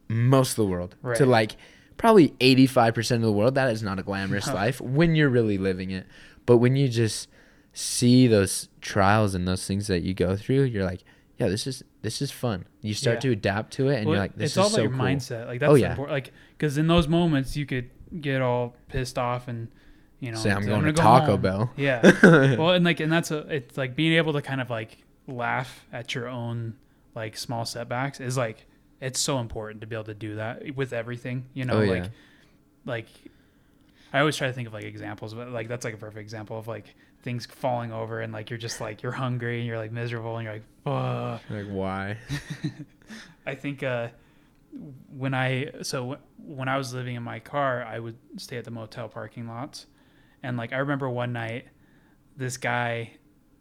most 0.08 0.50
of 0.52 0.56
the 0.56 0.66
world. 0.66 0.94
Right. 1.02 1.16
To 1.18 1.26
like 1.26 1.56
probably 1.96 2.28
85% 2.40 3.16
of 3.16 3.22
the 3.22 3.32
world 3.32 3.56
that 3.56 3.70
is 3.70 3.82
not 3.82 3.98
a 3.98 4.02
glamorous 4.02 4.46
No. 4.46 4.54
life 4.54 4.80
when 4.80 5.14
you're 5.14 5.28
really 5.28 5.58
living 5.58 5.90
it. 5.90 6.06
But 6.46 6.58
when 6.58 6.76
you 6.76 6.88
just 6.88 7.28
see 7.72 8.26
those 8.26 8.68
trials 8.80 9.34
and 9.34 9.46
those 9.46 9.66
things 9.66 9.86
that 9.88 10.02
you 10.02 10.14
go 10.14 10.36
through, 10.36 10.62
you're 10.64 10.84
like, 10.84 11.02
yeah, 11.38 11.48
this 11.48 11.66
is 11.66 11.82
this 12.02 12.22
is 12.22 12.30
fun. 12.30 12.64
You 12.82 12.94
start 12.94 13.16
Yeah. 13.16 13.20
to 13.20 13.30
adapt 13.32 13.72
to 13.74 13.88
it 13.88 13.98
and 13.98 14.06
Well, 14.06 14.14
you're 14.14 14.22
like 14.24 14.34
this 14.36 14.44
it's 14.50 14.52
is 14.52 14.58
all 14.58 14.68
so 14.70 14.74
about 14.76 14.82
your 14.82 14.92
cool. 14.92 15.00
mindset. 15.06 15.46
Like 15.46 15.60
that's 15.60 15.70
Oh, 15.70 15.74
yeah. 15.74 15.90
import- 15.90 16.10
like 16.10 16.32
because 16.56 16.78
in 16.78 16.86
those 16.86 17.08
moments 17.08 17.56
you 17.56 17.66
could 17.66 17.90
get 18.20 18.40
all 18.40 18.74
pissed 18.88 19.18
off 19.18 19.48
and 19.48 19.68
you 20.20 20.32
know 20.32 20.38
Say 20.38 20.50
I'm 20.50 20.64
going 20.64 20.84
to 20.84 20.92
go 20.92 21.02
Taco 21.02 21.32
home." 21.32 21.40
Bell. 21.42 21.70
Yeah. 21.76 22.00
well, 22.56 22.70
and 22.70 22.84
like 22.84 23.00
and 23.00 23.12
that's 23.12 23.30
a 23.30 23.38
it's 23.54 23.76
like 23.76 23.94
being 23.94 24.14
able 24.14 24.32
to 24.32 24.42
kind 24.42 24.60
of 24.60 24.70
like 24.70 24.98
laugh 25.26 25.84
at 25.92 26.14
your 26.14 26.28
own 26.28 26.74
like 27.18 27.36
small 27.36 27.64
setbacks 27.64 28.20
is 28.20 28.36
like 28.36 28.66
it's 29.00 29.20
so 29.20 29.38
important 29.38 29.80
to 29.82 29.86
be 29.86 29.94
able 29.94 30.04
to 30.04 30.14
do 30.14 30.36
that 30.36 30.74
with 30.74 30.92
everything. 30.92 31.46
You 31.54 31.64
know, 31.66 31.74
Oh, 31.78 31.82
yeah. 31.82 31.90
like 31.92 32.10
like 32.86 33.06
I 34.12 34.20
always 34.20 34.36
try 34.36 34.46
to 34.46 34.52
think 34.52 34.66
of 34.68 34.72
like 34.74 34.84
examples, 34.84 35.34
but 35.34 35.50
like 35.50 35.68
that's 35.68 35.84
like 35.84 35.94
a 35.94 35.98
perfect 35.98 36.20
example 36.20 36.58
of 36.58 36.66
like 36.66 36.94
things 37.22 37.46
falling 37.46 37.92
over 37.92 38.20
and 38.20 38.32
like 38.32 38.48
you're 38.48 38.58
just 38.58 38.80
like 38.80 39.02
you're 39.02 39.12
hungry 39.12 39.58
and 39.58 39.66
you're 39.66 39.76
like 39.76 39.92
miserable 39.92 40.36
and 40.38 40.44
you're 40.44 40.54
like 40.54 40.62
fuck. 40.84 41.42
like 41.50 41.66
why? 41.68 42.16
I 43.46 43.54
think 43.54 43.82
uh, 43.82 44.08
when 45.16 45.34
I 45.34 45.70
so 45.82 45.98
w- 46.00 46.18
when 46.38 46.68
I 46.68 46.76
was 46.78 46.94
living 46.94 47.16
in 47.16 47.22
my 47.22 47.40
car, 47.40 47.82
I 47.84 47.98
would 47.98 48.16
stay 48.36 48.56
at 48.58 48.64
the 48.64 48.70
motel 48.70 49.08
parking 49.08 49.46
lots, 49.48 49.86
and 50.42 50.56
like 50.56 50.72
I 50.72 50.78
remember 50.78 51.08
one 51.10 51.32
night, 51.32 51.66
this 52.36 52.56
guy, 52.56 53.12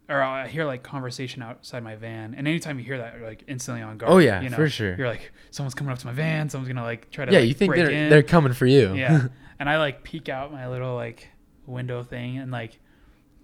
or 0.08 0.22
I 0.22 0.48
hear 0.48 0.64
like 0.64 0.82
conversation 0.82 1.42
outside 1.42 1.82
my 1.82 1.96
van, 1.96 2.34
and 2.34 2.48
anytime 2.48 2.78
you 2.78 2.84
hear 2.84 2.98
that, 2.98 3.18
you're 3.18 3.28
like 3.28 3.44
instantly 3.46 3.82
on 3.82 3.98
guard. 3.98 4.12
Oh, 4.12 4.18
yeah, 4.18 4.40
you 4.40 4.48
know? 4.48 4.56
for 4.56 4.68
sure. 4.68 4.96
You're 4.96 5.08
like 5.08 5.32
someone's 5.50 5.74
coming 5.74 5.92
up 5.92 5.98
to 5.98 6.06
my 6.06 6.12
van, 6.12 6.48
someone's 6.48 6.68
gonna 6.68 6.86
like 6.86 7.10
try 7.10 7.24
to 7.24 7.32
Yeah, 7.32 7.40
like, 7.40 7.48
you 7.48 7.54
think 7.54 7.74
they're 7.74 7.90
in. 7.90 8.08
they're 8.08 8.22
coming 8.22 8.52
for 8.52 8.66
you. 8.66 8.94
yeah, 8.94 9.28
and 9.60 9.68
I 9.68 9.78
like 9.78 10.02
peek 10.04 10.28
out 10.28 10.52
my 10.52 10.68
little 10.68 10.94
like 10.94 11.28
window 11.66 12.02
thing, 12.02 12.38
and 12.38 12.50
like 12.50 12.78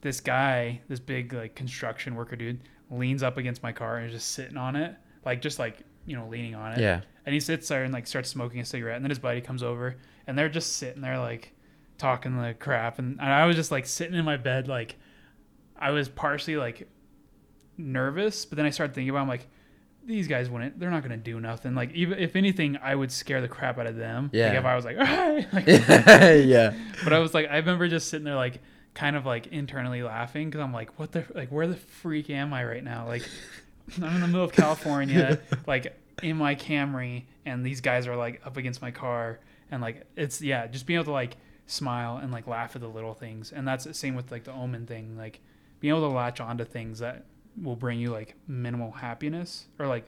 this 0.00 0.20
guy, 0.20 0.80
this 0.88 1.00
big 1.00 1.32
like 1.32 1.54
construction 1.54 2.14
worker 2.14 2.36
dude, 2.36 2.60
leans 2.90 3.22
up 3.22 3.36
against 3.36 3.62
my 3.62 3.72
car 3.72 3.98
and 3.98 4.06
is 4.06 4.12
just 4.12 4.32
sitting 4.32 4.56
on 4.56 4.76
it, 4.76 4.94
like 5.24 5.42
just 5.42 5.58
like 5.58 5.78
you 6.06 6.16
know 6.16 6.26
leaning 6.28 6.54
on 6.54 6.72
it. 6.72 6.80
yeah. 6.80 7.00
And 7.26 7.32
he 7.32 7.40
sits 7.40 7.68
there 7.68 7.84
and 7.84 7.92
like 7.92 8.06
starts 8.06 8.28
smoking 8.30 8.60
a 8.60 8.64
cigarette, 8.64 8.96
and 8.96 9.04
then 9.04 9.10
his 9.10 9.18
buddy 9.18 9.40
comes 9.40 9.62
over, 9.62 9.96
and 10.26 10.36
they're 10.38 10.48
just 10.48 10.76
sitting 10.76 11.02
there 11.02 11.18
like 11.18 11.52
talking 11.98 12.36
the 12.38 12.54
crap, 12.54 12.98
and, 12.98 13.18
and 13.20 13.30
I 13.32 13.46
was 13.46 13.56
just 13.56 13.70
like 13.70 13.86
sitting 13.86 14.14
in 14.14 14.24
my 14.24 14.36
bed 14.36 14.66
like 14.68 14.96
I 15.78 15.90
was 15.90 16.08
partially 16.08 16.56
like 16.56 16.88
nervous, 17.76 18.44
but 18.44 18.56
then 18.56 18.66
I 18.66 18.70
started 18.70 18.94
thinking 18.94 19.10
about 19.10 19.20
it, 19.20 19.22
I'm 19.22 19.28
like 19.28 19.46
these 20.06 20.28
guys 20.28 20.50
wouldn't 20.50 20.78
they're 20.78 20.90
not 20.90 21.02
gonna 21.02 21.16
do 21.16 21.40
nothing 21.40 21.74
like 21.74 21.90
even 21.94 22.18
if 22.18 22.36
anything 22.36 22.76
I 22.82 22.94
would 22.94 23.10
scare 23.10 23.40
the 23.40 23.48
crap 23.48 23.78
out 23.78 23.86
of 23.86 23.96
them 23.96 24.28
Yeah. 24.34 24.48
like 24.50 24.58
if 24.58 24.64
I 24.66 24.76
was 24.76 24.84
like, 24.84 24.96
"Alright," 24.98 25.50
like 25.54 25.66
yeah. 25.66 26.74
but 27.02 27.12
I 27.14 27.18
was 27.20 27.32
like, 27.32 27.48
I 27.50 27.56
remember 27.56 27.88
just 27.88 28.08
sitting 28.10 28.24
there, 28.26 28.34
like, 28.36 28.60
kind 28.92 29.16
of 29.16 29.24
like 29.26 29.46
internally 29.48 30.02
laughing 30.02 30.50
because 30.50 30.60
I'm 30.60 30.72
like, 30.74 30.98
what 30.98 31.12
the, 31.12 31.24
like, 31.34 31.48
where 31.50 31.66
the 31.66 31.76
freak 31.76 32.28
am 32.30 32.52
I 32.52 32.64
right 32.64 32.84
now? 32.84 33.06
Like, 33.06 33.26
I'm 33.96 34.14
in 34.16 34.20
the 34.20 34.26
middle 34.26 34.44
of 34.44 34.52
California, 34.52 35.40
like, 35.66 35.98
in 36.22 36.36
my 36.36 36.54
Camry, 36.54 37.24
and 37.46 37.64
these 37.64 37.80
guys 37.80 38.06
are 38.06 38.14
like 38.16 38.40
up 38.46 38.56
against 38.58 38.82
my 38.82 38.90
car, 38.90 39.40
and 39.70 39.80
like, 39.82 40.06
it's, 40.16 40.40
yeah, 40.42 40.66
just 40.66 40.84
being 40.86 40.98
able 40.98 41.06
to 41.06 41.12
like 41.12 41.36
smile 41.66 42.18
and 42.18 42.30
like 42.30 42.46
laugh 42.46 42.76
at 42.76 42.82
the 42.82 42.88
little 42.88 43.14
things. 43.14 43.52
And 43.52 43.66
that's 43.66 43.84
the 43.84 43.94
same 43.94 44.14
with 44.14 44.30
like 44.30 44.44
the 44.44 44.52
omen 44.52 44.84
thing, 44.86 45.16
like, 45.16 45.40
being 45.84 45.94
able 45.94 46.08
to 46.08 46.14
latch 46.14 46.40
onto 46.40 46.64
things 46.64 47.00
that 47.00 47.26
will 47.62 47.76
bring 47.76 48.00
you 48.00 48.10
like 48.10 48.34
minimal 48.48 48.90
happiness 48.90 49.66
or 49.78 49.86
like, 49.86 50.06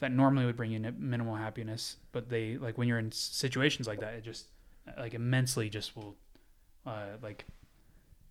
that 0.00 0.10
normally 0.10 0.46
would 0.46 0.56
bring 0.56 0.70
you 0.70 0.80
minimal 0.98 1.34
happiness, 1.34 1.96
but 2.12 2.30
they 2.30 2.56
like 2.56 2.78
when 2.78 2.88
you're 2.88 2.98
in 2.98 3.12
situations 3.12 3.86
like 3.86 4.00
that, 4.00 4.14
it 4.14 4.24
just 4.24 4.46
like 4.96 5.12
immensely 5.12 5.68
just 5.68 5.94
will 5.94 6.16
uh, 6.86 7.08
like 7.22 7.44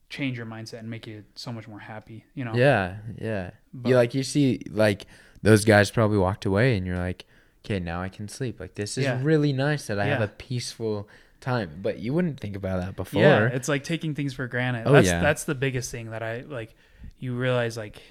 change 0.09 0.37
your 0.37 0.47
mindset 0.47 0.79
and 0.79 0.89
make 0.89 1.05
you 1.05 1.23
so 1.35 1.51
much 1.53 1.67
more 1.67 1.77
happy. 1.77 2.25
You 2.33 2.45
know? 2.45 2.55
Yeah, 2.55 2.95
yeah. 3.15 3.51
But- 3.75 3.89
you 3.89 3.95
like 3.95 4.15
you 4.15 4.23
see 4.23 4.63
like 4.71 5.05
those 5.43 5.63
guys 5.63 5.91
probably 5.91 6.17
walked 6.17 6.47
away 6.47 6.77
and 6.77 6.87
you're 6.87 6.97
like, 6.97 7.25
okay, 7.63 7.79
now 7.79 8.01
I 8.01 8.09
can 8.09 8.27
sleep. 8.27 8.59
Like 8.59 8.73
this 8.73 8.97
is 8.97 9.03
Yeah. 9.03 9.19
really 9.21 9.53
nice 9.53 9.85
that 9.85 9.99
I 9.99 10.05
have 10.05 10.21
a 10.21 10.29
peaceful 10.29 11.07
time. 11.41 11.79
But 11.81 11.99
you 11.99 12.13
wouldn't 12.13 12.39
think 12.39 12.55
about 12.55 12.81
that 12.81 12.95
before. 12.95 13.21
Yeah, 13.21 13.47
it's 13.47 13.67
like 13.67 13.83
taking 13.83 14.15
things 14.15 14.33
for 14.33 14.47
granted. 14.47 14.83
Oh, 14.85 14.93
that's 14.93 15.07
yeah. 15.07 15.21
that's 15.21 15.43
the 15.43 15.55
biggest 15.55 15.91
thing 15.91 16.11
that 16.11 16.23
I 16.23 16.41
like. 16.41 16.75
You 17.19 17.35
realize 17.35 17.75
like, 17.75 18.01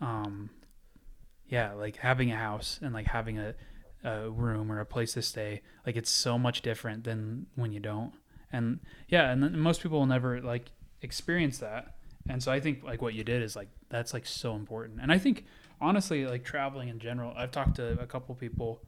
um, 0.00 0.50
yeah, 1.48 1.72
like 1.74 1.96
having 1.96 2.32
a 2.32 2.36
house 2.36 2.80
and 2.82 2.92
like 2.92 3.06
having 3.06 3.38
a, 3.38 3.54
a 4.02 4.28
room 4.28 4.72
or 4.72 4.80
a 4.80 4.86
place 4.86 5.12
to 5.12 5.22
stay. 5.22 5.62
Like 5.86 5.96
it's 5.96 6.10
so 6.10 6.38
much 6.38 6.62
different 6.62 7.04
than 7.04 7.46
when 7.54 7.72
you 7.72 7.80
don't. 7.80 8.12
And 8.52 8.80
yeah, 9.08 9.30
and 9.30 9.60
most 9.60 9.82
people 9.82 9.98
will 9.98 10.06
never 10.06 10.40
like 10.40 10.72
experience 11.02 11.58
that. 11.58 11.94
And 12.28 12.42
so 12.42 12.50
I 12.50 12.58
think 12.58 12.82
like 12.82 13.02
what 13.02 13.14
you 13.14 13.22
did 13.22 13.42
is 13.42 13.54
like 13.54 13.68
that's 13.88 14.12
like 14.12 14.26
so 14.26 14.54
important. 14.56 15.00
And 15.00 15.12
I 15.12 15.18
think 15.18 15.44
honestly 15.80 16.26
like 16.26 16.44
traveling 16.44 16.88
in 16.88 16.98
general, 16.98 17.32
I've 17.36 17.52
talked 17.52 17.76
to 17.76 18.00
a 18.00 18.06
couple 18.06 18.34
people, 18.34 18.82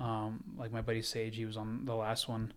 um, 0.00 0.44
like 0.56 0.72
my 0.72 0.80
buddy 0.80 1.02
Sage, 1.02 1.36
he 1.36 1.44
was 1.44 1.56
on 1.56 1.84
the 1.84 1.94
last 1.94 2.28
one 2.28 2.52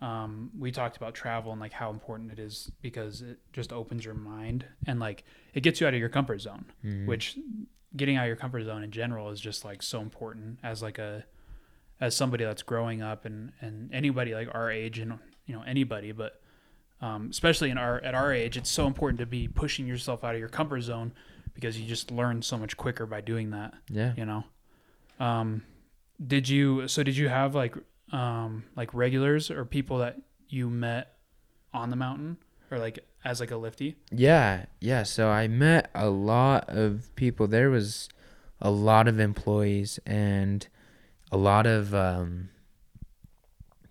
um, 0.00 0.50
we 0.58 0.70
talked 0.72 0.96
about 0.96 1.14
travel 1.14 1.52
and 1.52 1.60
like 1.60 1.72
how 1.72 1.90
important 1.90 2.32
it 2.32 2.38
is 2.38 2.70
because 2.80 3.20
it 3.22 3.38
just 3.52 3.72
opens 3.72 4.04
your 4.04 4.14
mind 4.14 4.64
and 4.86 4.98
like 4.98 5.24
it 5.52 5.62
gets 5.62 5.80
you 5.80 5.86
out 5.86 5.92
of 5.94 6.00
your 6.00 6.08
comfort 6.08 6.40
zone 6.40 6.64
Mhm. 6.84 7.06
which 7.06 7.38
getting 7.96 8.16
out 8.16 8.22
of 8.22 8.28
your 8.28 8.36
comfort 8.36 8.64
zone 8.64 8.82
in 8.82 8.90
general 8.90 9.30
is 9.30 9.40
just 9.40 9.64
like 9.64 9.82
so 9.82 10.00
important 10.00 10.58
as 10.62 10.80
like 10.82 10.98
a 10.98 11.24
as 12.00 12.16
somebody 12.16 12.44
that's 12.44 12.62
growing 12.62 13.02
up 13.02 13.24
and 13.26 13.52
and 13.60 13.92
anybody 13.92 14.34
like 14.34 14.48
our 14.54 14.70
age 14.70 14.98
and 14.98 15.18
you 15.46 15.54
know 15.54 15.62
anybody 15.66 16.12
but 16.12 16.40
um, 17.02 17.28
especially 17.30 17.68
in 17.70 17.76
our 17.78 17.98
at 18.02 18.14
our 18.14 18.32
age 18.32 18.56
it's 18.56 18.70
so 18.70 18.86
important 18.86 19.18
to 19.18 19.26
be 19.26 19.48
pushing 19.48 19.86
yourself 19.86 20.22
out 20.24 20.34
of 20.34 20.38
your 20.40 20.48
comfort 20.48 20.80
zone 20.82 21.12
because 21.54 21.78
you 21.78 21.86
just 21.86 22.10
learn 22.10 22.40
so 22.42 22.56
much 22.56 22.76
quicker 22.76 23.04
by 23.06 23.20
doing 23.20 23.50
that 23.50 23.74
yeah. 23.90 24.14
you 24.16 24.24
know 24.24 24.44
um 25.18 25.62
did 26.26 26.48
you 26.48 26.86
so 26.88 27.02
did 27.02 27.16
you 27.16 27.28
have 27.28 27.54
like 27.54 27.74
um 28.12 28.64
like 28.76 28.92
regulars 28.94 29.50
or 29.50 29.64
people 29.64 29.98
that 29.98 30.20
you 30.48 30.68
met 30.68 31.16
on 31.72 31.90
the 31.90 31.96
mountain 31.96 32.36
or 32.70 32.78
like 32.78 32.98
as 33.24 33.40
like 33.40 33.50
a 33.50 33.56
lifty 33.56 33.96
Yeah, 34.10 34.66
yeah. 34.80 35.02
So 35.02 35.28
I 35.28 35.48
met 35.48 35.90
a 35.94 36.08
lot 36.08 36.68
of 36.68 37.14
people. 37.16 37.46
There 37.46 37.70
was 37.70 38.08
a 38.60 38.70
lot 38.70 39.08
of 39.08 39.18
employees 39.18 39.98
and 40.06 40.66
a 41.32 41.36
lot 41.36 41.66
of 41.66 41.94
um, 41.94 42.48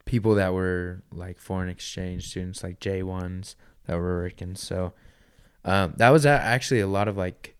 people 0.05 0.35
that 0.35 0.53
were 0.53 1.03
like 1.11 1.39
foreign 1.39 1.69
exchange 1.69 2.29
students, 2.29 2.63
like 2.63 2.79
J 2.79 3.03
ones 3.03 3.55
that 3.85 3.97
were 3.97 4.21
working. 4.21 4.55
So 4.55 4.93
um, 5.63 5.93
that 5.97 6.09
was 6.09 6.25
actually 6.25 6.79
a 6.79 6.87
lot 6.87 7.07
of 7.07 7.17
like 7.17 7.55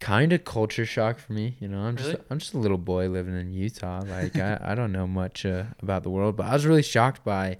kind 0.00 0.32
of 0.32 0.44
culture 0.44 0.84
shock 0.86 1.18
for 1.18 1.32
me. 1.32 1.56
You 1.60 1.68
know, 1.68 1.78
I'm 1.80 1.96
just 1.96 2.10
Really? 2.10 2.24
I'm 2.30 2.38
just 2.38 2.54
a 2.54 2.58
little 2.58 2.78
boy 2.78 3.08
living 3.08 3.38
in 3.38 3.52
Utah. 3.52 4.02
Like 4.04 4.38
I, 4.38 4.58
I 4.62 4.74
don't 4.74 4.92
know 4.92 5.06
much 5.06 5.44
uh, 5.46 5.64
about 5.80 6.02
the 6.02 6.10
world, 6.10 6.36
but 6.36 6.46
I 6.46 6.52
was 6.52 6.66
really 6.66 6.82
shocked 6.82 7.24
by 7.24 7.58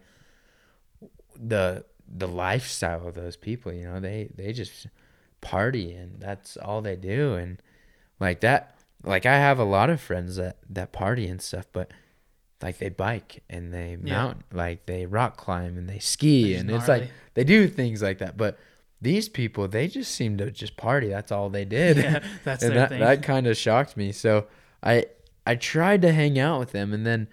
the 1.38 1.84
the 2.08 2.28
lifestyle 2.28 3.06
of 3.08 3.14
those 3.14 3.36
people. 3.36 3.72
You 3.72 3.86
know, 3.86 4.00
they 4.00 4.28
they 4.34 4.52
just 4.52 4.86
party 5.40 5.92
and 5.94 6.20
that's 6.20 6.56
all 6.56 6.82
they 6.82 6.96
do, 6.96 7.34
and 7.34 7.60
like 8.20 8.40
that. 8.40 8.72
Like 9.04 9.26
I 9.26 9.36
have 9.36 9.58
a 9.58 9.64
lot 9.64 9.90
of 9.90 10.00
friends 10.00 10.36
that 10.36 10.58
that 10.70 10.92
party 10.92 11.26
and 11.28 11.40
stuff, 11.40 11.66
but 11.72 11.92
like 12.62 12.78
they 12.78 12.88
bike 12.88 13.42
and 13.50 13.72
they 13.72 13.96
Yeah. 14.02 14.14
mount, 14.14 14.44
like 14.52 14.86
they 14.86 15.06
rock 15.06 15.36
climb 15.36 15.76
and 15.76 15.88
they 15.88 15.98
ski, 15.98 16.52
They're 16.52 16.60
and 16.60 16.70
it's 16.70 16.88
like 16.88 17.10
they 17.34 17.44
do 17.44 17.68
things 17.68 18.02
like 18.02 18.18
that. 18.18 18.36
But 18.36 18.58
these 19.06 19.28
people, 19.28 19.68
they 19.68 19.86
just 19.86 20.12
seem 20.12 20.36
to 20.38 20.50
just 20.50 20.76
party. 20.76 21.08
That's 21.08 21.30
all 21.30 21.48
they 21.48 21.64
did. 21.64 21.96
yeah 21.96 22.18
that's 22.44 22.64
and 22.64 22.74
that 22.76 22.88
thing 22.90 23.00
that 23.00 23.22
kind 23.22 23.46
of 23.46 23.56
shocked 23.56 23.96
me. 23.96 24.10
So 24.12 24.46
I 24.82 25.06
I 25.46 25.54
tried 25.54 26.02
to 26.02 26.12
hang 26.12 26.38
out 26.38 26.58
with 26.58 26.72
them, 26.72 26.92
and 26.92 27.06
then 27.06 27.28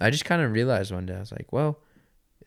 I 0.00 0.10
just 0.10 0.24
kind 0.24 0.40
of 0.40 0.52
realized 0.52 0.92
one 0.92 1.06
day 1.06 1.16
I 1.16 1.20
was 1.20 1.32
like, 1.32 1.52
well, 1.52 1.78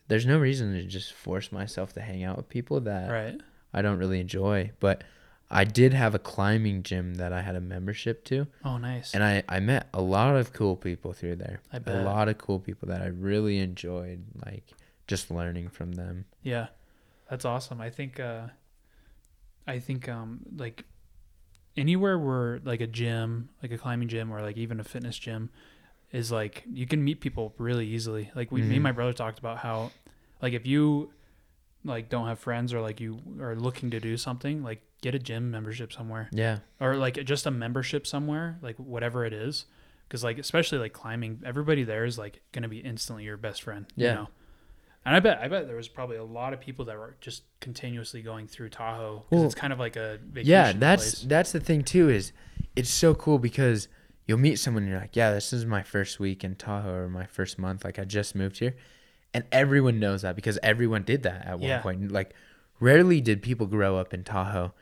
there's 0.08 0.24
no 0.24 0.38
reason 0.38 0.72
to 0.72 0.82
just 0.84 1.12
force 1.12 1.52
myself 1.52 1.92
to 1.94 2.00
hang 2.00 2.24
out 2.24 2.36
with 2.38 2.48
people 2.48 2.80
that 2.80 3.10
right 3.10 3.38
I 3.74 3.82
don't 3.82 3.98
really 3.98 4.18
enjoy. 4.20 4.70
But 4.80 5.04
I 5.50 5.64
did 5.64 5.92
have 5.92 6.14
a 6.14 6.18
climbing 6.18 6.82
gym 6.82 7.14
that 7.16 7.32
I 7.32 7.42
had 7.42 7.56
a 7.56 7.60
membership 7.60 8.24
to, 8.26 8.46
oh 8.64 8.78
nice 8.78 9.12
and 9.14 9.22
I 9.22 9.42
I 9.48 9.60
met 9.60 9.88
a 9.92 10.00
lot 10.00 10.36
of 10.36 10.52
cool 10.54 10.76
people 10.76 11.12
through 11.12 11.36
there. 11.36 11.60
I 11.72 11.78
bet. 11.80 11.96
A 11.96 12.02
lot 12.02 12.28
of 12.28 12.38
cool 12.38 12.58
people 12.58 12.88
that 12.88 13.02
I 13.02 13.08
really 13.08 13.58
enjoyed, 13.58 14.24
like 14.46 14.64
just 15.06 15.30
learning 15.30 15.68
from 15.68 15.92
them. 15.92 16.24
yeah 16.42 16.68
that's 17.28 17.44
awesome 17.44 17.80
i 17.80 17.90
think 17.90 18.18
uh 18.18 18.42
i 19.70 19.78
think 19.78 20.08
um 20.08 20.40
like 20.56 20.84
anywhere 21.76 22.18
where 22.18 22.60
like 22.64 22.80
a 22.80 22.86
gym 22.86 23.48
like 23.62 23.72
a 23.72 23.78
climbing 23.78 24.08
gym 24.08 24.32
or 24.32 24.42
like 24.42 24.56
even 24.56 24.80
a 24.80 24.84
fitness 24.84 25.18
gym 25.18 25.50
is 26.12 26.30
like 26.32 26.64
you 26.72 26.86
can 26.86 27.02
meet 27.02 27.20
people 27.20 27.54
really 27.58 27.86
easily 27.86 28.30
like 28.34 28.50
we 28.50 28.60
me 28.62 28.68
Mhm. 28.70 28.74
and 28.74 28.82
my 28.82 28.92
brother 28.92 29.12
talked 29.12 29.38
about 29.38 29.58
how 29.58 29.90
like 30.42 30.52
if 30.52 30.66
you 30.66 31.12
like 31.84 32.08
don't 32.10 32.26
have 32.26 32.38
friends 32.38 32.74
or 32.74 32.80
like 32.80 33.00
you 33.00 33.20
are 33.40 33.56
looking 33.56 33.90
to 33.92 34.00
do 34.00 34.14
something, 34.18 34.62
like 34.62 34.82
get 35.00 35.14
a 35.14 35.18
gym 35.18 35.50
membership 35.50 35.90
somewhere 35.94 36.28
Yeah. 36.30 36.58
or 36.78 36.96
like 36.96 37.14
just 37.24 37.46
a 37.46 37.50
membership 37.50 38.06
somewhere, 38.06 38.58
like 38.60 38.76
whatever 38.76 39.24
it 39.24 39.32
is. 39.32 39.64
Because 40.06 40.22
like 40.22 40.38
especially 40.38 40.76
like 40.78 40.92
climbing, 40.92 41.40
everybody 41.42 41.82
there 41.84 42.04
is 42.04 42.18
like 42.18 42.42
gonna 42.52 42.68
be 42.68 42.80
instantly 42.80 43.24
your 43.24 43.38
best 43.38 43.62
friend. 43.62 43.86
Yeah. 43.96 44.08
You 44.08 44.14
know? 44.16 44.28
And 45.04 45.16
I 45.16 45.20
bet 45.20 45.38
I 45.38 45.48
bet 45.48 45.66
there 45.66 45.76
was 45.76 45.88
probably 45.88 46.16
a 46.18 46.24
lot 46.24 46.52
of 46.52 46.60
people 46.60 46.84
that 46.86 46.96
were 46.98 47.16
just 47.20 47.42
continuously 47.60 48.20
going 48.22 48.46
through 48.46 48.68
Tahoe 48.68 49.24
because 49.28 49.38
Well, 49.38 49.46
it's 49.46 49.54
kind 49.54 49.72
of 49.72 49.78
like 49.78 49.96
a 49.96 50.18
vacation 50.22 50.50
Yeah, 50.50 50.72
that's 50.72 51.02
place. 51.20 51.26
that's 51.28 51.52
the 51.52 51.60
thing 51.60 51.82
too 51.84 52.08
is 52.10 52.32
it's 52.76 52.90
so 52.90 53.14
cool 53.14 53.38
because 53.38 53.88
you'll 54.26 54.38
meet 54.38 54.58
someone 54.58 54.82
and 54.84 54.92
you're 54.92 55.00
like, 55.00 55.16
yeah, 55.16 55.32
this 55.32 55.52
is 55.52 55.64
my 55.66 55.82
first 55.82 56.20
week 56.20 56.44
in 56.44 56.54
Tahoe 56.54 56.92
or 56.94 57.08
my 57.08 57.26
first 57.26 57.58
month. 57.58 57.84
Like 57.84 57.98
I 57.98 58.04
just 58.04 58.34
moved 58.34 58.58
here, 58.58 58.76
and 59.32 59.44
everyone 59.50 59.98
knows 59.98 60.22
that 60.22 60.36
because 60.36 60.58
everyone 60.62 61.02
did 61.02 61.22
that 61.22 61.46
at 61.46 61.58
one 61.58 61.68
Yeah. 61.68 61.80
point. 61.80 62.12
Like 62.12 62.34
rarely 62.78 63.20
did 63.22 63.42
people 63.42 63.66
grow 63.66 63.96
up 63.96 64.12
in 64.12 64.22
Tahoe, 64.22 64.72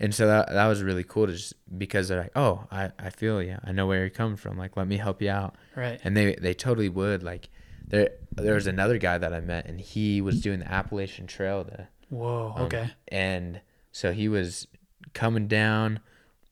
and 0.00 0.14
so 0.14 0.26
that 0.26 0.48
that 0.48 0.66
was 0.66 0.82
really 0.82 1.04
cool 1.04 1.26
to 1.26 1.32
just 1.34 1.52
because 1.76 2.08
they're 2.08 2.22
like, 2.22 2.32
oh, 2.36 2.64
I 2.72 2.90
I 2.98 3.10
feel 3.10 3.42
you, 3.42 3.58
I 3.62 3.72
know 3.72 3.86
where 3.86 4.00
you're 4.00 4.08
coming 4.10 4.36
from. 4.38 4.56
Like 4.56 4.78
let 4.78 4.88
me 4.88 4.96
help 4.96 5.20
you 5.20 5.30
out, 5.30 5.56
right. 5.76 6.00
and 6.02 6.16
they 6.16 6.34
they 6.36 6.54
totally 6.54 6.88
would. 6.88 7.22
Like 7.22 7.50
there 7.88 8.10
there 8.36 8.54
was 8.54 8.66
another 8.66 8.98
guy 8.98 9.18
that 9.18 9.32
I 9.32 9.40
met 9.40 9.66
and 9.66 9.80
he 9.80 10.20
was 10.20 10.40
doing 10.40 10.60
the 10.60 10.70
Appalachian 10.70 11.26
Trail 11.26 11.64
to 11.64 11.88
Whoa. 12.10 12.52
um, 12.56 12.62
Okay. 12.66 12.90
and 13.08 13.60
so 13.92 14.12
he 14.12 14.28
was 14.28 14.66
coming 15.14 15.48
down 15.48 16.00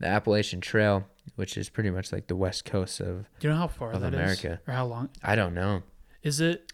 the 0.00 0.06
Appalachian 0.06 0.60
Trail, 0.60 1.06
which 1.36 1.56
is 1.56 1.68
pretty 1.68 1.90
much 1.90 2.12
like 2.12 2.26
the 2.26 2.36
west 2.36 2.64
coast 2.64 3.00
of 3.00 3.26
Do 3.38 3.48
you 3.48 3.54
know 3.54 3.58
how 3.60 3.68
far 3.68 3.92
of 3.92 4.00
that 4.00 4.12
is, 4.12 4.18
America. 4.18 4.60
or 4.66 4.74
how 4.74 4.86
long? 4.86 5.08
I 5.22 5.36
don't 5.36 5.54
know. 5.54 5.82
Is 6.22 6.40
it? 6.40 6.72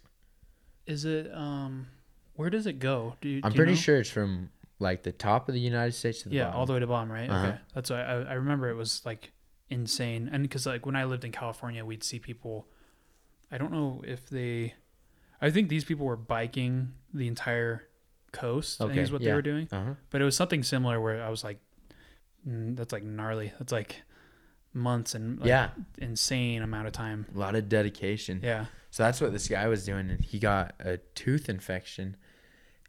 Is 0.86 1.04
it? 1.04 1.30
Um, 1.32 1.86
where 2.34 2.50
does 2.50 2.66
it 2.66 2.78
go? 2.78 3.14
Do 3.20 3.28
you, 3.28 3.40
I'm 3.44 3.50
do 3.52 3.54
you 3.54 3.58
pretty 3.58 3.72
know? 3.72 3.78
sure 3.78 3.98
it's 4.00 4.10
from 4.10 4.50
like 4.78 5.02
the 5.02 5.12
top 5.12 5.48
of 5.48 5.54
the 5.54 5.60
United 5.60 5.92
States 5.92 6.22
to 6.22 6.28
the 6.30 6.34
Yeah, 6.36 6.44
bottom. 6.46 6.58
all 6.60 6.66
the 6.66 6.72
way 6.72 6.80
to 6.80 6.86
bottom, 6.86 7.12
right? 7.12 7.28
Uh-huh. 7.30 7.46
Okay, 7.48 7.58
that's 7.74 7.90
why 7.90 8.00
I, 8.02 8.14
I 8.22 8.32
remember 8.34 8.68
it 8.70 8.74
was 8.74 9.02
like 9.04 9.32
insane, 9.70 10.28
and 10.32 10.42
because 10.42 10.66
like 10.66 10.84
when 10.86 10.96
I 10.96 11.04
lived 11.04 11.24
in 11.24 11.32
California, 11.32 11.84
we'd 11.84 12.02
see 12.04 12.18
people. 12.18 12.66
I 13.52 13.58
don't 13.58 13.70
know 13.70 14.02
if 14.06 14.28
they, 14.30 14.74
I 15.40 15.50
think 15.50 15.68
these 15.68 15.84
people 15.84 16.06
were 16.06 16.16
biking 16.16 16.94
the 17.12 17.28
entire 17.28 17.84
coast. 18.32 18.80
I 18.80 18.84
think 18.84 18.92
Okay, 18.92 19.02
is 19.02 19.12
what 19.12 19.22
they 19.22 19.32
were 19.32 19.42
doing, 19.42 19.68
uh-huh. 19.70 19.94
but 20.10 20.20
it 20.20 20.24
was 20.24 20.36
something 20.36 20.62
similar 20.62 21.00
where 21.00 21.22
I 21.22 21.28
was 21.28 21.44
like, 21.44 21.58
mm, 22.48 22.74
that's 22.74 22.92
like 22.92 23.04
gnarly. 23.04 23.52
That's 23.58 23.72
like 23.72 24.02
months 24.72 25.14
and 25.14 25.38
like, 25.38 25.48
yeah, 25.48 25.68
insane 25.98 26.62
amount 26.62 26.86
of 26.86 26.92
time. 26.94 27.26
a 27.34 27.38
lot 27.38 27.54
of 27.54 27.68
dedication. 27.68 28.40
Yeah. 28.42 28.66
So 28.90 29.02
that's 29.02 29.20
what 29.20 29.32
this 29.32 29.48
guy 29.48 29.68
was 29.68 29.84
doing, 29.84 30.10
and 30.10 30.24
he 30.24 30.38
got 30.38 30.74
a 30.80 30.96
tooth 31.14 31.48
infection, 31.48 32.16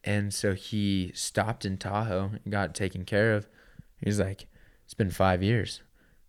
and 0.04 0.34
so 0.34 0.54
he 0.54 1.12
stopped 1.14 1.66
in 1.66 1.78
Tahoe 1.78 2.32
and 2.44 2.52
got 2.52 2.74
taken 2.74 3.04
care 3.06 3.34
of. 3.34 3.48
He's 4.02 4.20
like, 4.20 4.48
it's 4.86 4.94
been 4.94 5.12
five 5.12 5.42
years. 5.44 5.82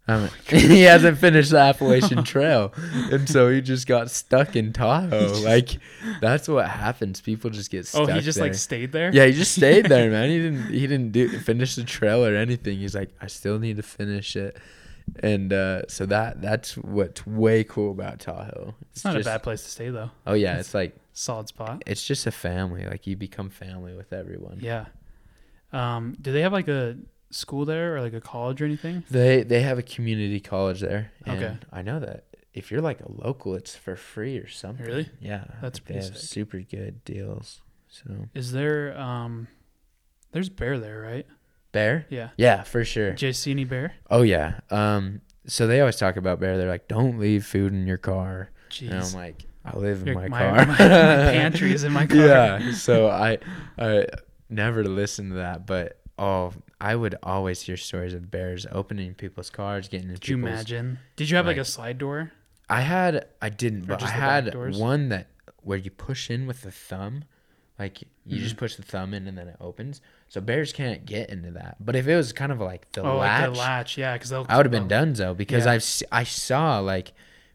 Um, 0.06 0.28
he 0.48 0.82
hasn't 0.82 1.16
finished 1.18 1.50
the 1.50 1.58
Appalachian 1.58 2.24
Trail, 2.34 2.72
and 3.10 3.26
so 3.28 3.48
he 3.50 3.60
just 3.62 3.86
got 3.86 4.10
stuck 4.10 4.54
in 4.54 4.72
Tahoe. 4.72 5.32
Like 5.42 5.78
that's 6.20 6.46
what 6.46 6.68
happens. 6.68 7.20
People 7.22 7.48
just 7.50 7.70
get 7.70 7.90
Oh, 7.94 8.04
he 8.06 8.20
just 8.20 8.36
there. 8.38 8.48
like 8.48 8.54
stayed 8.54 8.92
there. 8.92 9.10
yeah, 9.14 9.24
he 9.26 9.32
just 9.32 9.52
stayed 9.54 9.86
there, 9.86 10.10
man. 10.10 10.28
He 10.28 10.38
didn't 10.38 10.66
he 10.70 10.80
didn't 10.86 11.12
do 11.12 11.38
finish 11.38 11.74
the 11.76 11.84
trail 11.84 12.24
or 12.24 12.34
anything. 12.36 12.78
He's 12.78 12.94
like, 12.94 13.10
I 13.20 13.28
still 13.28 13.58
need 13.58 13.76
to 13.76 13.82
finish 13.82 14.36
it, 14.36 14.58
and 15.20 15.52
uh, 15.54 15.82
so 15.88 16.04
that 16.06 16.42
that's 16.42 16.76
what's 16.76 17.26
way 17.26 17.64
cool 17.64 17.90
about 17.92 18.20
Tahoe. 18.20 18.74
It's 18.92 19.04
not 19.04 19.14
just- 19.14 19.26
a 19.26 19.30
bad 19.30 19.42
place 19.42 19.62
to 19.62 19.70
stay 19.70 19.88
though. 19.88 20.10
Oh 20.26 20.34
yeah, 20.34 20.50
It's- 20.50 20.66
it's 20.66 20.74
like 20.74 20.96
Solid 21.16 21.48
spot. 21.48 21.82
it's 21.86 22.04
just 22.04 22.26
a 22.26 22.30
family. 22.32 22.84
Like 22.84 23.06
you 23.06 23.16
become 23.16 23.48
family 23.48 23.94
with 23.94 24.12
everyone. 24.12 24.58
Yeah. 24.60 24.86
Um, 25.72 26.16
do 26.20 26.30
they 26.32 26.42
have 26.42 26.52
like 26.52 26.68
a 26.68 26.96
school 27.34 27.64
there 27.64 27.96
or 27.96 28.00
like 28.00 28.12
a 28.14 28.20
college 28.20 28.62
or 28.62 28.64
anything? 28.64 29.04
They 29.10 29.42
they 29.42 29.60
have 29.62 29.78
a 29.78 29.82
community 29.82 30.40
college 30.40 30.80
there. 30.80 31.12
And 31.26 31.42
Okay. 31.42 31.56
I 31.72 31.82
know 31.82 32.00
that 32.00 32.24
if 32.52 32.70
you're 32.70 32.80
like 32.80 33.00
a 33.00 33.10
local, 33.10 33.54
it's 33.54 33.74
for 33.74 33.96
free 33.96 34.38
or 34.38 34.48
something. 34.48 34.86
Really? 34.86 35.08
Yeah. 35.20 35.44
That's 35.60 35.78
like, 35.80 35.86
they 35.86 35.94
pretty 35.94 36.06
have 36.06 36.16
sick. 36.18 36.28
super 36.30 36.60
good 36.60 37.04
deals. 37.04 37.60
So 37.88 38.28
Is 38.34 38.52
there 38.52 38.98
um 38.98 39.48
there's 40.32 40.48
bear 40.48 40.78
there, 40.78 41.00
right? 41.00 41.26
bear. 41.72 42.06
Yeah. 42.08 42.28
Yeah, 42.36 42.62
for 42.62 42.84
sure. 42.84 43.10
Did 43.10 43.22
you 43.22 43.32
see 43.32 43.50
any 43.50 43.64
bear? 43.64 43.94
Oh 44.10 44.22
yeah. 44.22 44.60
Um. 44.70 45.20
So 45.46 45.66
they 45.66 45.80
always 45.80 45.96
talk 45.96 46.16
about 46.16 46.40
bear. 46.40 46.56
They're 46.56 46.68
like, 46.70 46.88
don't 46.88 47.18
leave 47.18 47.44
food 47.44 47.72
in 47.72 47.86
your 47.86 47.98
car. 47.98 48.50
And 48.80 48.94
I'm 48.94 49.12
like, 49.12 49.44
I 49.64 49.76
live 49.76 50.06
in 50.06 50.14
my, 50.14 50.28
my- 50.28 50.38
car. 50.38 50.54
my- 50.56 50.64
my 50.66 50.76
pantry 50.78 51.72
is 51.74 51.84
in 51.84 51.92
my 51.92 52.06
car. 52.06 52.18
Yeah. 52.18 52.72
So 52.72 53.08
I, 53.08 53.38
I 53.78 54.06
never 54.48 54.84
listen 54.84 55.30
to 55.30 55.34
that, 55.36 55.66
but 55.66 56.00
oh, 56.18 56.52
I 56.84 56.94
would 56.96 57.14
always 57.22 57.62
hear 57.62 57.76
stories 57.76 58.12
of 58.14 58.30
bears 58.30 58.66
opening 58.70 59.14
people's 59.14 59.48
cars, 59.50 59.88
getting 59.88 60.08
in 60.08 60.14
Could 60.16 60.28
you 60.28 60.36
people's. 60.36 60.52
imagine? 60.54 60.98
Did 61.16 61.30
you 61.30 61.36
have 61.36 61.46
like, 61.46 61.56
like- 61.56 61.62
a 61.62 61.64
slide 61.64 61.98
door? 61.98 62.32
I 62.68 62.80
had, 62.82 63.26
I 63.42 63.48
didn't, 63.48 63.84
Or 63.84 63.86
but 63.88 63.94
I 63.94 64.00
just 64.00 64.14
the 64.14 64.20
back 64.20 64.44
had 64.44 64.52
doors? 64.52 64.78
one 64.78 65.08
that 65.10 65.26
where 65.62 65.78
you 65.78 65.90
push 65.90 66.30
in 66.30 66.46
with 66.46 66.62
the 66.62 66.70
thumb, 66.70 67.24
like 67.78 68.02
you 68.26 68.38
just 68.38 68.56
Mhm. 68.56 68.58
push 68.58 68.76
the 68.76 68.82
thumb 68.82 69.12
in 69.14 69.26
and 69.26 69.36
then 69.36 69.48
it 69.48 69.56
opens. 69.60 70.00
So 70.28 70.40
bears 70.40 70.72
can't 70.72 71.04
get 71.06 71.28
into 71.30 71.50
that. 71.52 71.76
But 71.80 71.96
if 71.96 72.06
it 72.06 72.16
was 72.16 72.32
kind 72.32 72.52
of 72.52 72.60
like 72.60 72.90
the 72.92 73.02
oh, 73.02 73.16
latch, 73.18 73.42
like 73.48 73.52
the 73.52 73.58
latch, 73.58 73.98
yeah, 73.98 74.12
because. 74.14 74.32
I 74.32 74.56
would 74.56 74.66
have 74.66 74.70
been 74.70 74.88
they'll- 74.88 75.06
donezo 75.06 75.36
because 75.36 75.64
Yeah. 75.66 75.72
I've 75.72 75.76
s- 75.80 76.02
I 76.12 76.24
saw 76.24 76.78
like 76.80 77.12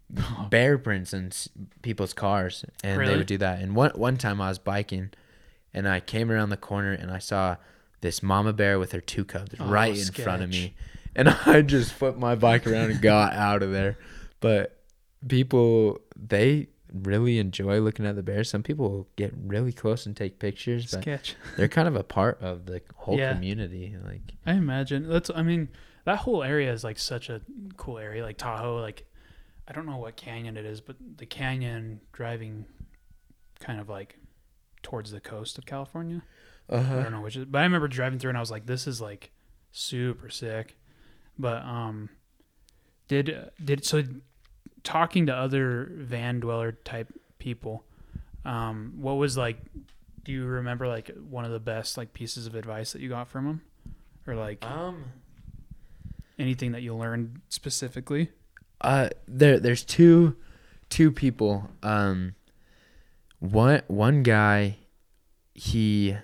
bear 0.49 0.77
prints 0.79 1.13
in 1.13 1.27
s- 1.27 1.49
people's 1.83 2.13
cars 2.13 2.65
and 2.83 2.95
they 2.99 3.05
Really? 3.05 3.17
would 3.17 3.27
do 3.27 3.37
that. 3.39 3.59
And 3.61 3.75
one 3.75 3.91
one 3.95 4.17
time 4.17 4.41
I 4.41 4.49
was 4.49 4.57
biking 4.59 5.11
and 5.73 5.87
I 5.87 5.99
came 5.99 6.31
around 6.31 6.49
the 6.49 6.57
corner 6.57 6.91
and 6.93 7.11
I 7.11 7.19
saw 7.19 7.57
this 8.01 8.23
mama 8.23 8.53
bear 8.53 8.79
with 8.79 8.91
her 8.93 9.01
two 9.01 9.25
cubs 9.25 9.55
Oh, 9.59 9.65
right 9.67 9.97
in 9.97 10.13
front 10.13 10.43
of 10.43 10.49
me. 10.49 10.73
And 11.15 11.29
I 11.45 11.61
just 11.61 11.91
flipped 11.93 12.17
my 12.17 12.35
bike 12.35 12.65
around 12.67 12.91
and 12.91 13.01
got 13.01 13.33
out 13.33 13.63
of 13.63 13.71
there. 13.71 13.97
But 14.39 14.77
people 15.27 15.99
they 16.15 16.67
really 16.93 17.37
enjoy 17.39 17.79
looking 17.79 18.05
at 18.05 18.15
the 18.15 18.23
bears. 18.23 18.49
Some 18.49 18.63
people 18.63 19.07
get 19.15 19.33
really 19.45 19.71
close 19.71 20.05
and 20.05 20.15
take 20.17 20.39
pictures, 20.39 20.89
but 20.91 21.01
sketch. 21.01 21.35
they're 21.57 21.67
kind 21.67 21.87
of 21.87 21.95
a 21.95 22.03
part 22.03 22.41
of 22.41 22.65
the 22.65 22.81
whole 22.95 23.17
Yeah. 23.17 23.33
community. 23.33 23.95
Like 24.03 24.21
I 24.45 24.53
imagine 24.53 25.07
that's. 25.07 25.29
I 25.29 25.43
mean, 25.43 25.69
that 26.05 26.19
whole 26.19 26.41
area 26.43 26.71
is 26.73 26.83
like 26.83 26.97
such 26.97 27.29
a 27.29 27.41
cool 27.77 27.97
area. 27.99 28.23
Like 28.23 28.37
Tahoe, 28.37 28.79
like 28.79 29.05
I 29.67 29.73
don't 29.73 29.85
know 29.85 29.97
what 29.97 30.15
canyon 30.15 30.57
it 30.57 30.65
is, 30.65 30.81
but 30.81 30.95
the 31.17 31.25
canyon 31.25 32.01
driving, 32.11 32.65
kind 33.59 33.79
of 33.79 33.89
like 33.89 34.17
towards 34.81 35.11
the 35.11 35.19
coast 35.19 35.57
of 35.57 35.65
California. 35.65 36.23
I 36.69 36.75
uh 36.77 37.03
don't 37.03 37.11
know 37.11 37.21
which 37.21 37.35
is, 37.35 37.45
but 37.45 37.59
I 37.59 37.63
remember 37.63 37.87
driving 37.87 38.19
through 38.19 38.29
and 38.29 38.37
I 38.37 38.41
was 38.41 38.51
like, 38.51 38.65
this 38.65 38.87
is 38.87 39.01
like 39.01 39.31
super 39.71 40.29
sick. 40.29 40.75
But 41.37 41.63
um, 41.63 42.09
did 43.07 43.49
did 43.63 43.85
so 43.85 44.03
talking 44.83 45.25
to 45.27 45.35
other 45.35 45.91
van 45.95 46.39
dweller 46.39 46.73
type 46.73 47.11
people, 47.39 47.83
um, 48.45 48.93
what 48.97 49.13
was 49.13 49.37
like? 49.37 49.57
Do 50.23 50.31
you 50.31 50.45
remember 50.45 50.87
like 50.87 51.11
one 51.17 51.45
of 51.45 51.51
the 51.51 51.59
best 51.59 51.97
like 51.97 52.13
pieces 52.13 52.45
of 52.45 52.55
advice 52.55 52.93
that 52.93 53.01
you 53.01 53.09
got 53.09 53.27
from 53.27 53.45
them, 53.45 53.61
or 54.27 54.35
like 54.35 54.63
um 54.65 55.05
anything 56.39 56.71
that 56.71 56.81
you 56.81 56.95
learned 56.95 57.41
specifically? 57.49 58.31
Uh, 58.81 59.09
there, 59.27 59.59
there's 59.59 59.83
two, 59.83 60.35
two 60.89 61.11
people. 61.11 61.69
Um, 61.83 62.35
one, 63.39 63.81
one 63.87 64.23
guy, 64.23 64.77
he, 65.53 66.15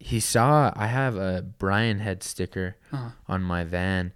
he 0.00 0.20
saw 0.20 0.72
I 0.76 0.86
have 0.86 1.16
a 1.16 1.42
Brian 1.42 1.98
head 1.98 2.22
sticker 2.22 2.76
Uh-huh. 2.92 3.10
on 3.26 3.42
my 3.42 3.64
van, 3.64 4.12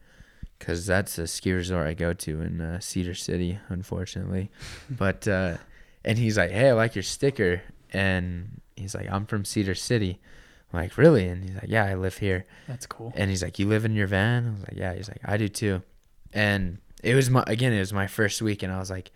cause 0.61 0.87
that's 0.87 1.19
a 1.19 1.27
ski 1.27 1.53
resort 1.53 1.87
I 1.87 1.95
go 1.95 2.13
to 2.13 2.41
in 2.41 2.61
uh, 2.61 2.81
Cedar 2.81 3.15
City, 3.15 3.59
unfortunately. 3.69 4.51
but 4.91 5.27
uh, 5.29 5.57
and 6.05 6.19
he's 6.19 6.37
like, 6.39 6.51
"Hey, 6.51 6.69
I 6.69 6.73
like 6.73 6.95
your 6.95 7.03
sticker," 7.03 7.63
and 7.93 8.61
he's 8.77 8.95
like, 8.95 9.11
"I'm 9.11 9.27
from 9.27 9.45
Cedar 9.45 9.75
City." 9.75 10.21
I'm 10.73 10.81
like, 10.81 10.97
"Really?" 10.97 11.27
And 11.29 11.43
he's 11.45 11.55
like, 11.55 11.69
"Yeah, 11.69 11.85
I 11.85 11.95
live 11.95 12.19
here." 12.19 12.45
That's 12.69 12.87
cool. 12.87 13.13
And 13.17 13.29
he's 13.31 13.43
like, 13.43 13.59
"You 13.59 13.67
live 13.69 13.85
in 13.85 13.95
your 13.95 14.07
van?" 14.07 14.47
I 14.47 14.51
was 14.53 14.61
like, 14.61 14.77
"Yeah." 14.77 14.95
He's 14.95 15.09
like, 15.09 15.21
"I 15.25 15.37
do 15.37 15.49
too." 15.49 15.83
And 16.33 16.79
it 17.03 17.15
was 17.15 17.29
my 17.29 17.43
again, 17.47 17.73
it 17.73 17.81
was 17.81 17.93
my 17.93 18.07
first 18.07 18.41
week, 18.41 18.63
and 18.63 18.73
I 18.73 18.79
was 18.79 18.89
like, 18.91 19.11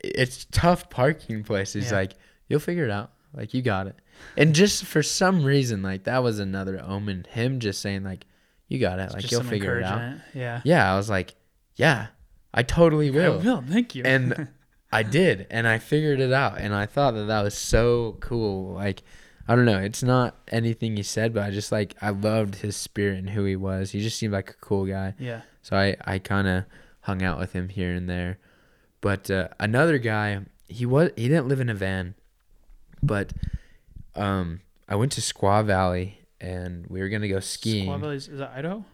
"It's 0.00 0.46
tough 0.52 0.88
parking 0.90 1.42
places." 1.44 1.90
Yeah. 1.90 1.96
like, 1.98 2.12
"You'll 2.48 2.60
figure 2.60 2.84
it 2.84 2.90
out. 2.90 3.12
Like 3.36 3.54
you 3.54 3.62
got 3.62 3.86
it." 3.86 3.96
And 4.36 4.54
just 4.54 4.84
for 4.84 5.02
some 5.02 5.44
reason, 5.44 5.82
like 5.82 6.04
that 6.04 6.22
was 6.22 6.38
another 6.38 6.82
omen. 6.82 7.26
Him 7.30 7.60
just 7.60 7.80
saying 7.80 8.02
like, 8.04 8.26
"You 8.68 8.78
got 8.78 8.98
it. 8.98 9.02
It's 9.04 9.14
Like 9.14 9.30
you'll 9.30 9.42
figure 9.42 9.78
it 9.78 9.84
out." 9.84 10.14
Yeah. 10.34 10.60
Yeah, 10.64 10.92
I 10.92 10.96
was 10.96 11.10
like, 11.10 11.34
"Yeah, 11.76 12.06
I 12.54 12.62
totally 12.62 13.10
will. 13.10 13.40
I 13.40 13.44
will." 13.44 13.62
Thank 13.66 13.94
you. 13.94 14.02
And 14.04 14.48
I 14.92 15.02
did, 15.02 15.46
and 15.50 15.66
I 15.68 15.78
figured 15.78 16.20
it 16.20 16.32
out, 16.32 16.58
and 16.58 16.72
I 16.74 16.86
thought 16.86 17.14
that 17.14 17.24
that 17.26 17.42
was 17.42 17.54
so 17.54 18.16
cool. 18.20 18.72
Like, 18.74 19.02
I 19.48 19.54
don't 19.56 19.64
know, 19.64 19.78
it's 19.80 20.02
not 20.02 20.36
anything 20.48 20.96
he 20.96 21.02
said, 21.02 21.34
but 21.34 21.42
I 21.42 21.50
just 21.50 21.70
like 21.72 21.94
I 22.00 22.10
loved 22.10 22.56
his 22.56 22.76
spirit 22.76 23.18
and 23.18 23.30
who 23.30 23.44
he 23.44 23.56
was. 23.56 23.90
He 23.90 24.00
just 24.00 24.16
seemed 24.16 24.32
like 24.32 24.50
a 24.50 24.54
cool 24.54 24.86
guy. 24.86 25.14
yeah. 25.18 25.42
So 25.62 25.76
I 25.76 25.96
I 26.04 26.18
kind 26.20 26.46
of 26.48 26.64
hung 27.00 27.22
out 27.22 27.38
with 27.38 27.52
him 27.52 27.68
here 27.68 27.92
and 27.92 28.08
there. 28.08 28.38
But 29.00 29.30
uh, 29.30 29.48
another 29.60 29.98
guy, 29.98 30.40
he 30.68 30.86
was 30.86 31.10
he 31.16 31.28
didn't 31.28 31.48
live 31.48 31.60
in 31.60 31.68
a 31.68 31.74
van, 31.74 32.14
but 33.06 33.32
um 34.14 34.60
I 34.88 34.94
went 34.96 35.12
to 35.12 35.20
Squaw 35.20 35.64
Valley 35.64 36.20
and 36.40 36.86
we 36.88 37.00
were 37.00 37.08
gonna 37.08 37.28
go 37.28 37.40
skiing. 37.40 37.88
Squaw 37.88 38.00
Valley 38.00 38.16
is, 38.16 38.28
is 38.28 38.38
that 38.38 38.50
Idaho? 38.56 38.84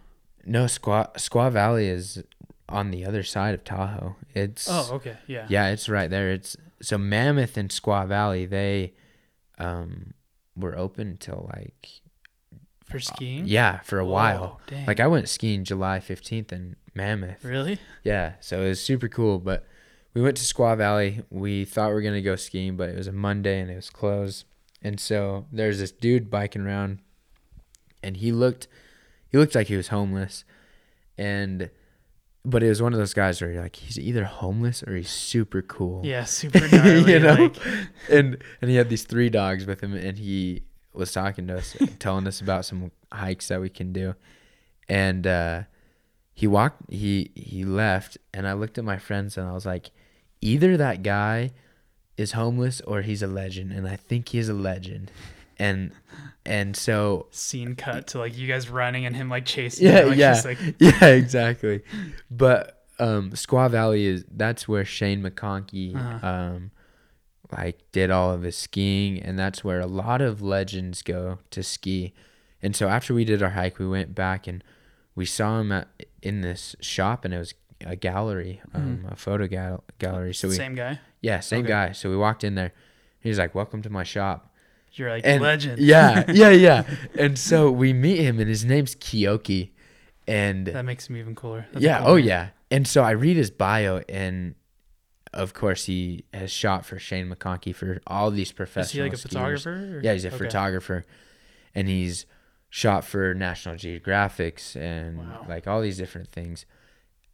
No, 0.45 0.65
Squaw 0.65 1.13
Squaw 1.15 1.51
Valley 1.51 1.87
is 1.87 2.23
on 2.69 2.91
the 2.91 3.05
other 3.05 3.23
side 3.23 3.53
of 3.53 3.63
Tahoe. 3.63 4.15
It's 4.33 4.67
Oh, 4.69 4.89
okay, 4.93 5.17
yeah. 5.27 5.45
yeah, 5.49 5.67
it's 5.69 5.87
right 5.89 6.09
there. 6.09 6.31
It's 6.31 6.55
so 6.81 6.97
Mammoth 6.97 7.57
and 7.57 7.69
Squaw 7.69 8.07
Valley. 8.07 8.45
They 8.45 8.93
um 9.59 10.13
were 10.55 10.77
open 10.77 11.17
till 11.17 11.49
like 11.53 11.87
For 12.85 12.99
skiing. 12.99 13.45
yeah 13.45 13.79
for 13.81 13.99
a 13.99 14.05
while. 14.05 14.59
Dang. 14.67 14.85
Like 14.85 14.99
I 14.99 15.07
went 15.07 15.29
skiing 15.29 15.63
July 15.63 15.99
fifteenth 15.99 16.51
in 16.51 16.75
Mammoth. 16.95 17.43
really? 17.43 17.79
Yeah, 18.03 18.33
so 18.39 18.61
it 18.61 18.69
was 18.69 18.81
super 18.81 19.07
cool. 19.07 19.39
But 19.39 19.65
we 20.13 20.21
went 20.21 20.37
to 20.37 20.43
Squaw 20.43 20.77
Valley. 20.77 21.23
We 21.29 21.65
thought 21.65 21.89
we 21.89 21.95
were 21.95 22.01
gonna 22.01 22.21
go 22.21 22.35
skiing, 22.35 22.75
but 22.77 22.89
it 22.89 22.97
was 22.97 23.07
a 23.07 23.11
Monday 23.11 23.59
and 23.59 23.69
it 23.69 23.75
was 23.75 23.89
closed. 23.89 24.45
And 24.81 24.99
so 24.99 25.45
there's 25.51 25.79
this 25.79 25.91
dude 25.91 26.29
biking 26.29 26.63
around, 26.63 26.99
and 28.03 28.17
he 28.17 28.31
looked, 28.31 28.67
he 29.29 29.37
looked 29.37 29.55
like 29.55 29.67
he 29.67 29.77
was 29.77 29.87
homeless, 29.87 30.43
and, 31.17 31.69
but 32.43 32.61
it 32.61 32.67
was 32.67 32.81
one 32.81 32.91
of 32.91 32.99
those 32.99 33.13
guys 33.13 33.41
where 33.41 33.49
you're 33.49 33.61
like, 33.61 33.77
he's 33.77 33.97
either 33.97 34.25
homeless 34.25 34.83
or 34.83 34.95
he's 34.95 35.09
super 35.09 35.61
cool. 35.61 36.05
Yeah, 36.05 36.25
super 36.25 36.67
gnarly. 36.67 37.11
you 37.13 37.19
know, 37.19 37.33
like, 37.33 37.55
and 38.09 38.37
and 38.61 38.69
he 38.69 38.75
had 38.75 38.89
these 38.89 39.03
three 39.03 39.29
dogs 39.29 39.65
with 39.65 39.81
him, 39.81 39.95
and 39.95 40.17
he 40.17 40.63
was 40.93 41.13
talking 41.13 41.47
to 41.47 41.57
us, 41.57 41.77
telling 41.99 42.27
us 42.27 42.41
about 42.41 42.65
some 42.65 42.91
hikes 43.11 43.47
that 43.47 43.61
we 43.61 43.69
can 43.69 43.93
do, 43.93 44.15
and 44.89 45.25
uh, 45.25 45.61
he 46.33 46.45
walked, 46.45 46.91
he 46.91 47.31
he 47.35 47.63
left, 47.63 48.17
and 48.33 48.45
I 48.45 48.51
looked 48.51 48.77
at 48.77 48.83
my 48.83 48.97
friends, 48.97 49.37
and 49.37 49.47
I 49.47 49.53
was 49.53 49.65
like, 49.65 49.91
either 50.43 50.77
that 50.77 51.01
guy 51.03 51.51
is 52.17 52.33
homeless 52.33 52.81
or 52.81 53.01
he's 53.01 53.23
a 53.23 53.27
legend, 53.27 53.71
and 53.71 53.87
I 53.87 53.95
think 53.95 54.29
he's 54.29 54.49
a 54.49 54.53
legend, 54.53 55.11
and 55.57 55.91
and 56.45 56.75
so 56.75 57.27
scene 57.31 57.75
cut 57.75 58.07
to 58.07 58.19
like 58.19 58.37
you 58.37 58.47
guys 58.47 58.69
running 58.69 59.05
and 59.05 59.15
him 59.15 59.29
like 59.29 59.45
chasing. 59.45 59.87
Yeah, 59.87 60.01
you, 60.03 60.09
like, 60.09 60.17
yeah. 60.17 60.41
like, 60.45 60.57
yeah, 60.79 61.05
exactly. 61.07 61.81
But 62.29 62.83
um, 62.99 63.31
Squaw 63.31 63.69
Valley 63.71 64.05
is 64.05 64.25
that's 64.29 64.67
where 64.67 64.85
Shane 64.85 65.23
McConkey 65.23 65.95
Uh-huh. 65.95 66.27
um, 66.27 66.71
like 67.51 67.79
did 67.91 68.11
all 68.11 68.31
of 68.31 68.41
his 68.43 68.55
skiing, 68.57 69.21
and 69.21 69.37
that's 69.39 69.63
where 69.63 69.79
a 69.79 69.85
lot 69.87 70.21
of 70.21 70.41
legends 70.41 71.01
go 71.01 71.39
to 71.51 71.63
ski. 71.63 72.13
And 72.61 72.75
so 72.75 72.87
after 72.87 73.13
we 73.13 73.25
did 73.25 73.41
our 73.43 73.51
hike, 73.51 73.77
we 73.79 73.87
went 73.87 74.15
back 74.15 74.47
and 74.47 74.63
we 75.15 75.25
saw 75.25 75.59
him 75.59 75.71
at 75.71 75.87
in 76.21 76.41
this 76.41 76.75
shop, 76.79 77.25
and 77.25 77.33
it 77.33 77.37
was 77.37 77.53
a 77.85 77.95
gallery, 77.95 78.61
um, 78.73 79.05
a 79.09 79.15
photo 79.15 79.47
gal- 79.47 79.83
gallery. 79.99 80.33
So 80.33 80.47
we 80.47 80.55
same 80.55 80.75
guy. 80.75 80.99
yeah, 81.21 81.39
same 81.39 81.61
Okay. 81.61 81.69
guy. 81.69 81.91
So 81.91 82.09
we 82.09 82.17
walked 82.17 82.43
in 82.43 82.55
there. 82.55 82.71
He's 83.19 83.37
like, 83.39 83.53
"Welcome 83.55 83.81
to 83.83 83.89
my 83.89 84.03
shop." 84.03 84.53
You're 84.93 85.09
like 85.09 85.25
And 85.25 85.41
legend. 85.41 85.79
Yeah, 85.79 86.23
yeah, 86.31 86.49
yeah. 86.51 86.83
and 87.17 87.37
so 87.39 87.71
we 87.71 87.93
meet 87.93 88.19
him, 88.19 88.39
and 88.39 88.47
his 88.47 88.63
name's 88.63 88.95
Keoki, 88.95 89.71
and 90.27 90.67
That 90.67 90.85
makes 90.85 91.07
him 91.09 91.17
even 91.17 91.33
cooler. 91.35 91.65
That's 91.73 91.83
yeah, 91.83 91.99
cool 91.99 92.07
oh 92.09 92.15
name. 92.17 92.25
yeah. 92.25 92.49
And 92.69 92.87
so 92.87 93.03
I 93.03 93.11
read 93.11 93.35
his 93.37 93.49
bio, 93.51 94.01
and 94.09 94.55
of 95.33 95.53
course 95.55 95.85
he 95.85 96.25
has 96.33 96.51
shot 96.51 96.85
for 96.85 96.99
Shane 96.99 97.27
McConkey 97.33 97.73
for 97.73 98.01
all 98.05 98.29
these 98.29 98.47
Is 98.49 98.51
professional. 98.53 99.05
he 99.05 99.09
like 99.09 99.17
a 99.17 99.21
skiers. 99.21 99.29
photographer? 99.63 99.97
or- 99.97 100.01
Yeah, 100.03 100.13
he's 100.13 100.25
a 100.25 100.27
Okay. 100.27 100.37
photographer, 100.37 101.05
and 101.73 101.87
he's 101.87 102.25
shot 102.69 103.03
for 103.05 103.33
National 103.33 103.75
Geographics 103.75 104.75
and 104.75 105.17
Wow. 105.19 105.45
like 105.49 105.67
all 105.67 105.81
these 105.81 105.97
different 105.97 106.29
things. 106.31 106.65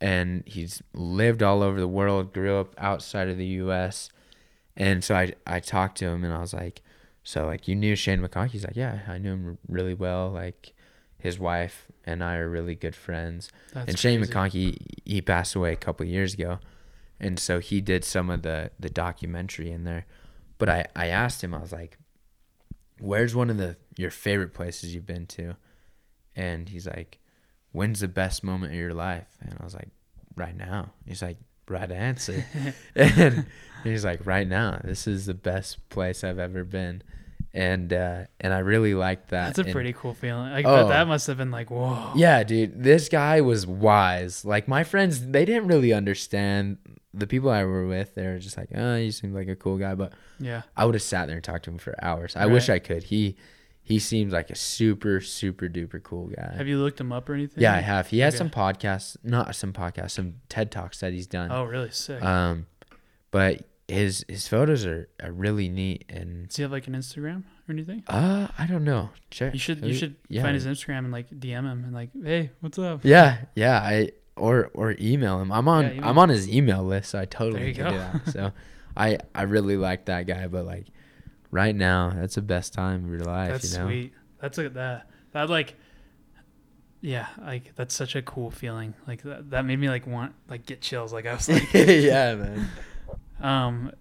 And 0.01 0.43
he's 0.45 0.81
lived 0.93 1.43
all 1.43 1.61
over 1.61 1.79
the 1.79 1.87
world, 1.87 2.33
grew 2.33 2.57
up 2.57 2.73
outside 2.77 3.27
of 3.27 3.37
the 3.37 3.45
U.S. 3.45 4.09
And 4.77 5.03
so 5.03 5.15
I 5.15 5.33
I 5.45 5.59
talked 5.59 5.97
to 5.99 6.05
him, 6.07 6.23
and 6.23 6.33
I 6.33 6.39
was 6.39 6.53
like, 6.53 6.81
"So 7.23 7.45
like 7.45 7.67
you 7.67 7.75
knew 7.75 7.95
Shane 7.95 8.21
McConkey?" 8.21 8.51
He's 8.51 8.63
like, 8.63 8.77
"Yeah, 8.77 8.99
I 9.07 9.17
knew 9.17 9.33
him 9.33 9.57
really 9.67 9.93
well. 9.93 10.29
Like 10.29 10.73
his 11.17 11.37
wife 11.37 11.87
and 12.05 12.23
I 12.23 12.37
are 12.37 12.49
really 12.49 12.75
good 12.75 12.95
friends." 12.95 13.51
That's 13.73 13.89
and 13.89 13.99
Shane 13.99 14.19
crazy. 14.19 14.33
McConkey, 14.33 14.77
he 15.03 15.21
passed 15.21 15.53
away 15.55 15.73
a 15.73 15.75
couple 15.77 16.05
years 16.05 16.33
ago, 16.33 16.59
and 17.19 17.37
so 17.37 17.59
he 17.59 17.81
did 17.81 18.05
some 18.05 18.29
of 18.29 18.41
the 18.43 18.71
the 18.79 18.89
documentary 18.89 19.69
in 19.69 19.83
there. 19.83 20.05
But 20.57 20.69
I 20.69 20.87
I 20.95 21.07
asked 21.07 21.43
him, 21.43 21.53
I 21.53 21.59
was 21.59 21.73
like, 21.73 21.97
"Where's 22.99 23.35
one 23.35 23.49
of 23.49 23.57
the 23.57 23.75
your 23.97 24.11
favorite 24.11 24.53
places 24.53 24.95
you've 24.95 25.05
been 25.05 25.25
to?" 25.27 25.57
And 26.37 26.69
he's 26.69 26.87
like, 26.87 27.19
"When's 27.71 27.99
the 27.99 28.07
best 28.07 28.43
moment 28.43 28.73
of 28.73 28.79
your 28.79 28.93
life?" 28.93 29.27
And 29.41 29.55
I 29.59 29.63
was 29.63 29.73
like, 29.73 29.89
"Right 30.35 30.55
now." 30.55 30.91
He's 31.05 31.21
like, 31.21 31.37
"Right 31.67 31.91
answer." 31.91 32.45
and 32.95 33.45
he's 33.83 34.05
like, 34.05 34.25
"Right 34.25 34.47
now. 34.47 34.79
This 34.83 35.07
is 35.07 35.25
the 35.25 35.33
best 35.33 35.87
place 35.89 36.23
I've 36.23 36.39
ever 36.39 36.63
been." 36.63 37.01
And 37.53 37.91
uh, 37.91 38.25
and 38.39 38.53
I 38.53 38.59
really 38.59 38.93
liked 38.93 39.29
that. 39.29 39.47
That's 39.47 39.59
a 39.59 39.63
And- 39.63 39.71
pretty 39.73 39.93
cool 39.93 40.13
feeling. 40.13 40.51
Like, 40.51 40.65
Oh. 40.67 40.87
that 40.87 41.07
must 41.07 41.25
have 41.27 41.37
been 41.37 41.49
like, 41.51 41.71
whoa. 41.71 42.11
yeah, 42.15 42.43
dude, 42.43 42.83
this 42.83 43.09
guy 43.09 43.41
was 43.41 43.65
wise. 43.65 44.45
Like 44.45 44.67
my 44.67 44.83
friends, 44.83 45.27
they 45.31 45.45
didn't 45.45 45.67
really 45.67 45.91
understand. 45.91 46.77
The 47.11 47.25
people 47.25 47.49
I 47.49 47.63
were 47.63 47.87
with, 47.87 48.13
they 48.13 48.27
were 48.27 48.37
just 48.37 48.55
like, 48.55 48.69
"Oh, 48.75 48.95
you 48.97 49.11
seem 49.11 49.33
like 49.33 49.47
a 49.47 49.55
cool 49.55 49.79
guy," 49.79 49.95
but 49.95 50.13
Yeah. 50.39 50.61
I 50.77 50.85
would 50.85 50.93
have 50.93 51.01
sat 51.01 51.25
there 51.25 51.35
and 51.37 51.43
talked 51.43 51.65
to 51.65 51.71
him 51.71 51.79
for 51.79 51.95
hours. 52.03 52.35
I 52.35 52.45
wish 52.45 52.69
I 52.69 52.77
could. 52.77 53.01
He 53.05 53.35
he 53.89 53.99
seems 53.99 54.31
like 54.31 54.49
a 54.49 54.55
super 54.55 55.19
super 55.19 55.67
duper 55.67 56.01
cool 56.01 56.27
guy. 56.27 56.53
Have 56.55 56.67
you 56.67 56.77
looked 56.77 57.01
him 57.01 57.11
up 57.11 57.27
or 57.27 57.33
anything? 57.33 57.61
yeah, 57.61 57.73
I 57.73 57.81
have. 57.81 58.07
He 58.07 58.19
has 58.19 58.33
Okay. 58.35 58.37
some 58.37 58.49
podcasts, 58.51 59.17
not 59.23 59.53
some 59.55 59.73
podcasts, 59.73 60.11
some 60.11 60.35
TED 60.47 60.71
talks 60.71 60.99
that 61.01 61.11
he's 61.11 61.27
done. 61.27 61.51
Oh, 61.51 61.63
really 61.65 61.89
sick. 61.91 62.23
Um, 62.23 62.67
but 63.31 63.63
his 63.87 64.23
his 64.29 64.47
photos 64.47 64.85
are, 64.85 65.09
are 65.21 65.31
really 65.31 65.67
neat 65.67 66.05
and 66.09 66.47
Does 66.47 66.57
he 66.57 66.61
have 66.61 66.71
like 66.71 66.85
an 66.87 66.93
Instagram 66.93 67.43
or 67.67 67.71
anything? 67.73 68.03
uh 68.07 68.47
I 68.57 68.67
don't 68.67 68.83
know. 68.83 69.09
Check. 69.31 69.53
You 69.53 69.59
should 69.59 69.83
you 69.83 69.93
should 69.95 70.15
yeah. 70.27 70.43
find 70.43 70.53
his 70.53 70.67
Instagram 70.67 70.99
and 70.99 71.11
like 71.11 71.29
DM 71.31 71.59
him 71.69 71.83
and 71.85 71.91
like, 71.93 72.11
hey, 72.23 72.51
what's 72.61 72.77
up? 72.77 73.01
Yeah, 73.03 73.39
yeah. 73.55 73.79
I 73.81 74.11
or 74.35 74.69
or 74.75 74.95
email 75.01 75.41
him. 75.41 75.51
I'm 75.51 75.67
on 75.67 75.95
Yeah, 75.95 76.07
I'm 76.07 76.17
on 76.19 76.29
his 76.29 76.47
email 76.47 76.83
list, 76.83 77.09
so 77.09 77.19
I 77.19 77.25
totally 77.25 77.59
There 77.61 77.67
you 77.69 77.73
can 77.75 77.83
go. 77.85 77.91
do 77.91 77.97
that. 77.97 78.21
So 78.31 78.51
I 78.95 79.17
I 79.33 79.41
really 79.43 79.75
like 79.77 80.05
that 80.05 80.27
guy, 80.27 80.45
but 80.47 80.65
like 80.65 80.85
right 81.51 81.75
now, 81.75 82.11
that's 82.15 82.35
the 82.35 82.41
best 82.41 82.73
time 82.73 83.05
of 83.05 83.11
your 83.11 83.21
life. 83.21 83.51
That's 83.51 83.71
you 83.71 83.79
know? 83.79 83.85
sweet. 83.85 84.13
That's 84.41 84.57
a 84.57 84.69
that 84.69 85.09
that 85.33 85.49
like 85.49 85.75
yeah, 87.01 87.27
like 87.41 87.75
that's 87.75 87.95
such 87.95 88.15
a 88.15 88.21
cool 88.21 88.51
feeling. 88.51 88.93
Like 89.07 89.23
that, 89.23 89.49
that 89.51 89.65
made 89.65 89.79
me 89.79 89.89
like 89.89 90.05
want 90.05 90.33
like 90.49 90.65
get 90.65 90.81
chills. 90.81 91.13
Like 91.13 91.25
I 91.25 91.33
was 91.33 91.49
like 91.49 91.73
yeah, 91.73 92.35
man. 92.35 92.69
um 93.41 93.91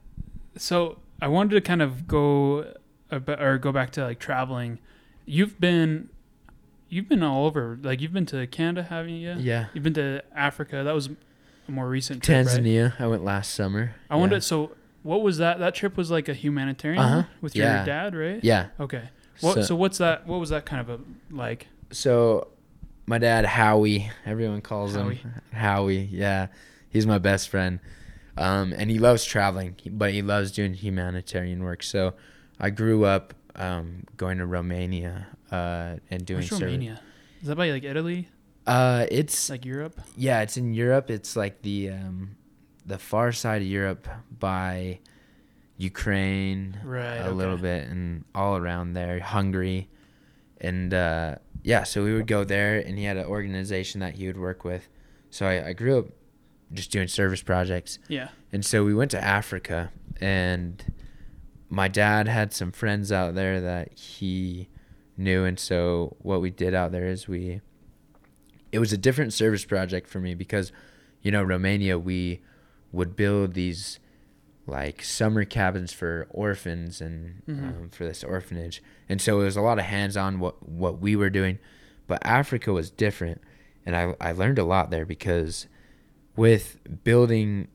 so 0.56 0.98
I 1.20 1.28
wanted 1.28 1.54
to 1.54 1.60
kind 1.60 1.82
of 1.82 2.06
go 2.06 2.74
or 3.10 3.58
go 3.58 3.72
back 3.72 3.90
to 3.92 4.04
like 4.04 4.18
traveling. 4.18 4.78
You've 5.24 5.60
been 5.60 6.08
you've 6.88 7.08
been 7.08 7.22
all 7.22 7.46
over. 7.46 7.78
Like 7.80 8.00
you've 8.00 8.12
been 8.12 8.26
to 8.26 8.46
Canada, 8.46 8.88
haven't 8.88 9.14
you? 9.14 9.34
Yeah. 9.38 9.66
You've 9.74 9.84
been 9.84 9.94
to 9.94 10.22
Africa. 10.34 10.82
That 10.84 10.94
was 10.94 11.08
a 11.68 11.70
more 11.70 11.88
recent 11.88 12.22
trip, 12.22 12.46
right? 12.46 12.56
Tanzania. 12.56 13.00
I 13.00 13.06
went 13.06 13.24
last 13.24 13.54
summer. 13.54 13.94
I 14.10 14.16
wonder 14.16 14.40
so 14.40 14.72
what 15.08 15.22
was 15.22 15.38
that? 15.38 15.58
That 15.58 15.74
trip 15.74 15.96
was 15.96 16.10
like 16.10 16.28
a 16.28 16.34
humanitarian 16.34 17.02
Uh-huh. 17.02 17.22
with 17.40 17.56
your 17.56 17.66
Yeah. 17.66 17.84
dad, 17.84 18.14
right? 18.14 18.40
Yeah. 18.44 18.66
Okay. 18.78 19.04
What, 19.40 19.54
So- 19.54 19.62
so, 19.62 19.76
what's 19.76 19.98
that? 19.98 20.26
What 20.26 20.38
was 20.40 20.50
that 20.50 20.64
kind 20.66 20.80
of 20.84 20.88
a 20.90 20.98
like? 21.34 21.68
So 21.90 22.48
my 23.06 23.18
dad 23.18 23.46
Howie, 23.46 24.10
everyone 24.26 24.60
calls 24.60 24.94
Howie. 24.94 25.14
him 25.16 25.32
Howie. 25.52 26.08
Yeah, 26.12 26.48
he's 26.90 27.06
my 27.06 27.18
best 27.18 27.48
friend, 27.48 27.80
um, 28.36 28.72
and 28.76 28.90
he 28.90 28.98
loves 28.98 29.24
traveling, 29.24 29.76
but 29.90 30.12
he 30.12 30.20
loves 30.22 30.52
doing 30.52 30.74
humanitarian 30.74 31.62
work. 31.62 31.82
So 31.82 32.14
I 32.60 32.68
grew 32.70 33.04
up 33.04 33.32
um, 33.56 34.04
going 34.16 34.38
to 34.38 34.46
Romania 34.46 35.26
uh, 35.50 35.96
and 36.10 36.24
doing 36.26 36.40
Where's 36.50 36.60
Romania? 36.62 37.00
Is 37.40 37.48
that 37.48 37.56
by 37.56 37.70
like 37.70 37.84
Italy, 37.84 38.28
Uh, 38.66 39.06
it's 39.10 39.48
like 39.48 39.64
Europe? 39.64 40.00
yeah, 40.16 40.42
it's 40.42 40.56
in 40.56 40.74
Europe. 40.74 41.10
It's 41.10 41.34
like 41.36 41.62
the 41.62 41.90
um, 41.90 42.36
the 42.88 42.98
far 42.98 43.30
side 43.32 43.62
of 43.62 43.68
Europe 43.68 44.08
by 44.38 44.98
Ukraine, 45.76 46.78
Right. 46.84 47.18
a 47.18 47.30
little 47.30 47.56
bit 47.56 47.86
and 47.88 48.24
all 48.34 48.56
around 48.56 48.94
there 48.94 49.20
hungary 49.20 49.88
and 50.60 50.92
uh 50.92 51.36
yeah 51.62 51.84
so 51.84 52.02
we 52.02 52.12
would 52.14 52.26
go 52.26 52.42
there 52.42 52.78
and 52.80 52.98
he 52.98 53.04
had 53.04 53.16
an 53.16 53.26
organization 53.26 54.00
that 54.00 54.14
he 54.16 54.26
would 54.26 54.36
work 54.36 54.64
with 54.64 54.88
so 55.30 55.46
i, 55.46 55.68
I 55.68 55.72
grew 55.72 55.98
up 56.00 56.06
just 56.72 56.90
doing 56.90 57.06
service 57.06 57.42
projects 57.42 58.00
Yeah. 58.08 58.28
and 58.52 58.64
so 58.64 58.84
we 58.84 58.92
went 58.92 59.12
to 59.12 59.22
africa 59.22 59.92
and 60.20 60.84
my 61.68 61.86
dad 61.86 62.26
had 62.26 62.52
some 62.52 62.72
friends 62.72 63.12
out 63.12 63.36
there 63.36 63.60
that 63.60 63.96
he 63.96 64.68
knew 65.16 65.44
and 65.44 65.60
so 65.60 66.16
what 66.20 66.40
we 66.40 66.50
did 66.50 66.74
out 66.74 66.90
there 66.90 67.06
is 67.06 67.28
we 67.28 67.60
it 68.72 68.80
was 68.80 68.92
a 68.92 68.98
different 68.98 69.32
service 69.32 69.64
project 69.64 70.08
for 70.08 70.18
me 70.18 70.34
because 70.34 70.72
you 71.22 71.30
know 71.30 71.42
romania 71.44 71.96
we 71.96 72.40
would 72.92 73.16
build 73.16 73.54
these 73.54 73.98
like 74.66 75.02
summer 75.02 75.44
cabins 75.44 75.92
for 75.92 76.26
orphans 76.30 77.00
and 77.00 77.42
Mhm. 77.48 77.62
um, 77.62 77.88
for 77.90 78.04
this 78.04 78.22
orphanage 78.22 78.82
and 79.08 79.20
so 79.20 79.40
it 79.40 79.44
was 79.44 79.56
a 79.56 79.62
lot 79.62 79.78
of 79.78 79.84
hands-on 79.86 80.38
what 80.40 80.68
what 80.68 81.00
we 81.00 81.16
were 81.16 81.30
doing 81.30 81.58
but 82.06 82.18
africa 82.24 82.72
was 82.72 82.90
different 82.90 83.40
and 83.86 83.96
i, 83.96 84.14
I 84.20 84.32
learned 84.32 84.58
a 84.58 84.64
lot 84.64 84.90
there 84.90 85.06
because 85.06 85.66
with 86.36 86.78
building 87.04 87.68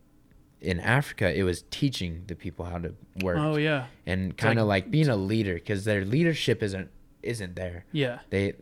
in 0.62 0.80
Africa, 0.80 1.38
it 1.38 1.44
was 1.44 1.64
teaching 1.72 2.24
the 2.28 2.36
people 2.36 2.64
how 2.64 2.78
to 2.78 2.94
work 3.22 3.36
Oh 3.38 3.58
yeah. 3.58 3.88
and 4.06 4.38
kind 4.38 4.58
of 4.58 4.66
like- 4.66 4.86
like, 4.86 4.92
being 4.92 5.10
a 5.10 5.18
leader 5.18 5.56
because 5.56 5.84
their 5.84 6.06
leadership 6.06 6.64
isn't 6.64 6.90
isn't 7.22 7.56
there. 7.58 7.84
Yeah. 7.92 8.20
They 8.30 8.54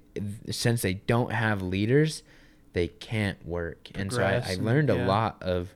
since 0.49 0.82
they 0.82 0.95
don't 0.95 1.32
have 1.32 1.62
leaders, 1.62 2.24
they 2.74 2.88
can't 2.88 3.45
work. 3.45 3.89
And 3.93 4.12
so 4.12 4.24
I, 4.24 4.41
I 4.43 4.56
learned 4.60 4.89
a 4.89 4.95
yeah. 4.95 5.06
lot 5.08 5.43
of 5.43 5.76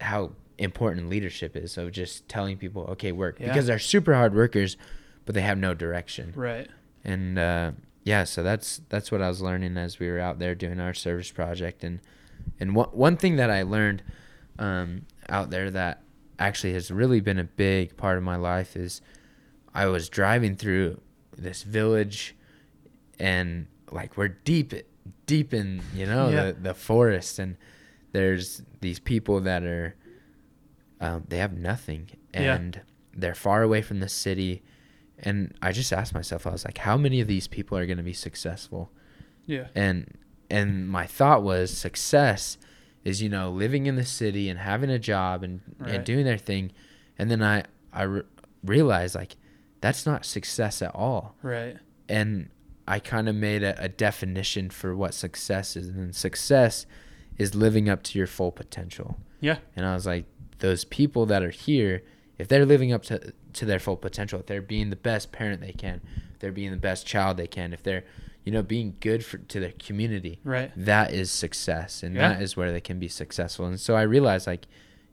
how 0.00 0.32
important 0.58 1.08
leadership 1.08 1.56
is. 1.56 1.72
So 1.72 1.88
just 1.90 2.28
telling 2.28 2.56
people, 2.58 2.82
okay, 2.90 3.12
work 3.12 3.38
Yeah. 3.40 3.46
because 3.48 3.66
they're 3.66 3.78
super 3.78 4.14
hard 4.14 4.34
workers, 4.34 4.76
but 5.24 5.34
they 5.34 5.42
have 5.42 5.58
no 5.58 5.74
direction. 5.74 6.32
Right. 6.34 6.68
And 7.04 7.38
uh, 7.38 7.72
yeah, 8.04 8.24
so 8.24 8.42
that's 8.42 8.80
that's 8.88 9.12
what 9.12 9.22
I 9.22 9.28
was 9.28 9.40
learning 9.40 9.76
as 9.76 9.98
we 9.98 10.08
were 10.10 10.18
out 10.18 10.38
there 10.38 10.54
doing 10.54 10.80
our 10.80 10.94
service 10.94 11.30
project. 11.30 11.84
And 11.84 12.00
and 12.58 12.74
one 12.74 12.88
one 12.88 13.16
thing 13.16 13.36
that 13.36 13.50
I 13.50 13.62
learned 13.62 14.02
um, 14.58 15.06
out 15.28 15.50
there 15.50 15.70
that 15.70 16.02
actually 16.38 16.72
has 16.72 16.90
really 16.90 17.20
been 17.20 17.38
a 17.38 17.44
big 17.44 17.96
part 17.96 18.16
of 18.18 18.24
my 18.24 18.36
life 18.36 18.76
is 18.76 19.00
I 19.74 19.86
was 19.86 20.08
driving 20.08 20.56
through 20.56 21.00
this 21.36 21.62
village, 21.62 22.34
and 23.18 23.66
like 23.92 24.16
we're 24.16 24.28
deep 24.28 24.74
deep 25.26 25.54
in 25.54 25.82
you 25.94 26.06
know 26.06 26.28
Yeah. 26.30 26.46
the 26.46 26.52
the 26.54 26.74
forest, 26.74 27.38
and 27.38 27.56
there's 28.12 28.62
these 28.80 28.98
people 28.98 29.40
that 29.40 29.62
are 29.64 29.94
um, 31.00 31.24
they 31.28 31.38
have 31.38 31.52
nothing 31.56 32.08
Yeah. 32.34 32.54
and 32.56 32.80
they're 33.14 33.34
far 33.34 33.62
away 33.62 33.82
from 33.82 34.00
the 34.00 34.08
city 34.08 34.62
and 35.18 35.52
i 35.62 35.72
just 35.72 35.92
asked 35.92 36.14
myself 36.14 36.46
i 36.46 36.50
was 36.50 36.64
like 36.64 36.78
how 36.78 36.96
many 36.96 37.20
of 37.20 37.26
these 37.28 37.48
people 37.48 37.76
are 37.76 37.86
going 37.86 37.96
to 37.98 38.02
be 38.04 38.12
successful 38.12 38.90
Yeah. 39.46 39.66
and 39.74 40.16
and 40.50 40.88
my 40.88 41.06
thought 41.06 41.42
was 41.42 41.70
success 41.76 42.58
is 43.04 43.20
you 43.22 43.28
know 43.28 43.50
living 43.50 43.86
in 43.86 43.96
the 43.96 44.04
city 44.04 44.48
and 44.48 44.58
having 44.58 44.90
a 44.90 44.98
job 44.98 45.42
and 45.42 45.60
Right. 45.78 45.94
and 45.96 46.04
doing 46.04 46.24
their 46.24 46.38
thing 46.38 46.72
and 47.18 47.30
then 47.30 47.42
i 47.42 47.64
i 47.92 48.02
re- 48.04 48.22
realized 48.64 49.14
like 49.14 49.36
that's 49.80 50.06
not 50.06 50.24
success 50.24 50.82
at 50.82 50.94
all 50.94 51.34
Right. 51.42 51.76
and 52.08 52.48
I 52.90 53.00
kind 53.00 53.28
of 53.28 53.34
made 53.36 53.62
a, 53.62 53.78
a 53.84 53.88
definition 53.90 54.70
for 54.70 54.96
what 54.96 55.12
success 55.12 55.76
is, 55.76 55.88
and 55.88 56.16
success 56.16 56.86
is 57.38 57.54
living 57.54 57.88
up 57.88 58.02
to 58.02 58.18
your 58.18 58.26
full 58.26 58.50
potential. 58.52 59.18
Yeah. 59.40 59.58
And 59.76 59.86
I 59.86 59.94
was 59.94 60.06
like, 60.06 60.24
those 60.58 60.84
people 60.84 61.24
that 61.26 61.42
are 61.42 61.50
here, 61.50 62.02
if 62.38 62.48
they're 62.48 62.66
living 62.66 62.92
up 62.92 63.02
to 63.04 63.32
to 63.54 63.64
their 63.64 63.78
full 63.78 63.96
potential, 63.96 64.38
if 64.40 64.46
they're 64.46 64.60
being 64.62 64.90
the 64.90 64.96
best 64.96 65.32
parent 65.32 65.60
they 65.60 65.72
can, 65.72 66.00
if 66.32 66.38
they're 66.40 66.52
being 66.52 66.70
the 66.70 66.76
best 66.76 67.06
child 67.06 67.36
they 67.36 67.46
can, 67.46 67.72
if 67.72 67.82
they're, 67.82 68.04
you 68.44 68.52
know, 68.52 68.62
being 68.62 68.94
good 69.00 69.24
for 69.24 69.38
to 69.38 69.58
their 69.60 69.72
community, 69.78 70.38
Right. 70.44 70.70
that 70.76 71.12
is 71.12 71.30
success, 71.30 72.02
and 72.02 72.14
Yeah. 72.14 72.28
that 72.34 72.42
is 72.42 72.56
where 72.56 72.70
they 72.72 72.80
can 72.80 72.98
be 72.98 73.08
successful. 73.08 73.66
And 73.66 73.80
so 73.80 73.96
I 73.96 74.02
realized, 74.02 74.46
like, 74.46 74.66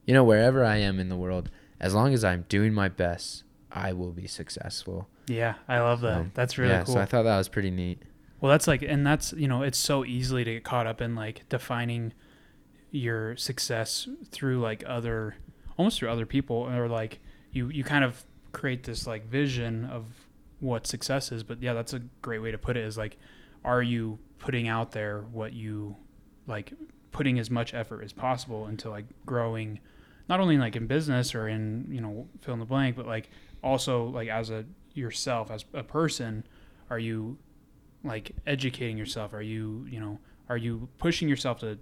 you 0.05 0.13
know, 0.13 0.23
wherever 0.23 0.63
I 0.65 0.78
am 0.78 0.99
in 0.99 1.09
the 1.09 1.15
world, 1.15 1.49
as 1.80 1.93
long 1.93 2.13
as 2.13 2.23
I'm 2.23 2.45
doing 2.49 2.73
my 2.73 2.89
best, 2.89 3.43
I 3.71 3.93
will 3.93 4.11
be 4.11 4.28
successful. 4.28 5.07
Yeah. 5.28 5.55
I 5.67 5.80
love 5.80 6.01
that. 6.01 6.17
Um, 6.17 6.32
that's 6.36 6.57
really 6.57 6.71
yeah, 6.73 6.84
cool. 6.84 6.95
so 6.95 6.99
I 7.01 7.05
thought 7.05 7.23
that 7.23 7.38
was 7.38 7.47
pretty 7.49 7.71
neat. 7.71 8.01
Well, 8.42 8.52
that's 8.52 8.68
like, 8.68 8.82
and 8.82 9.06
that's 9.06 9.34
you 9.34 9.48
know, 9.48 9.62
it's 9.62 9.78
so 9.78 10.06
easily 10.06 10.44
to 10.44 10.54
get 10.54 10.64
caught 10.64 10.88
up 10.88 11.02
in 11.02 11.16
like 11.16 11.48
defining 11.50 12.14
your 12.92 13.36
success 13.38 14.08
through 14.32 14.60
like 14.60 14.84
other, 14.86 15.36
almost 15.78 16.00
through 16.00 16.10
other 16.10 16.26
people, 16.26 16.58
or 16.58 16.88
like 16.88 17.20
you 17.52 17.70
you 17.70 17.84
kind 17.84 18.04
of 18.04 18.26
create 18.52 18.84
this 18.84 19.08
like 19.08 19.28
vision 19.28 19.86
of 19.86 20.06
what 20.60 20.88
success 20.88 21.32
is. 21.32 21.44
But 21.44 21.62
yeah, 21.62 21.74
that's 21.74 21.94
a 21.94 22.00
great 22.22 22.40
way 22.40 22.52
to 22.52 22.58
put 22.58 22.78
it. 22.78 22.84
Is 22.84 22.98
like, 22.98 23.18
are 23.64 23.82
you 23.82 24.20
putting 24.40 24.68
out 24.68 24.92
there 24.92 25.22
what 25.32 25.54
you 25.54 25.96
like, 26.48 26.74
putting 27.12 27.40
as 27.40 27.50
much 27.50 27.74
effort 27.74 28.04
as 28.04 28.14
possible 28.14 28.68
into 28.68 28.90
like 28.90 29.06
growing, 29.26 29.80
not 30.28 30.40
only 30.40 30.58
like 30.58 30.76
in 30.76 30.88
business 30.88 31.34
or 31.34 31.48
in 31.48 31.88
you 31.90 32.02
know 32.02 32.28
fill 32.42 32.54
in 32.54 32.60
the 32.60 32.66
blank, 32.66 32.96
but 32.96 33.08
like 33.08 33.30
also 33.64 34.06
like 34.06 34.28
as 34.28 34.50
a 34.50 34.66
yourself 34.94 35.52
as 35.52 35.66
a 35.74 35.84
person, 35.84 36.46
are 36.90 37.00
you 37.00 37.38
like 38.06 38.32
educating 38.45 38.97
yourself? 38.97 39.34
Are 39.34 39.41
you 39.41 39.86
you 39.89 39.99
know 39.99 40.20
are 40.49 40.58
you 40.58 40.88
pushing 40.99 41.28
yourself 41.28 41.60
to 41.60 41.78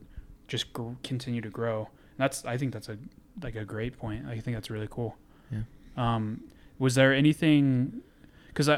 just 0.48 0.72
gr- 0.74 0.94
continue 1.04 1.42
to 1.42 1.50
grow? 1.50 1.90
That's 2.18 2.46
i 2.46 2.58
think 2.58 2.74
that's 2.74 2.90
a 2.90 2.98
like 3.42 3.56
a 3.56 3.66
great 3.66 3.98
point. 3.98 4.26
I 4.28 4.40
think 4.40 4.56
that's 4.56 4.70
really 4.70 4.88
cool. 4.90 5.16
Yeah. 5.52 5.62
um 5.98 6.42
was 6.80 6.96
there 6.96 7.14
anything 7.14 8.02
because 8.48 8.70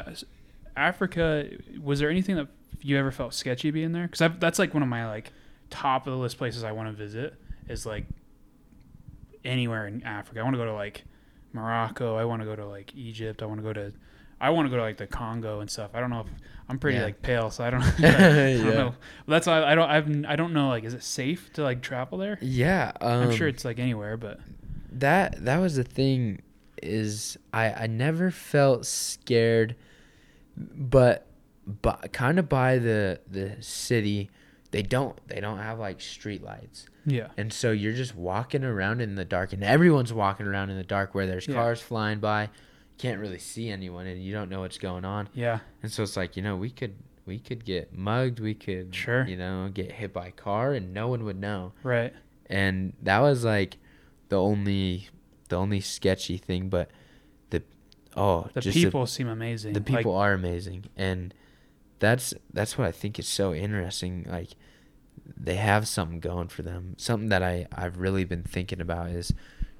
africa 0.76 1.48
was 1.80 2.00
there 2.00 2.10
anything 2.10 2.36
that 2.36 2.48
you 2.82 2.98
ever 2.98 3.10
felt 3.10 3.34
sketchy 3.34 3.70
being 3.70 3.92
there? 3.92 4.08
Because 4.08 4.30
that's 4.38 4.58
like 4.58 4.74
one 4.74 4.82
of 4.82 4.88
my 4.88 5.06
like 5.06 5.32
top 5.70 6.06
of 6.06 6.12
the 6.12 6.18
list 6.18 6.38
places 6.38 6.62
i 6.62 6.70
want 6.70 6.88
to 6.88 6.92
visit 6.92 7.34
is 7.68 7.84
like 7.86 8.06
anywhere 9.44 9.86
in 9.86 10.02
africa. 10.02 10.40
I 10.40 10.42
want 10.42 10.54
to 10.54 10.58
go 10.58 10.66
to 10.66 10.74
like 10.74 11.04
morocco. 11.52 12.16
I 12.16 12.24
want 12.24 12.42
to 12.42 12.46
go 12.46 12.56
to 12.56 12.66
like 12.66 12.94
egypt. 12.94 13.42
I 13.42 13.46
want 13.46 13.58
to 13.58 13.64
go 13.64 13.72
to 13.72 13.92
I 14.40 14.50
want 14.50 14.66
to 14.66 14.70
go 14.70 14.76
to 14.76 14.82
like 14.82 14.96
the 14.98 15.06
Congo 15.06 15.60
and 15.60 15.70
stuff. 15.70 15.90
I 15.94 16.00
don't 16.00 16.10
know 16.10 16.20
if 16.20 16.26
I'm 16.68 16.78
pretty 16.78 16.98
Yeah. 16.98 17.04
like 17.04 17.22
pale, 17.22 17.50
so 17.50 17.64
I 17.64 17.70
don't. 17.70 17.82
I 17.98 18.00
don't 18.10 18.66
Yeah. 18.66 18.70
know. 18.72 18.94
But 19.26 19.32
that's 19.32 19.46
why 19.46 19.62
I 19.64 19.74
don't. 19.74 19.88
I've, 19.88 20.24
I 20.26 20.36
don't 20.36 20.52
know. 20.52 20.68
Like, 20.68 20.84
is 20.84 20.94
it 20.94 21.02
safe 21.02 21.52
to 21.54 21.62
like 21.62 21.80
travel 21.82 22.18
there? 22.18 22.38
Yeah, 22.42 22.92
um, 23.00 23.22
I'm 23.24 23.32
sure 23.32 23.48
it's 23.48 23.64
like 23.64 23.78
anywhere, 23.78 24.16
but 24.16 24.40
that 24.92 25.44
that 25.44 25.58
was 25.58 25.76
the 25.76 25.84
thing 25.84 26.42
is 26.82 27.38
I 27.52 27.72
I 27.72 27.86
never 27.86 28.30
felt 28.30 28.84
scared, 28.84 29.76
but 30.56 31.26
but 31.66 32.12
kind 32.12 32.38
of 32.38 32.48
by 32.48 32.78
the 32.78 33.20
the 33.30 33.56
city, 33.60 34.30
they 34.70 34.82
don't 34.82 35.18
they 35.28 35.40
don't 35.40 35.58
have 35.58 35.78
like 35.78 36.00
street 36.00 36.42
lights, 36.42 36.86
yeah, 37.04 37.28
and 37.36 37.52
so 37.52 37.72
you're 37.72 37.92
just 37.92 38.14
walking 38.14 38.64
around 38.64 39.00
in 39.00 39.14
the 39.14 39.24
dark, 39.24 39.52
and 39.52 39.64
everyone's 39.64 40.12
walking 40.12 40.46
around 40.46 40.70
in 40.70 40.76
the 40.76 40.84
dark 40.84 41.14
where 41.14 41.26
there's 41.26 41.46
Yeah. 41.48 41.54
cars 41.54 41.80
flying 41.80 42.18
by, 42.20 42.50
can't 42.98 43.20
really 43.20 43.38
see 43.38 43.68
anyone, 43.70 44.06
and 44.06 44.22
you 44.22 44.32
don't 44.32 44.48
know 44.48 44.60
what's 44.60 44.78
going 44.78 45.04
on, 45.04 45.28
yeah, 45.34 45.60
and 45.82 45.90
so 45.92 46.02
it's 46.02 46.16
like 46.16 46.36
you 46.36 46.42
know 46.42 46.56
we 46.56 46.70
could 46.70 46.94
we 47.26 47.38
could 47.38 47.64
get 47.64 47.92
mugged, 47.92 48.40
we 48.40 48.54
could 48.54 48.94
Sure. 48.94 49.26
you 49.26 49.36
know 49.36 49.70
get 49.72 49.92
hit 49.92 50.12
by 50.12 50.28
a 50.28 50.32
car, 50.32 50.72
and 50.72 50.94
no 50.94 51.08
one 51.08 51.24
would 51.24 51.38
know. 51.40 51.72
Right, 51.82 52.12
and 52.46 52.92
that 53.02 53.20
was 53.20 53.44
like 53.44 53.78
the 54.28 54.40
only 54.40 55.08
the 55.48 55.56
only 55.56 55.80
sketchy 55.80 56.36
thing 56.36 56.68
but 56.68 56.90
the 57.50 57.62
oh 58.16 58.48
the 58.54 58.60
people 58.60 59.06
seem 59.06 59.28
amazing. 59.28 59.72
the, 59.72 59.80
the 59.80 59.84
people 59.84 60.12
like, 60.12 60.28
are 60.28 60.32
amazing. 60.32 60.86
And 60.96 61.34
that's 61.98 62.34
that's 62.52 62.76
what 62.76 62.86
i 62.86 62.92
think 62.92 63.18
is 63.18 63.26
so 63.26 63.54
interesting 63.54 64.26
like 64.28 64.50
they 65.34 65.56
have 65.56 65.88
something 65.88 66.20
going 66.20 66.46
for 66.48 66.62
them. 66.62 66.94
Something 66.98 67.28
that 67.30 67.42
i 67.42 67.66
i've 67.72 67.98
really 67.98 68.24
been 68.24 68.42
thinking 68.42 68.80
about 68.80 69.10
is 69.10 69.32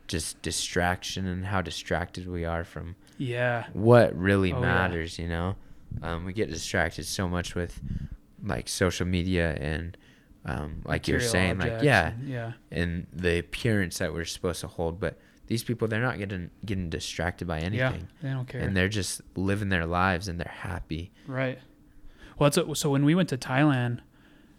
just 0.08 0.40
distraction 0.40 1.26
and 1.26 1.46
how 1.46 1.60
distracted 1.60 2.28
we 2.28 2.44
are 2.44 2.64
from 2.64 2.96
yeah, 3.18 3.66
what 3.72 4.16
really 4.16 4.52
Oh, 4.52 4.56
yeah. 4.60 4.66
matters 4.66 5.18
you 5.18 5.28
know 5.28 5.56
um, 6.02 6.24
we 6.24 6.32
get 6.32 6.50
distracted 6.50 7.06
so 7.06 7.28
much 7.28 7.54
with 7.54 7.80
like 8.44 8.68
social 8.68 9.06
media 9.06 9.54
and 9.54 9.96
um, 10.44 10.82
like 10.84 11.08
you're 11.08 11.20
saying 11.20 11.58
like 11.58 11.82
yeah 11.82 12.08
and- 12.08 12.28
yeah, 12.28 12.52
and 12.70 13.06
the 13.12 13.38
appearance 13.38 13.98
that 13.98 14.12
we're 14.12 14.24
supposed 14.24 14.60
to 14.60 14.68
hold. 14.68 15.00
But 15.00 15.18
these 15.48 15.64
people, 15.64 15.88
they're 15.88 16.00
not 16.02 16.18
getting 16.18 16.50
getting 16.64 16.88
distracted 16.90 17.48
by 17.48 17.58
anything, 17.60 17.78
yeah. 17.78 17.92
They 18.22 18.28
don't 18.30 18.46
care. 18.48 18.60
and 18.60 18.76
they're 18.76 18.88
just 18.88 19.22
living 19.36 19.70
their 19.70 19.86
lives 19.86 20.28
and 20.28 20.38
they're 20.38 20.54
happy. 20.60 21.10
Right. 21.26 21.58
Well, 22.38 22.48
that's 22.50 22.58
a, 22.58 22.74
so 22.76 22.90
when 22.90 23.04
we 23.04 23.14
went 23.16 23.28
to 23.30 23.36
Thailand, 23.38 24.00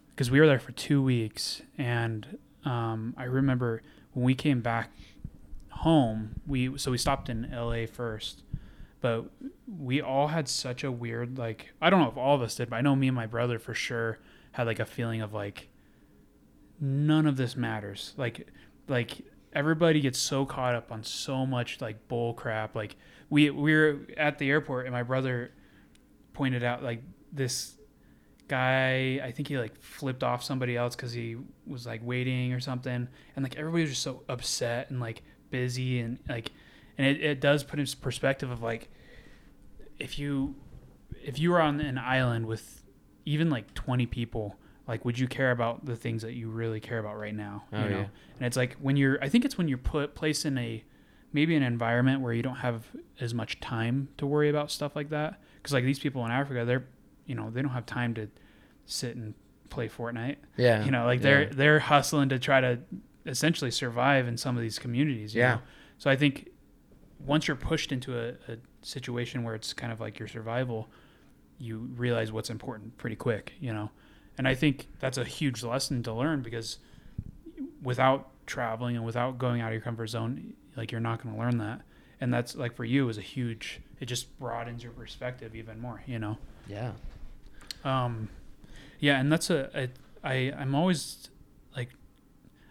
because 0.09 0.29
we 0.31 0.39
were 0.41 0.47
there 0.47 0.59
for 0.59 0.71
two 0.73 1.01
weeks, 1.01 1.61
and 1.77 2.37
um, 2.65 3.13
I 3.17 3.23
remember 3.25 3.81
when 4.13 4.25
we 4.25 4.33
came 4.35 4.59
back 4.61 4.91
home, 5.69 6.39
we 6.45 6.77
so 6.77 6.91
we 6.91 6.97
stopped 6.97 7.29
in 7.29 7.45
L.A. 7.53 7.85
first, 7.85 8.43
but 9.01 9.25
we 9.67 10.01
all 10.01 10.27
had 10.27 10.47
such 10.47 10.83
a 10.83 10.91
weird 10.91 11.37
like 11.37 11.69
I 11.81 11.89
don't 11.89 12.01
know 12.01 12.09
if 12.09 12.17
all 12.17 12.35
of 12.35 12.41
us 12.41 12.55
did, 12.55 12.69
but 12.69 12.77
I 12.77 12.81
know 12.81 12.95
me 12.95 13.07
and 13.07 13.15
my 13.15 13.27
brother 13.27 13.59
for 13.59 13.73
sure 13.73 14.19
had 14.51 14.67
like 14.67 14.79
a 14.79 14.85
feeling 14.85 15.21
of 15.21 15.33
like 15.33 15.69
none 16.79 17.25
of 17.25 17.37
this 17.37 17.55
matters. 17.55 18.13
Like 18.17 18.47
like 18.87 19.23
everybody 19.53 20.01
gets 20.01 20.19
so 20.19 20.45
caught 20.45 20.75
up 20.75 20.91
on 20.91 21.03
so 21.03 21.45
much 21.45 21.81
like 21.81 22.07
bull 22.07 22.33
crap. 22.33 22.75
Like 22.75 22.95
we 23.29 23.49
we 23.49 23.73
were 23.73 23.99
at 24.17 24.37
the 24.39 24.49
airport 24.49 24.85
and 24.85 24.93
my 24.93 25.03
brother 25.03 25.51
pointed 26.33 26.63
out 26.63 26.83
like 26.83 27.01
this 27.31 27.73
guy 28.47 29.19
i 29.23 29.31
think 29.31 29.47
he 29.47 29.57
like 29.57 29.77
flipped 29.81 30.23
off 30.23 30.41
somebody 30.41 30.77
else 30.77 30.95
because 30.95 31.11
he 31.11 31.35
was 31.65 31.85
like 31.85 31.99
waiting 32.03 32.53
or 32.53 32.59
something 32.59 33.07
and 33.35 33.43
like 33.43 33.57
everybody 33.57 33.83
was 33.83 33.89
just 33.89 34.03
so 34.03 34.23
upset 34.29 34.89
and 34.89 35.01
like 35.01 35.21
busy 35.49 35.99
and 35.99 36.19
like 36.29 36.51
and 36.97 37.07
it, 37.07 37.21
it 37.21 37.39
does 37.41 37.63
put 37.63 37.79
into 37.79 37.95
perspective 37.97 38.49
of 38.49 38.61
like 38.61 38.89
if 39.99 40.19
you 40.19 40.55
if 41.23 41.39
you 41.39 41.51
were 41.51 41.61
on 41.61 41.79
an 41.79 41.97
island 41.97 42.45
with 42.45 42.83
even 43.25 43.49
like 43.49 43.73
20 43.73 44.05
people 44.05 44.55
like 44.87 45.03
would 45.03 45.17
you 45.19 45.27
care 45.27 45.51
about 45.51 45.85
the 45.85 45.95
things 45.95 46.21
that 46.21 46.33
you 46.33 46.49
really 46.49 46.79
care 46.79 46.99
about 46.99 47.17
right 47.17 47.35
now 47.35 47.63
Oh, 47.73 47.83
you 47.83 47.89
know 47.89 47.97
yeah. 47.99 48.07
and 48.37 48.45
it's 48.45 48.57
like 48.57 48.75
when 48.81 48.95
you're 48.95 49.21
i 49.23 49.29
think 49.29 49.43
it's 49.45 49.57
when 49.57 49.67
you're 49.67 49.77
put 49.77 50.15
placed 50.15 50.45
in 50.45 50.57
a 50.57 50.83
maybe 51.33 51.55
an 51.55 51.63
environment 51.63 52.21
where 52.21 52.33
you 52.33 52.41
don't 52.43 52.57
have 52.57 52.85
as 53.19 53.33
much 53.33 53.59
time 53.59 54.09
to 54.17 54.25
worry 54.25 54.49
about 54.49 54.71
stuff 54.71 54.95
like 54.95 55.09
that 55.09 55.41
because 55.57 55.73
like 55.73 55.83
these 55.83 55.99
people 55.99 56.23
in 56.25 56.31
africa 56.31 56.63
they're 56.65 56.85
you 57.25 57.35
know 57.35 57.49
they 57.49 57.61
don't 57.61 57.71
have 57.71 57.85
time 57.85 58.13
to 58.13 58.29
sit 58.85 59.15
and 59.15 59.33
play 59.69 59.89
fortnite 59.89 60.37
Yeah, 60.55 60.85
you 60.85 60.91
know 60.91 61.03
like 61.05 61.21
they're 61.21 61.47
they're 61.47 61.79
hustling 61.79 62.29
to 62.29 62.39
try 62.39 62.61
to 62.61 62.79
essentially 63.25 63.71
survive 63.71 64.25
in 64.29 64.37
some 64.37 64.55
of 64.55 64.61
these 64.63 64.79
communities. 64.79 65.35
You 65.35 65.41
Yeah. 65.41 65.55
Know? 65.55 65.61
So 65.97 66.09
I 66.09 66.15
think 66.15 66.47
once 67.27 67.47
you're 67.47 67.57
pushed 67.57 67.91
into 67.91 68.17
a, 68.17 68.29
a 68.51 68.57
situation 68.81 69.43
where 69.43 69.53
it's 69.53 69.73
kind 69.73 69.91
of 69.91 69.99
like 69.99 70.17
your 70.17 70.27
survival, 70.27 70.87
you 71.59 71.89
realize 71.95 72.31
what's 72.31 72.49
important 72.49 72.97
pretty 72.97 73.15
quick, 73.15 73.53
you 73.59 73.73
know. 73.73 73.91
And 74.37 74.47
I 74.47 74.55
think 74.55 74.87
that's 74.99 75.17
a 75.17 75.23
huge 75.23 75.63
lesson 75.63 76.03
to 76.03 76.13
learn 76.13 76.41
because 76.41 76.77
without 77.83 78.29
traveling 78.45 78.95
and 78.95 79.05
without 79.05 79.37
going 79.37 79.61
out 79.61 79.67
of 79.67 79.73
your 79.73 79.81
comfort 79.81 80.07
zone, 80.07 80.53
like 80.75 80.91
you're 80.91 81.01
not 81.01 81.21
going 81.21 81.35
to 81.35 81.41
learn 81.41 81.57
that. 81.57 81.81
And 82.21 82.33
that's 82.33 82.55
like 82.55 82.75
for 82.75 82.85
you 82.85 83.09
is 83.09 83.17
a 83.17 83.21
huge. 83.21 83.81
It 83.99 84.05
just 84.05 84.37
broadens 84.39 84.83
your 84.83 84.91
perspective 84.93 85.55
even 85.55 85.79
more, 85.79 86.01
you 86.07 86.19
know. 86.19 86.37
Yeah. 86.67 86.91
Um, 87.83 88.29
yeah, 88.99 89.19
and 89.19 89.31
that's 89.31 89.49
a, 89.49 89.69
a 89.75 89.89
I 90.23 90.53
I'm 90.57 90.73
always 90.73 91.29
like 91.75 91.89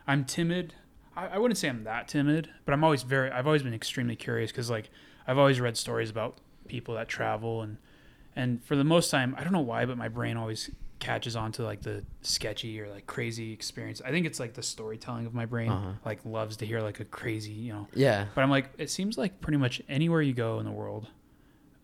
I'm 0.06 0.24
timid. 0.24 0.74
I, 1.16 1.26
I 1.28 1.38
wouldn't 1.38 1.58
say 1.58 1.68
I'm 1.68 1.84
that 1.84 2.08
timid, 2.08 2.48
but 2.64 2.72
I'm 2.72 2.84
always 2.84 3.02
very. 3.02 3.30
I've 3.30 3.46
always 3.46 3.62
been 3.62 3.74
extremely 3.74 4.16
curious 4.16 4.50
because 4.50 4.70
like 4.70 4.90
I've 5.26 5.38
always 5.38 5.60
read 5.60 5.76
stories 5.76 6.10
about 6.10 6.38
people 6.68 6.94
that 6.94 7.08
travel 7.08 7.62
and 7.62 7.78
and 8.34 8.62
for 8.64 8.76
the 8.76 8.84
most 8.84 9.10
time 9.10 9.34
I 9.38 9.44
don't 9.44 9.52
know 9.52 9.60
why, 9.60 9.84
but 9.86 9.96
my 9.96 10.08
brain 10.08 10.36
always 10.36 10.70
catches 10.98 11.36
on 11.36 11.52
to 11.52 11.62
like 11.62 11.82
the 11.82 12.02
sketchy 12.22 12.80
or 12.80 12.88
like 12.88 13.06
crazy 13.06 13.52
experience. 13.52 14.00
I 14.04 14.10
think 14.10 14.26
it's 14.26 14.40
like 14.40 14.54
the 14.54 14.62
storytelling 14.62 15.26
of 15.26 15.34
my 15.34 15.44
brain 15.46 15.70
Uh-huh. 15.70 15.92
like 16.04 16.24
loves 16.24 16.56
to 16.58 16.66
hear 16.66 16.80
like 16.80 17.00
a 17.00 17.04
crazy 17.04 17.52
you 17.52 17.72
know 17.72 17.86
Yeah. 17.94 18.26
but 18.34 18.42
I'm 18.42 18.50
like, 18.50 18.70
it 18.78 18.90
seems 18.90 19.18
like 19.18 19.40
pretty 19.42 19.58
much 19.58 19.82
anywhere 19.90 20.22
you 20.22 20.32
go 20.32 20.58
in 20.58 20.64
the 20.64 20.72
world, 20.72 21.06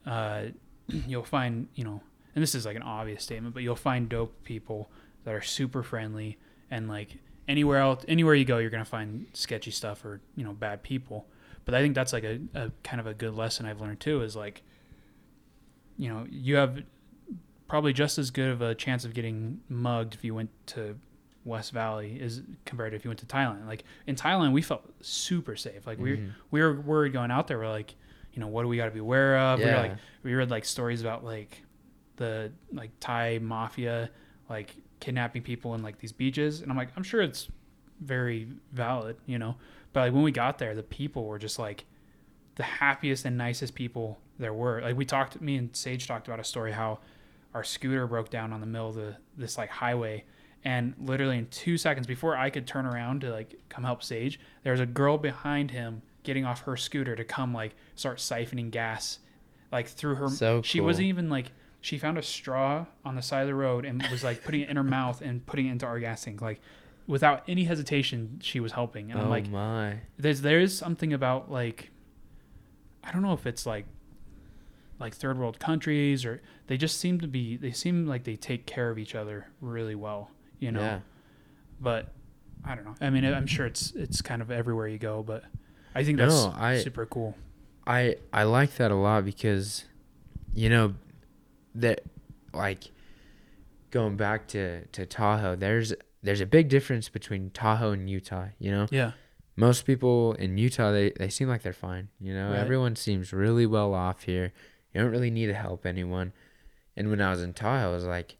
uh, 0.06 0.44
you'll 0.88 1.24
find, 1.24 1.68
you 1.74 1.84
know, 1.84 2.00
and 2.34 2.42
this 2.42 2.54
is 2.54 2.64
like 2.64 2.76
an 2.76 2.82
obvious 2.82 3.22
statement, 3.22 3.52
but 3.54 3.62
you'll 3.62 3.76
find 3.76 4.08
dope 4.08 4.42
people 4.44 4.90
that 5.24 5.34
are 5.34 5.42
super 5.42 5.82
friendly 5.82 6.38
and 6.70 6.88
like 6.88 7.18
anywhere 7.48 7.78
else, 7.78 8.04
anywhere 8.08 8.34
you 8.34 8.44
go, 8.44 8.58
you're 8.58 8.70
gonna 8.70 8.84
find 8.84 9.26
sketchy 9.32 9.70
stuff 9.70 10.04
or 10.04 10.20
you 10.36 10.44
know 10.44 10.52
bad 10.52 10.82
people. 10.82 11.26
But 11.64 11.74
I 11.74 11.80
think 11.80 11.94
that's 11.94 12.12
like 12.12 12.24
a, 12.24 12.40
a 12.54 12.70
kind 12.82 13.00
of 13.00 13.06
a 13.06 13.14
good 13.14 13.34
lesson 13.34 13.66
I've 13.66 13.80
learned 13.80 14.00
too 14.00 14.22
is 14.22 14.34
like, 14.34 14.62
you 15.96 16.08
know, 16.08 16.26
you 16.30 16.56
have 16.56 16.82
probably 17.68 17.92
just 17.92 18.18
as 18.18 18.30
good 18.30 18.48
of 18.50 18.60
a 18.62 18.74
chance 18.74 19.04
of 19.04 19.14
getting 19.14 19.60
mugged 19.68 20.14
if 20.14 20.24
you 20.24 20.34
went 20.34 20.50
to 20.66 20.98
West 21.44 21.72
Valley 21.72 22.18
is 22.20 22.42
compared 22.64 22.92
to 22.92 22.96
if 22.96 23.04
you 23.04 23.10
went 23.10 23.20
to 23.20 23.26
Thailand. 23.26 23.66
Like 23.66 23.84
in 24.06 24.16
Thailand, 24.16 24.52
we 24.52 24.62
felt 24.62 24.84
super 25.00 25.56
safe. 25.56 25.86
Like 25.86 25.98
we 25.98 26.16
Mhm. 26.18 26.32
we 26.50 26.60
were 26.60 26.80
worried 26.80 27.12
going 27.12 27.30
out 27.30 27.46
there. 27.48 27.58
We're 27.58 27.68
like, 27.68 27.94
you 28.32 28.40
know, 28.40 28.46
what 28.48 28.62
do 28.62 28.68
we 28.68 28.76
got 28.76 28.86
to 28.86 28.90
be 28.90 28.98
aware 29.00 29.38
of? 29.38 29.58
We 29.60 29.66
were 29.66 29.70
like, 29.88 29.96
we 30.22 30.34
read 30.34 30.50
like 30.50 30.64
stories 30.64 31.00
about 31.00 31.24
like 31.24 31.62
the 32.16 32.52
like 32.72 32.90
Thai 33.00 33.38
mafia, 33.40 34.10
like 34.48 34.74
kidnapping 35.02 35.42
people 35.42 35.74
in 35.74 35.82
like 35.82 35.98
these 35.98 36.12
beaches, 36.12 36.62
and 36.62 36.70
I'm 36.70 36.76
like, 36.78 36.88
I'm 36.96 37.02
sure 37.02 37.20
it's 37.20 37.48
very 38.00 38.48
valid, 38.72 39.16
you 39.26 39.38
know. 39.38 39.56
But 39.92 40.00
like 40.00 40.12
when 40.14 40.22
we 40.22 40.32
got 40.32 40.58
there, 40.58 40.74
the 40.74 40.82
people 40.82 41.26
were 41.26 41.38
just 41.38 41.58
like 41.58 41.84
the 42.54 42.62
happiest 42.62 43.24
and 43.24 43.36
nicest 43.36 43.74
people 43.74 44.18
there 44.38 44.54
were. 44.54 44.80
Like 44.80 44.96
we 44.96 45.04
talked, 45.04 45.40
me 45.40 45.56
and 45.56 45.74
Sage 45.76 46.06
talked 46.06 46.28
about 46.28 46.40
a 46.40 46.44
story 46.44 46.72
how 46.72 47.00
our 47.52 47.64
scooter 47.64 48.06
broke 48.06 48.30
down 48.30 48.52
on 48.52 48.60
the 48.60 48.66
middle 48.66 48.88
of 48.88 48.94
the 48.94 49.16
this 49.36 49.58
like 49.58 49.68
highway 49.68 50.24
and 50.64 50.94
literally 50.98 51.36
in 51.38 51.46
two 51.48 51.76
seconds 51.76 52.06
before 52.06 52.36
I 52.36 52.48
could 52.48 52.66
turn 52.66 52.86
around 52.86 53.22
to 53.22 53.30
like 53.30 53.60
come 53.68 53.84
help 53.84 54.02
Sage, 54.02 54.38
there 54.62 54.72
was 54.72 54.80
a 54.80 54.86
girl 54.86 55.18
behind 55.18 55.72
him 55.72 56.02
getting 56.22 56.44
off 56.44 56.62
her 56.62 56.76
scooter 56.76 57.16
to 57.16 57.24
come 57.24 57.52
like 57.52 57.74
start 57.96 58.18
siphoning 58.18 58.70
gas 58.70 59.18
like 59.72 59.88
through 59.88 60.14
her 60.14 60.28
So 60.28 60.62
she 60.62 60.78
cool. 60.78 60.86
wasn't 60.86 61.08
even 61.08 61.28
like 61.28 61.50
she 61.82 61.98
found 61.98 62.16
a 62.16 62.22
straw 62.22 62.86
on 63.04 63.14
the 63.16 63.20
side 63.22 63.42
of 63.42 63.48
the 63.48 63.54
road 63.54 63.84
and 63.84 64.02
was 64.10 64.24
like 64.24 64.42
putting 64.44 64.62
it 64.62 64.70
in 64.70 64.76
her 64.76 64.82
mouth 64.98 65.20
and 65.20 65.44
putting 65.44 65.66
it 65.66 65.72
into 65.72 65.84
our 65.84 65.98
gas 66.00 66.24
tank 66.24 66.40
like 66.40 66.60
without 67.06 67.42
any 67.48 67.64
hesitation 67.64 68.38
she 68.42 68.58
was 68.60 68.72
helping 68.72 69.10
and 69.10 69.20
oh 69.20 69.24
I'm 69.24 69.28
like 69.30 69.50
my. 69.50 69.98
there's 70.18 70.40
there 70.40 70.60
is 70.60 70.76
something 70.78 71.12
about 71.12 71.50
like 71.50 71.90
I 73.04 73.10
don't 73.12 73.20
know 73.22 73.32
if 73.34 73.44
it's 73.46 73.66
like 73.66 73.84
like 75.00 75.14
third 75.14 75.36
world 75.38 75.58
countries 75.58 76.24
or 76.24 76.40
they 76.68 76.76
just 76.76 76.98
seem 77.00 77.20
to 77.20 77.26
be 77.28 77.56
they 77.56 77.72
seem 77.72 78.06
like 78.06 78.22
they 78.24 78.36
take 78.36 78.64
care 78.66 78.88
of 78.88 78.98
each 78.98 79.14
other 79.16 79.48
really 79.60 79.96
well, 79.96 80.30
you 80.60 80.70
know. 80.70 80.80
Yeah. 80.80 81.00
But 81.80 82.12
I 82.64 82.76
don't 82.76 82.84
know. 82.84 82.94
I 83.00 83.10
mean, 83.10 83.24
I'm 83.24 83.48
sure 83.48 83.66
it's 83.66 83.90
it's 83.96 84.22
kind 84.22 84.40
of 84.40 84.52
everywhere 84.52 84.86
you 84.86 84.98
go, 84.98 85.24
but 85.24 85.42
I 85.96 86.04
think 86.04 86.18
that's 86.18 86.32
No, 86.44 86.54
I- 86.56 86.78
super 86.78 87.04
cool. 87.06 87.36
I 87.84 88.14
I 88.32 88.44
like 88.44 88.76
that 88.76 88.92
a 88.92 88.94
lot 88.94 89.24
because, 89.24 89.84
you 90.54 90.68
know, 90.70 90.94
that 91.74 92.02
like 92.52 92.90
going 93.90 94.16
back 94.16 94.48
to 94.48 94.86
to 94.86 95.06
Tahoe. 95.06 95.56
There's 95.56 95.92
there's 96.22 96.40
a 96.40 96.46
big 96.46 96.68
difference 96.68 97.08
between 97.08 97.50
Tahoe 97.50 97.92
and 97.92 98.08
Utah. 98.08 98.46
You 98.58 98.70
know, 98.70 98.86
Yeah. 98.90 99.12
most 99.56 99.84
people 99.86 100.34
in 100.34 100.56
Utah 100.58 100.92
they 100.92 101.10
they 101.10 101.28
seem 101.28 101.48
like 101.48 101.62
they're 101.62 101.72
fine. 101.72 102.08
You 102.20 102.34
know, 102.34 102.50
Right. 102.50 102.58
everyone 102.58 102.96
seems 102.96 103.32
really 103.32 103.66
well 103.66 103.94
off 103.94 104.22
here. 104.24 104.52
You 104.94 105.00
don't 105.00 105.10
really 105.10 105.30
need 105.30 105.46
to 105.46 105.54
help 105.54 105.84
anyone. 105.86 106.32
And 106.96 107.08
when 107.10 107.20
I 107.20 107.30
was 107.30 107.42
in 107.42 107.54
Tahoe, 107.54 107.88
I 107.90 107.92
was 107.94 108.04
like, 108.04 108.36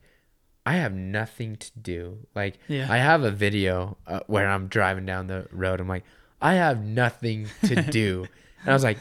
I 0.66 0.74
have 0.74 0.92
nothing 0.92 1.56
to 1.56 1.70
do. 1.78 2.26
Like 2.34 2.58
Yeah. 2.68 2.86
I 2.90 2.98
have 2.98 3.22
a 3.24 3.30
video 3.30 3.96
uh, 4.06 4.20
where 4.26 4.48
I'm 4.48 4.68
driving 4.68 5.06
down 5.06 5.26
the 5.26 5.48
road. 5.50 5.80
I'm 5.80 5.88
like, 5.88 6.04
I 6.40 6.54
have 6.54 6.84
nothing 6.84 7.48
to 7.64 7.74
do. 7.82 8.26
and 8.60 8.70
I 8.70 8.72
was 8.74 8.84
like, 8.84 8.98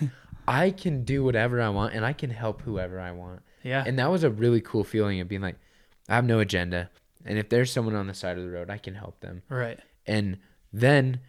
I 0.47 0.71
can 0.71 1.03
do 1.03 1.23
whatever 1.23 1.61
I 1.61 1.69
want 1.69 1.93
and 1.93 2.03
I 2.05 2.13
can 2.13 2.29
help 2.31 2.61
whoever 2.63 2.99
I 2.99 3.11
want. 3.11 3.41
Yeah. 3.63 3.83
And 3.85 3.97
that 3.99 4.09
was 4.11 4.23
a 4.23 4.29
really 4.29 4.61
cool 4.61 4.83
feeling 4.83 5.19
of 5.19 5.27
being 5.27 5.41
like, 5.41 5.57
I 6.09 6.15
have 6.15 6.25
no 6.25 6.39
agenda. 6.39 6.89
And 7.25 7.37
if 7.37 7.49
there's 7.49 7.71
someone 7.71 7.95
on 7.95 8.07
the 8.07 8.13
side 8.13 8.37
of 8.37 8.43
the 8.43 8.49
road, 8.49 8.69
I 8.69 8.77
can 8.77 8.95
help 8.95 9.19
them. 9.19 9.43
right. 9.49 9.79
And 10.07 10.39
then 10.73 11.19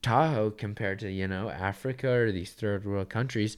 Tahoe, 0.00 0.50
compared 0.50 0.98
to, 1.00 1.10
you 1.10 1.28
know, 1.28 1.50
Africa 1.50 2.08
or 2.10 2.32
these 2.32 2.52
third 2.52 2.84
world 2.84 3.10
countries, 3.10 3.56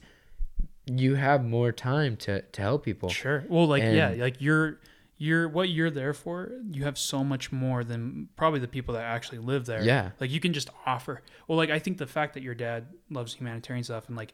you 0.85 1.15
have 1.15 1.45
more 1.45 1.71
time 1.71 2.17
to, 2.17 2.41
to 2.41 2.61
help 2.61 2.83
people. 2.83 3.09
Sure. 3.09 3.45
Well, 3.47 3.67
like 3.67 3.83
yeah, 3.83 4.13
like 4.17 4.41
you're 4.41 4.79
you're 5.17 5.47
what 5.47 5.69
you're 5.69 5.91
there 5.91 6.13
for. 6.13 6.51
You 6.71 6.83
have 6.83 6.97
so 6.97 7.23
much 7.23 7.51
more 7.51 7.83
than 7.83 8.27
probably 8.35 8.59
the 8.59 8.67
people 8.67 8.95
that 8.95 9.03
actually 9.03 9.37
live 9.37 9.65
there. 9.67 9.83
Yeah. 9.83 10.11
Like 10.19 10.31
you 10.31 10.39
can 10.39 10.51
just 10.51 10.69
offer. 10.85 11.21
Well, 11.47 11.57
like 11.57 11.69
I 11.69 11.79
think 11.79 11.99
the 11.99 12.07
fact 12.07 12.33
that 12.33 12.43
your 12.43 12.55
dad 12.55 12.87
loves 13.09 13.35
humanitarian 13.35 13.83
stuff 13.83 14.07
and 14.07 14.17
like 14.17 14.33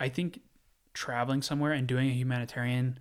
I 0.00 0.08
think 0.08 0.40
traveling 0.94 1.42
somewhere 1.42 1.72
and 1.72 1.86
doing 1.86 2.08
a 2.08 2.12
humanitarian 2.12 2.98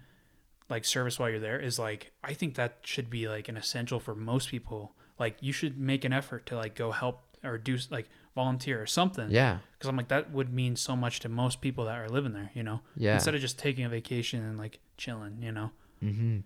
like 0.69 0.85
service 0.85 1.17
while 1.17 1.29
you're 1.29 1.39
there 1.39 1.59
is 1.59 1.79
like 1.79 2.11
I 2.23 2.33
think 2.33 2.55
that 2.55 2.77
should 2.83 3.09
be 3.09 3.27
like 3.27 3.49
an 3.49 3.57
essential 3.57 3.99
for 3.99 4.13
most 4.15 4.49
people. 4.49 4.93
Like 5.17 5.37
you 5.41 5.51
should 5.51 5.77
make 5.79 6.05
an 6.05 6.13
effort 6.13 6.45
to 6.47 6.55
like 6.55 6.75
go 6.75 6.91
help 6.91 7.21
or 7.43 7.57
do 7.57 7.77
like 7.89 8.07
volunteer 8.35 8.81
or 8.81 8.85
something. 8.85 9.31
Yeah. 9.31 9.57
Because 9.77 9.89
I'm 9.89 9.97
like 9.97 10.09
that 10.09 10.31
would 10.31 10.53
mean 10.53 10.75
so 10.75 10.95
much 10.95 11.19
to 11.21 11.29
most 11.29 11.61
people 11.61 11.85
that 11.85 11.97
are 11.97 12.07
living 12.09 12.33
there. 12.33 12.51
You 12.53 12.63
know. 12.63 12.81
Yeah. 12.95 13.15
Instead 13.15 13.35
of 13.35 13.41
just 13.41 13.57
taking 13.57 13.83
a 13.85 13.89
vacation 13.89 14.43
and 14.43 14.57
like 14.57 14.79
chilling. 14.97 15.39
You 15.41 15.51
know. 15.51 15.71
Mm-hmm. 16.03 16.37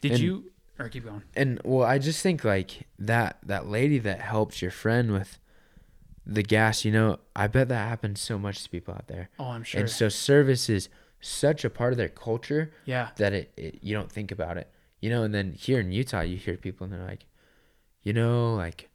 Did 0.00 0.12
And- 0.12 0.20
you 0.20 0.50
or 0.78 0.88
keep 0.88 1.04
going? 1.04 1.22
and 1.36 1.60
well 1.64 1.86
i 1.86 1.98
just 1.98 2.22
think 2.22 2.44
like 2.44 2.88
that 2.98 3.36
that 3.44 3.68
lady 3.68 3.98
that 3.98 4.20
helped 4.22 4.62
your 4.62 4.70
friend 4.70 5.12
with 5.12 5.38
the 6.26 6.42
gas 6.42 6.84
you 6.84 6.92
know 6.92 7.18
i 7.34 7.46
bet 7.46 7.68
that 7.68 7.88
happens 7.88 8.20
so 8.20 8.38
much 8.38 8.62
to 8.62 8.70
people 8.70 8.94
out 8.94 9.08
there 9.08 9.28
Oh, 9.38 9.46
I'm 9.46 9.64
sure. 9.64 9.80
and 9.80 9.90
so 9.90 10.08
service 10.08 10.68
is 10.68 10.88
such 11.20 11.64
a 11.64 11.70
part 11.70 11.92
of 11.92 11.96
their 11.96 12.08
culture 12.08 12.72
yeah. 12.84 13.08
that 13.16 13.32
it, 13.32 13.52
it 13.56 13.78
you 13.82 13.94
don't 13.94 14.10
think 14.10 14.30
about 14.32 14.56
it 14.56 14.70
you 15.00 15.10
know 15.10 15.22
and 15.24 15.34
then 15.34 15.52
here 15.52 15.80
in 15.80 15.90
utah 15.92 16.20
you 16.20 16.36
hear 16.36 16.56
people 16.56 16.84
and 16.84 16.92
they're 16.92 17.06
like 17.06 17.26
you 18.02 18.12
know 18.12 18.54
like 18.54 18.88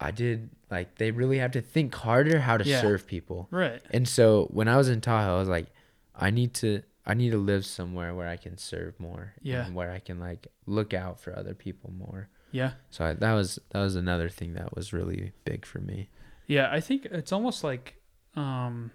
i 0.00 0.10
did 0.10 0.50
like 0.70 0.96
they 0.96 1.10
really 1.10 1.38
have 1.38 1.50
to 1.52 1.60
think 1.60 1.94
harder 1.94 2.40
how 2.40 2.56
to 2.56 2.64
Yeah. 2.64 2.80
serve 2.80 3.06
people 3.06 3.48
Right. 3.50 3.82
and 3.90 4.06
so 4.08 4.46
when 4.50 4.68
i 4.68 4.76
was 4.76 4.88
in 4.88 5.00
tahoe 5.00 5.36
i 5.36 5.38
was 5.38 5.48
like 5.48 5.66
i 6.14 6.30
need 6.30 6.52
to 6.54 6.82
i 7.06 7.14
need 7.14 7.30
to 7.30 7.38
live 7.38 7.64
somewhere 7.66 8.14
where 8.14 8.28
i 8.28 8.36
can 8.36 8.56
serve 8.58 8.98
more 9.00 9.34
Yeah. 9.42 9.64
and 9.66 9.74
where 9.74 9.90
i 9.92 9.98
can 9.98 10.18
like 10.20 10.46
look 10.66 10.92
out 10.94 11.20
for 11.20 11.34
other 11.36 11.54
people 11.54 11.90
more 11.96 12.28
Yeah. 12.52 12.72
so 12.90 13.04
I, 13.04 13.12
that 13.14 13.32
was 13.34 13.58
that 13.70 13.80
was 13.80 13.96
another 13.96 14.28
thing 14.28 14.54
that 14.54 14.74
was 14.76 14.92
really 14.92 15.32
big 15.44 15.64
for 15.66 15.80
me. 15.80 16.08
Yeah. 16.50 16.68
I 16.70 16.80
think 16.80 17.06
it's 17.06 17.30
almost 17.30 17.62
like, 17.62 17.94
um, 18.34 18.90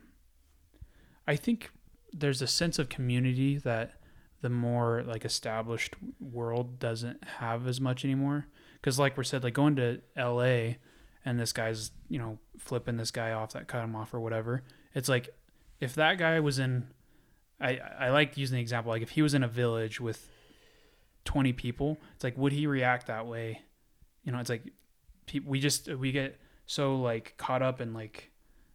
I 1.26 1.38
think 1.38 1.72
there's 2.12 2.42
a 2.42 2.48
sense 2.48 2.80
of 2.80 2.90
community 2.90 3.58
that 3.60 3.94
the 4.42 4.50
more 4.50 5.04
like 5.08 5.24
established 5.24 5.96
world 6.20 6.80
doesn't 6.80 7.24
have 7.24 7.66
as 7.66 7.80
much 7.80 8.04
anymore. 8.04 8.48
Because 8.74 9.00
like 9.00 9.18
we 9.18 9.24
said, 9.24 9.42
like 9.42 9.54
going 9.54 9.78
to 9.78 10.02
L.A. 10.18 10.80
and 11.24 11.40
this 11.40 11.54
guy's 11.54 11.92
you 12.10 12.20
know 12.20 12.38
flipping 12.60 12.98
this 12.98 13.10
guy 13.10 13.32
off 13.32 13.54
that 13.54 13.70
cut 13.70 13.86
him 13.86 13.96
off 13.96 14.14
or 14.14 14.20
whatever. 14.20 14.64
It's 14.94 15.08
like 15.08 15.30
if 15.80 15.96
that 15.96 16.18
guy 16.18 16.42
was 16.42 16.60
in, 16.60 16.88
I 17.62 17.80
I 17.98 18.10
like 18.10 18.36
using 18.38 18.56
the 18.56 18.62
example 18.62 18.92
like 18.92 19.02
if 19.02 19.12
he 19.12 19.22
was 19.22 19.34
in 19.34 19.44
a 19.44 19.48
village 19.48 20.02
with 20.02 20.30
20 21.24 21.54
people, 21.54 21.98
it's 22.16 22.24
like 22.26 22.38
would 22.38 22.52
he 22.52 22.68
react 22.68 23.08
that 23.08 23.26
way? 23.26 23.62
You 24.26 24.34
know, 24.34 24.40
it's 24.40 24.50
like 24.50 24.74
we 25.46 25.62
just 25.62 25.88
we 25.88 26.12
get 26.12 26.38
so 26.66 26.96
like 26.96 27.36
caught 27.38 27.62
up 27.62 27.80
in 27.82 27.94
like 27.94 28.32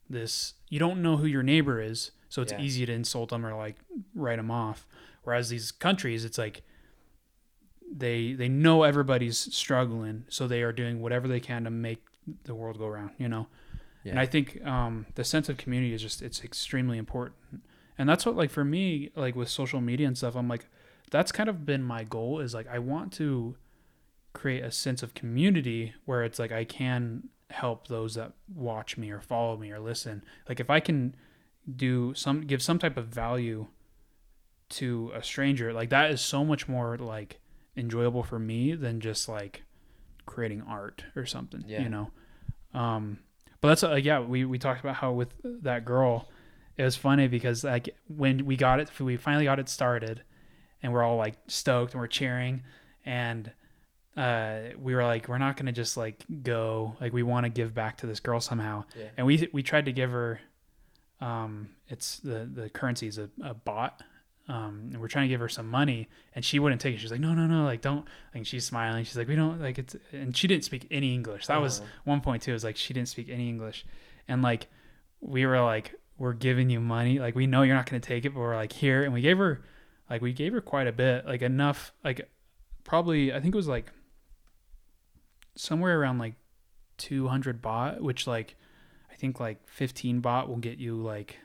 this 0.08 0.54
you 0.68 0.78
don't 0.78 1.00
know 1.02 1.16
who 1.16 1.26
your 1.26 1.42
neighbor 1.42 1.80
is 1.80 2.10
so 2.28 2.42
it's 2.42 2.52
Yeah. 2.52 2.60
easy 2.60 2.86
to 2.86 2.92
insult 2.92 3.30
them 3.30 3.44
or 3.46 3.54
like 3.54 3.76
write 4.14 4.36
them 4.36 4.50
off 4.50 4.86
whereas 5.24 5.48
these 5.48 5.70
countries 5.72 6.24
it's 6.24 6.38
like 6.38 6.62
they 7.92 8.32
they 8.34 8.48
know 8.48 8.82
everybody's 8.84 9.38
struggling 9.54 10.24
so 10.28 10.46
they 10.46 10.62
are 10.62 10.72
doing 10.72 11.00
whatever 11.00 11.26
they 11.26 11.40
can 11.40 11.64
to 11.64 11.70
make 11.70 12.04
the 12.44 12.54
world 12.54 12.78
go 12.78 12.86
round, 12.86 13.10
you 13.18 13.28
know. 13.28 13.48
Yeah. 14.04 14.12
And 14.12 14.20
I 14.20 14.26
think 14.26 14.64
um, 14.64 15.06
the 15.16 15.24
sense 15.24 15.48
of 15.48 15.56
community 15.56 15.92
is 15.92 16.00
just 16.00 16.22
it's 16.22 16.44
extremely 16.44 16.96
important. 16.98 17.36
And 17.98 18.08
that's 18.08 18.24
what 18.24 18.36
like 18.36 18.50
for 18.50 18.64
me 18.64 19.10
like 19.16 19.34
with 19.34 19.48
social 19.48 19.80
media 19.80 20.06
and 20.06 20.16
stuff, 20.16 20.36
I'm 20.36 20.46
like 20.48 20.66
that's 21.10 21.32
kind 21.32 21.48
of 21.48 21.66
been 21.66 21.82
my 21.82 22.04
goal 22.04 22.38
is 22.38 22.54
like 22.54 22.68
I 22.68 22.78
want 22.78 23.12
to 23.14 23.56
create 24.32 24.62
a 24.62 24.70
sense 24.70 25.02
of 25.02 25.12
community 25.14 25.94
where 26.04 26.22
it's 26.22 26.38
like 26.38 26.52
I 26.52 26.64
can 26.64 27.24
help 27.50 27.88
those 27.88 28.14
that 28.14 28.32
watch 28.54 28.96
me 28.96 29.10
or 29.10 29.20
follow 29.20 29.56
me 29.56 29.70
or 29.72 29.78
listen. 29.80 30.22
Like 30.48 30.60
if 30.60 30.70
I 30.70 30.80
can 30.80 31.14
do 31.76 32.14
some 32.14 32.42
give 32.42 32.62
some 32.62 32.78
type 32.78 32.96
of 32.96 33.06
value 33.08 33.66
to 34.70 35.10
a 35.14 35.22
stranger, 35.22 35.72
like 35.72 35.90
that 35.90 36.10
is 36.10 36.20
so 36.20 36.44
much 36.44 36.68
more 36.68 36.96
like 36.96 37.40
enjoyable 37.76 38.22
for 38.22 38.38
me 38.38 38.74
than 38.74 39.00
just 39.00 39.28
like 39.28 39.62
creating 40.26 40.62
art 40.62 41.04
or 41.16 41.26
something, 41.26 41.64
Yeah. 41.66 41.82
you 41.82 41.88
know. 41.88 42.10
Um 42.72 43.18
but 43.60 43.68
that's 43.68 43.84
uh, 43.84 43.96
yeah, 43.96 44.20
we 44.20 44.44
we 44.44 44.58
talked 44.58 44.80
about 44.80 44.96
how 44.96 45.12
with 45.12 45.34
that 45.44 45.84
girl 45.84 46.28
it 46.76 46.84
was 46.84 46.96
funny 46.96 47.28
because 47.28 47.64
like 47.64 47.90
when 48.08 48.46
we 48.46 48.56
got 48.56 48.80
it 48.80 48.90
we 49.00 49.16
finally 49.16 49.44
got 49.44 49.58
it 49.58 49.68
started 49.68 50.22
and 50.82 50.92
we're 50.92 51.02
all 51.02 51.16
like 51.16 51.34
stoked 51.46 51.92
and 51.92 52.00
we're 52.00 52.06
cheering 52.06 52.62
and 53.04 53.50
uh, 54.16 54.60
we 54.78 54.94
were 54.94 55.04
like, 55.04 55.28
we're 55.28 55.38
not 55.38 55.56
gonna 55.56 55.72
just 55.72 55.96
like 55.96 56.24
go. 56.42 56.96
Like 57.00 57.12
we 57.12 57.22
want 57.22 57.44
to 57.44 57.50
give 57.50 57.74
back 57.74 57.98
to 57.98 58.06
this 58.06 58.20
girl 58.20 58.40
somehow. 58.40 58.84
Yeah. 58.98 59.06
And 59.16 59.26
we 59.26 59.48
we 59.52 59.62
tried 59.62 59.84
to 59.86 59.92
give 59.92 60.10
her, 60.10 60.40
um, 61.20 61.70
it's 61.88 62.18
the 62.20 62.48
the 62.52 62.68
currency 62.70 63.06
is 63.06 63.18
a, 63.18 63.30
a 63.42 63.54
baht. 63.54 63.92
Um, 64.48 64.88
and 64.92 65.00
we're 65.00 65.06
trying 65.06 65.26
to 65.26 65.28
give 65.28 65.38
her 65.38 65.48
some 65.48 65.68
money, 65.68 66.08
and 66.34 66.44
she 66.44 66.58
wouldn't 66.58 66.80
take 66.80 66.96
it. 66.96 66.98
She's 66.98 67.12
like, 67.12 67.20
no, 67.20 67.34
no, 67.34 67.46
no, 67.46 67.62
like 67.64 67.82
don't. 67.82 68.04
Like 68.34 68.46
she's 68.46 68.64
smiling. 68.64 69.04
She's 69.04 69.16
like, 69.16 69.28
we 69.28 69.36
don't 69.36 69.60
like 69.60 69.78
it's. 69.78 69.94
And 70.12 70.36
she 70.36 70.48
didn't 70.48 70.64
speak 70.64 70.88
any 70.90 71.14
English. 71.14 71.46
That 71.46 71.60
was 71.60 71.80
Oh. 71.80 71.84
one 72.04 72.20
point 72.20 72.42
too. 72.42 72.52
Is 72.52 72.64
like 72.64 72.76
she 72.76 72.92
didn't 72.92 73.08
speak 73.08 73.28
any 73.28 73.48
English, 73.48 73.86
and 74.26 74.42
like 74.42 74.66
we 75.20 75.46
were 75.46 75.60
like, 75.60 75.94
we're 76.18 76.32
giving 76.32 76.68
you 76.68 76.80
money. 76.80 77.20
Like 77.20 77.36
we 77.36 77.46
know 77.46 77.62
you're 77.62 77.76
not 77.76 77.86
gonna 77.88 78.00
take 78.00 78.24
it, 78.24 78.30
but 78.34 78.40
we're 78.40 78.56
like 78.56 78.72
here, 78.72 79.04
and 79.04 79.12
we 79.14 79.20
gave 79.20 79.38
her, 79.38 79.62
like 80.08 80.20
we 80.20 80.32
gave 80.32 80.52
her 80.52 80.60
quite 80.60 80.88
a 80.88 80.92
bit, 80.92 81.26
like 81.26 81.42
enough, 81.42 81.92
like 82.02 82.28
probably 82.82 83.32
I 83.32 83.40
think 83.40 83.54
it 83.54 83.56
was 83.56 83.68
like 83.68 83.92
somewhere 85.54 86.00
around 86.00 86.18
like 86.18 86.34
200 86.98 87.62
baht, 87.62 88.00
which 88.00 88.26
like 88.26 88.56
I 89.10 89.14
think 89.14 89.40
like 89.40 89.68
15 89.68 90.22
baht 90.22 90.48
will 90.48 90.56
get 90.56 90.78
you 90.78 90.96
like 90.96 91.38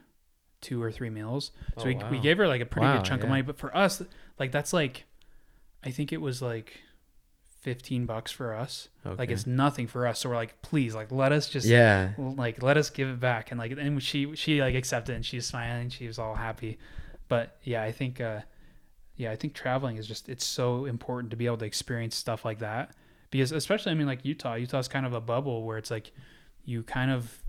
two 0.61 0.81
or 0.81 0.91
three 0.91 1.09
meals. 1.09 1.51
So 1.77 1.83
Oh, 1.83 1.87
we, 1.87 1.95
we 2.11 2.19
gave 2.19 2.37
her 2.37 2.47
like 2.47 2.61
a 2.61 2.65
pretty 2.65 2.87
Wow, 2.87 2.97
good 2.97 3.05
chunk 3.05 3.23
of 3.23 3.29
money, 3.29 3.41
but 3.41 3.57
for 3.57 3.75
us, 3.75 4.01
like 4.39 4.51
that's 4.51 4.73
like 4.73 5.05
I 5.83 5.91
think 5.91 6.11
it 6.11 6.21
was 6.21 6.41
like 6.41 6.79
15 7.61 8.05
bucks 8.05 8.31
for 8.31 8.53
us. 8.53 8.89
Like 9.03 9.31
it's 9.31 9.47
nothing 9.47 9.87
for 9.87 10.05
us. 10.07 10.19
So 10.19 10.29
we're 10.29 10.35
like, 10.35 10.61
please, 10.61 10.93
like 10.93 11.11
let 11.11 11.31
us 11.31 11.49
just 11.49 11.67
yeah. 11.67 12.11
like 12.17 12.61
let 12.61 12.77
us 12.77 12.89
give 12.89 13.07
it 13.07 13.19
back 13.19 13.51
and 13.51 13.59
like 13.59 13.71
and 13.71 14.01
she 14.01 14.35
she 14.35 14.61
like 14.61 14.75
accepted 14.75 15.15
and 15.15 15.25
she's 15.25 15.45
smiling 15.45 15.89
she 15.89 16.07
was 16.07 16.19
all 16.19 16.35
happy 16.35 16.77
but 17.27 17.57
yeah 17.63 17.81
i 17.81 17.91
think 17.91 18.21
uh 18.21 18.39
yeah 19.15 19.31
i 19.31 19.35
think 19.35 19.53
traveling 19.53 19.97
is 19.97 20.07
just 20.07 20.29
it's 20.29 20.45
so 20.45 20.85
important 20.85 21.31
to 21.31 21.37
be 21.37 21.45
able 21.45 21.57
to 21.57 21.65
experience 21.65 22.15
stuff 22.15 22.45
like 22.45 22.59
that 22.59 22.91
because 23.37 23.51
especially 23.51 23.91
i 23.91 23.95
mean 23.95 24.07
like 24.07 24.23
utah 24.25 24.55
utah's 24.55 24.87
kind 24.87 25.05
of 25.05 25.13
a 25.13 25.21
bubble 25.21 25.63
where 25.63 25.77
it's 25.77 25.91
like 25.91 26.11
you 26.63 26.81
kind 26.83 27.11
of 27.11 27.41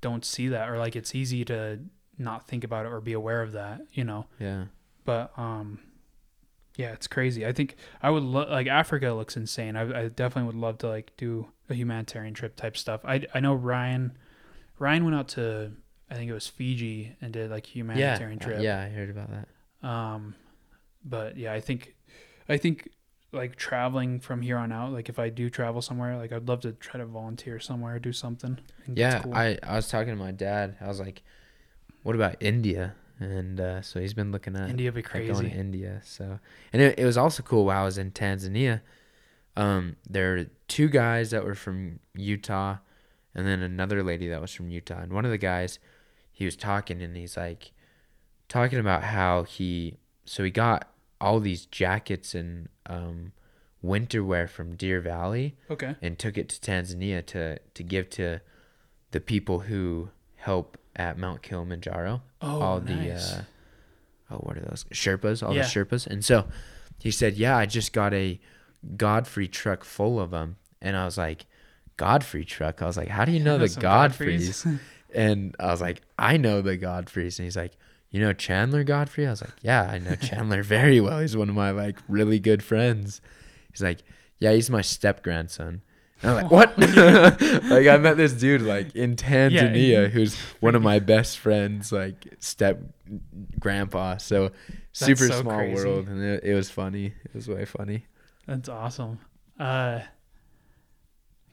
don't 0.00 0.24
see 0.24 0.48
that 0.48 0.68
or 0.68 0.78
like 0.78 0.96
it's 0.96 1.14
easy 1.14 1.44
to 1.44 1.78
not 2.18 2.46
think 2.48 2.64
about 2.64 2.86
it 2.86 2.88
or 2.92 3.00
be 3.00 3.12
aware 3.12 3.42
of 3.42 3.52
that 3.52 3.80
you 3.92 4.04
know 4.04 4.26
Yeah. 4.38 4.64
but 5.04 5.32
um 5.38 5.78
yeah 6.76 6.92
it's 6.92 7.06
crazy 7.06 7.44
i 7.46 7.52
think 7.52 7.76
i 8.02 8.08
would 8.10 8.22
lo- 8.22 8.48
like 8.50 8.66
africa 8.66 9.10
looks 9.12 9.36
insane 9.36 9.76
I, 9.76 10.04
I 10.04 10.08
definitely 10.08 10.46
would 10.52 10.60
love 10.60 10.78
to 10.78 10.88
like 10.88 11.12
do 11.16 11.48
a 11.68 11.74
humanitarian 11.74 12.34
trip 12.34 12.56
type 12.56 12.76
stuff 12.76 13.00
i 13.04 13.26
i 13.34 13.40
know 13.40 13.54
ryan 13.54 14.16
ryan 14.78 15.04
went 15.04 15.16
out 15.16 15.28
to 15.28 15.72
i 16.10 16.14
think 16.14 16.30
it 16.30 16.34
was 16.34 16.46
fiji 16.46 17.16
and 17.20 17.32
did 17.32 17.50
like 17.50 17.66
a 17.66 17.68
Yeah. 17.68 17.74
humanitarian 17.74 18.38
uh, 18.38 18.44
trip 18.44 18.62
Yeah, 18.62 18.80
I 18.80 18.88
heard 18.88 19.10
about 19.10 19.28
that. 19.30 19.48
um 19.88 20.34
but 21.04 21.36
yeah 21.36 21.52
i 21.52 21.60
think 21.60 21.94
i 22.48 22.56
think 22.56 22.88
like 23.32 23.56
traveling 23.56 24.18
from 24.18 24.42
here 24.42 24.56
on 24.56 24.72
out 24.72 24.92
like 24.92 25.08
if 25.08 25.18
i 25.18 25.28
do 25.28 25.48
travel 25.48 25.80
somewhere 25.80 26.16
like 26.16 26.32
i'd 26.32 26.48
love 26.48 26.60
to 26.60 26.72
try 26.72 26.98
to 26.98 27.06
volunteer 27.06 27.60
somewhere 27.60 27.98
do 27.98 28.12
something 28.12 28.58
I 28.58 28.84
think 28.86 28.98
that's 28.98 29.14
Yeah, 29.14 29.22
cool. 29.22 29.34
I 29.34 29.58
I 29.62 29.76
was 29.76 29.88
talking 29.88 30.08
to 30.12 30.16
my 30.16 30.32
dad. 30.32 30.76
I 30.80 30.88
was 30.88 30.98
like, 30.98 31.22
"What 32.02 32.14
about 32.16 32.36
India?" 32.40 32.94
And 33.20 33.60
uh, 33.60 33.82
so 33.82 34.00
he's 34.00 34.14
been 34.14 34.32
looking 34.32 34.56
at 34.56 34.70
india 34.70 34.90
be 34.90 35.00
at 35.04 35.12
going 35.12 35.50
to 35.50 35.56
India. 35.56 36.00
So, 36.02 36.40
and 36.72 36.80
it, 36.80 36.98
it 36.98 37.04
was 37.04 37.18
also 37.18 37.42
cool 37.42 37.66
while 37.66 37.82
I 37.82 37.84
was 37.84 37.98
in 37.98 38.10
Tanzania. 38.12 38.80
Um, 39.56 39.96
there 40.08 40.30
were 40.32 40.46
two 40.68 40.88
guys 40.88 41.30
that 41.30 41.44
were 41.44 41.54
from 41.54 42.00
Utah, 42.14 42.78
and 43.34 43.46
then 43.46 43.60
another 43.62 44.02
lady 44.02 44.28
that 44.28 44.40
was 44.40 44.52
from 44.54 44.70
Utah. 44.70 45.00
And 45.00 45.12
one 45.12 45.26
of 45.26 45.30
the 45.30 45.38
guys, 45.38 45.78
he 46.32 46.46
was 46.46 46.56
talking, 46.56 47.02
and 47.02 47.14
he's 47.14 47.36
like, 47.36 47.72
talking 48.48 48.78
about 48.78 49.04
how 49.04 49.42
he, 49.42 49.98
so 50.24 50.42
he 50.42 50.50
got 50.50 50.88
all 51.20 51.40
these 51.40 51.66
jackets 51.66 52.34
and 52.34 52.68
um, 52.86 53.32
winter 53.82 54.22
wear 54.24 54.46
from 54.48 54.74
Deer 54.76 55.00
Valley 55.00 55.56
okay 55.70 55.96
and 56.02 56.18
took 56.18 56.36
it 56.38 56.48
to 56.50 56.60
Tanzania 56.60 57.24
to 57.26 57.58
to 57.58 57.82
give 57.82 58.10
to 58.10 58.40
the 59.10 59.20
people 59.20 59.60
who 59.60 60.10
help 60.36 60.78
at 60.96 61.18
Mount 61.18 61.42
Kilimanjaro 61.42 62.22
oh 62.42 62.60
all 62.60 62.80
nice. 62.80 63.30
the 63.32 63.36
uh, 63.38 63.42
oh 64.30 64.36
what 64.38 64.56
are 64.56 64.60
those 64.60 64.84
Sherpas, 64.92 65.42
all 65.46 65.54
Yeah. 65.54 65.62
the 65.62 65.68
Sherpas, 65.68 66.06
and 66.06 66.24
so 66.24 66.46
he 66.98 67.10
said, 67.10 67.36
"Yeah, 67.36 67.56
I 67.56 67.66
just 67.66 67.92
got 67.92 68.12
a 68.14 68.38
Godfrey 68.96 69.48
truck 69.48 69.84
full 69.84 70.20
of 70.20 70.30
them," 70.30 70.56
and 70.82 70.96
I 70.96 71.04
was 71.04 71.16
like, 71.18 71.46
"Godfrey 71.96 72.44
truck?" 72.44 72.82
I 72.82 72.86
was 72.86 72.96
like, 72.96 73.08
"How 73.08 73.24
do 73.24 73.32
you 73.32 73.40
know 73.40 73.58
the 73.58 73.68
Some 73.68 73.82
Godfreys?" 73.82 74.78
and 75.14 75.56
I 75.58 75.66
was 75.66 75.80
like, 75.80 76.02
"I 76.18 76.36
know 76.36 76.60
the 76.62 76.76
Godfreys," 76.78 77.38
and 77.38 77.44
he's 77.46 77.56
like. 77.56 77.72
You 78.10 78.20
know 78.20 78.32
Chandler 78.32 78.82
Godfrey? 78.82 79.26
I 79.26 79.30
was 79.30 79.40
like, 79.40 79.54
yeah, 79.62 79.82
I 79.82 79.98
know 79.98 80.16
Chandler 80.16 80.62
very 80.62 81.00
well. 81.00 81.20
He's 81.20 81.36
one 81.36 81.48
of 81.48 81.54
my 81.54 81.70
like 81.70 81.96
really 82.08 82.38
good 82.40 82.62
friends. 82.62 83.20
He's 83.72 83.82
like, 83.82 84.02
yeah, 84.38 84.52
he's 84.52 84.68
my 84.68 84.80
step 84.80 85.22
grandson. 85.22 85.82
I'm 86.22 86.34
like, 86.34 86.50
what? 86.50 86.78
like 86.78 87.86
I 87.86 87.96
met 87.96 88.16
this 88.16 88.32
dude 88.32 88.62
like 88.62 88.94
in 88.94 89.16
Tanzania 89.16 90.04
and- 90.04 90.12
who's 90.12 90.36
one 90.60 90.74
of 90.74 90.82
my 90.82 90.98
best 91.14 91.38
friends, 91.38 91.92
like 91.92 92.26
step 92.40 92.80
grandpa. 93.58 94.16
So 94.18 94.50
super 94.92 95.28
so 95.28 95.40
small 95.40 95.56
crazy. 95.56 95.74
world, 95.74 96.08
and 96.08 96.22
it, 96.22 96.44
it 96.44 96.54
was 96.54 96.68
funny. 96.68 97.14
It 97.24 97.34
was 97.34 97.48
way 97.48 97.64
funny. 97.64 98.04
That's 98.46 98.68
awesome. 98.68 99.20
Uh, 99.58 100.00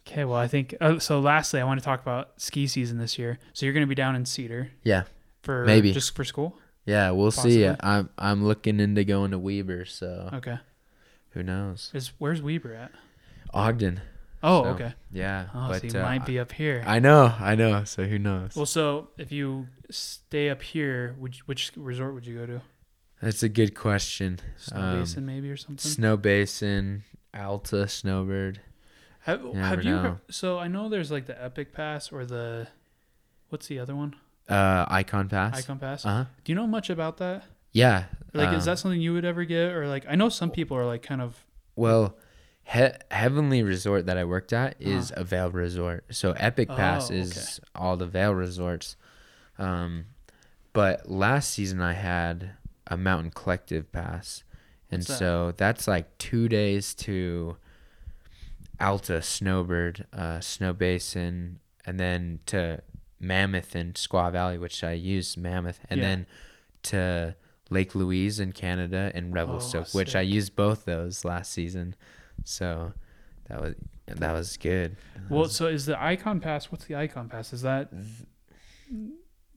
okay, 0.08 0.26
well, 0.26 0.38
I 0.40 0.48
think 0.48 0.76
uh, 0.82 1.00
so. 1.00 1.20
Lastly, 1.20 1.62
I 1.62 1.64
want 1.64 1.80
to 1.80 1.86
talk 1.86 2.02
about 2.02 2.42
ski 2.42 2.68
season 2.68 2.98
this 2.98 3.18
year. 3.18 3.40
So 3.54 3.66
you're 3.66 3.74
going 3.74 3.86
to 3.86 3.88
be 3.88 3.96
down 3.96 4.16
in 4.16 4.26
Cedar 4.26 4.72
Yeah, 4.84 5.04
for 5.48 5.66
Maybe. 5.66 5.92
just 5.94 6.16
for 6.16 6.24
school. 6.24 6.56
yeah, 6.86 7.10
we'll 7.12 7.32
see. 7.32 7.66
I'm 7.68 8.10
I'm 8.18 8.46
looking 8.46 8.80
into 8.80 9.04
going 9.04 9.32
to 9.32 9.40
Weber, 9.40 9.86
so 9.86 10.30
Okay, 10.34 10.58
who 11.32 11.42
knows? 11.44 11.90
is 11.94 12.12
where's 12.20 12.42
Weber 12.42 12.74
at? 12.76 12.92
Ogden. 13.54 14.02
Oh, 14.44 14.64
So, 14.64 14.70
okay. 14.70 14.94
Yeah, 15.12 15.48
Oh, 15.56 15.68
but 15.70 15.82
so 15.82 15.88
you 15.88 16.00
uh, 16.00 16.04
might 16.04 16.26
be 16.26 16.38
up 16.40 16.52
here. 16.52 16.84
I 16.86 17.00
know, 17.00 17.34
I 17.40 17.56
know. 17.56 17.84
So 17.86 18.04
who 18.04 18.20
knows? 18.20 18.56
well, 18.56 18.68
so 18.68 19.10
if 19.18 19.32
you 19.32 19.68
stay 19.90 20.50
up 20.52 20.62
here, 20.62 21.16
would 21.18 21.36
you, 21.38 21.42
which 21.48 21.72
resort 21.76 22.14
would 22.14 22.28
you 22.28 22.38
go 22.38 22.46
to? 22.46 22.62
That's 23.22 23.42
a 23.42 23.50
good 23.50 23.74
question. 23.74 24.40
Snow 24.58 24.80
Um, 24.80 25.00
Basin, 25.00 25.26
maybe 25.26 25.50
or 25.50 25.58
something. 25.58 25.80
Snow 25.92 26.18
Basin, 26.18 27.04
Alta, 27.34 27.88
Snowbird. 27.88 28.60
have 29.22 29.42
you 29.42 29.54
have 29.54 29.84
you? 29.84 29.92
know. 29.92 30.18
so 30.30 30.60
I 30.60 30.68
know 30.68 30.88
there's 30.88 31.10
like 31.10 31.26
the 31.26 31.44
Epic 31.44 31.74
Pass 31.74 32.12
or 32.12 32.24
the 32.26 32.68
what's 33.50 33.66
the 33.68 33.80
other 33.80 33.96
one? 33.96 34.16
Uh, 34.50 34.86
Icon 34.90 35.28
Pass. 35.30 35.58
Icon 35.60 35.80
Pass. 35.80 36.06
Uh 36.06 36.10
huh. 36.10 36.26
Do 36.44 36.52
you 36.52 36.56
know 36.56 36.68
much 36.68 36.90
about 36.90 37.18
that? 37.18 37.44
Yeah. 37.74 38.06
Like, 38.34 38.50
is 38.56 38.64
um, 38.68 38.72
that 38.74 38.80
something 38.80 39.02
you 39.02 39.14
would 39.14 39.26
ever 39.26 39.44
get, 39.46 39.74
or 39.74 39.88
like 39.88 40.06
I 40.10 40.16
know 40.16 40.30
some 40.30 40.52
people 40.52 40.78
are 40.78 40.86
like 40.86 41.04
kind 41.04 41.22
of 41.22 41.44
Well, 41.76 42.16
he- 42.64 42.88
Heavenly 43.12 43.64
Resort 43.64 44.06
that 44.06 44.18
I 44.18 44.24
worked 44.26 44.54
at 44.54 44.76
is 44.80 45.12
a 45.16 45.24
Vail 45.24 45.50
Resort. 45.52 46.06
So 46.12 46.32
Epic 46.34 46.70
Pass 46.70 47.10
Oh, 47.12 47.14
is 47.14 47.60
all 47.76 47.98
the 47.98 48.06
Vail 48.08 48.34
resorts. 48.34 48.96
Um, 49.58 50.06
but 50.74 51.10
last 51.10 51.52
season 51.52 51.82
I 51.82 51.94
had 51.94 52.52
a 52.88 52.96
Mountain 52.98 53.32
Collective 53.32 53.92
Pass. 53.92 54.44
And 54.92 55.02
that? 55.04 55.18
so 55.18 55.54
that's 55.58 55.88
like 55.88 56.18
two 56.18 56.48
days 56.48 56.94
to 56.96 57.58
Alta, 58.80 59.22
Snowbird, 59.22 60.06
uh, 60.14 60.40
Snow 60.40 60.72
Basin, 60.74 61.60
and 61.86 62.00
then 62.00 62.40
to 62.48 62.82
Mammoth 63.20 63.76
and 63.76 63.94
Squaw 63.96 64.32
Valley, 64.32 64.58
which 64.58 64.84
I 64.84 64.94
used 64.94 65.38
Mammoth, 65.38 65.80
and 65.90 66.00
Yeah. 66.00 66.08
then 66.08 66.26
to 66.84 67.36
Lake 67.70 67.96
Louise 67.96 68.40
in 68.40 68.52
Canada 68.54 69.12
and 69.14 69.34
Revelstoke, 69.34 69.94
which 69.94 70.16
I 70.16 70.22
used 70.22 70.56
both 70.56 70.86
those 70.86 71.26
last 71.26 71.52
season. 71.52 71.96
So 72.46 72.94
that 73.50 73.62
was 73.62 73.76
that 74.06 74.32
was 74.32 74.56
good. 74.58 74.96
Well, 75.30 75.42
was- 75.42 75.56
so 75.56 75.68
is 75.68 75.86
the 75.86 76.02
Icon 76.02 76.40
Pass? 76.40 76.72
What's 76.72 76.86
the 76.86 76.96
Icon 76.96 77.28
Pass? 77.28 77.52
Is 77.52 77.62
that 77.64 77.92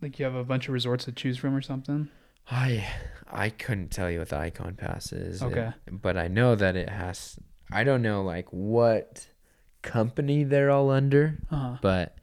like 0.02 0.18
you 0.18 0.24
have 0.24 0.34
a 0.34 0.44
bunch 0.44 0.68
of 0.68 0.74
resorts 0.74 1.04
to 1.04 1.12
choose 1.12 1.38
from 1.38 1.54
or 1.54 1.60
something? 1.60 2.08
I 2.50 2.86
I 3.30 3.50
couldn't 3.50 3.90
tell 3.90 4.10
you 4.10 4.18
what 4.18 4.30
the 4.30 4.38
Icon 4.38 4.74
Pass 4.74 5.12
is. 5.12 5.40
It- 5.40 5.44
Okay. 5.44 5.72
but 5.90 6.16
I 6.16 6.26
know 6.28 6.54
that 6.56 6.74
it 6.76 6.88
has. 6.88 7.38
I 7.70 7.84
don't 7.84 8.02
know 8.02 8.24
like 8.24 8.48
what 8.52 9.28
company 9.82 10.42
they're 10.42 10.70
all 10.70 10.90
under, 10.90 11.38
Uh-huh. 11.50 11.78
but 11.80 12.16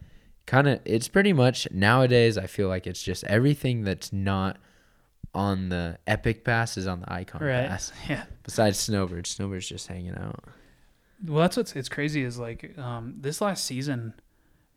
kind 0.47 0.67
of 0.67 0.79
it's 0.85 1.07
pretty 1.07 1.33
much 1.33 1.67
nowadays. 1.71 2.37
I 2.37 2.47
feel 2.47 2.67
like 2.67 2.87
it's 2.87 3.03
just 3.03 3.23
everything 3.25 3.83
that's 3.83 4.11
not 4.11 4.57
on 5.35 5.69
the 5.69 5.99
Epic 6.07 6.43
Pass 6.43 6.77
is 6.77 6.87
on 6.87 7.01
the 7.01 7.13
Icon 7.13 7.43
Right. 7.43 7.67
Pass. 7.67 7.91
Yeah. 8.09 8.23
Besides 8.43 8.79
Snowbird, 8.79 9.25
Snowbird's 9.25 9.67
just 9.69 9.87
hanging 9.87 10.15
out. 10.17 10.43
Well, 11.23 11.41
that's 11.41 11.57
what's 11.57 11.75
it's 11.75 11.89
crazy 11.89 12.23
is 12.23 12.39
like 12.39 12.75
um 12.79 13.15
this 13.19 13.41
last 13.41 13.65
season. 13.65 14.13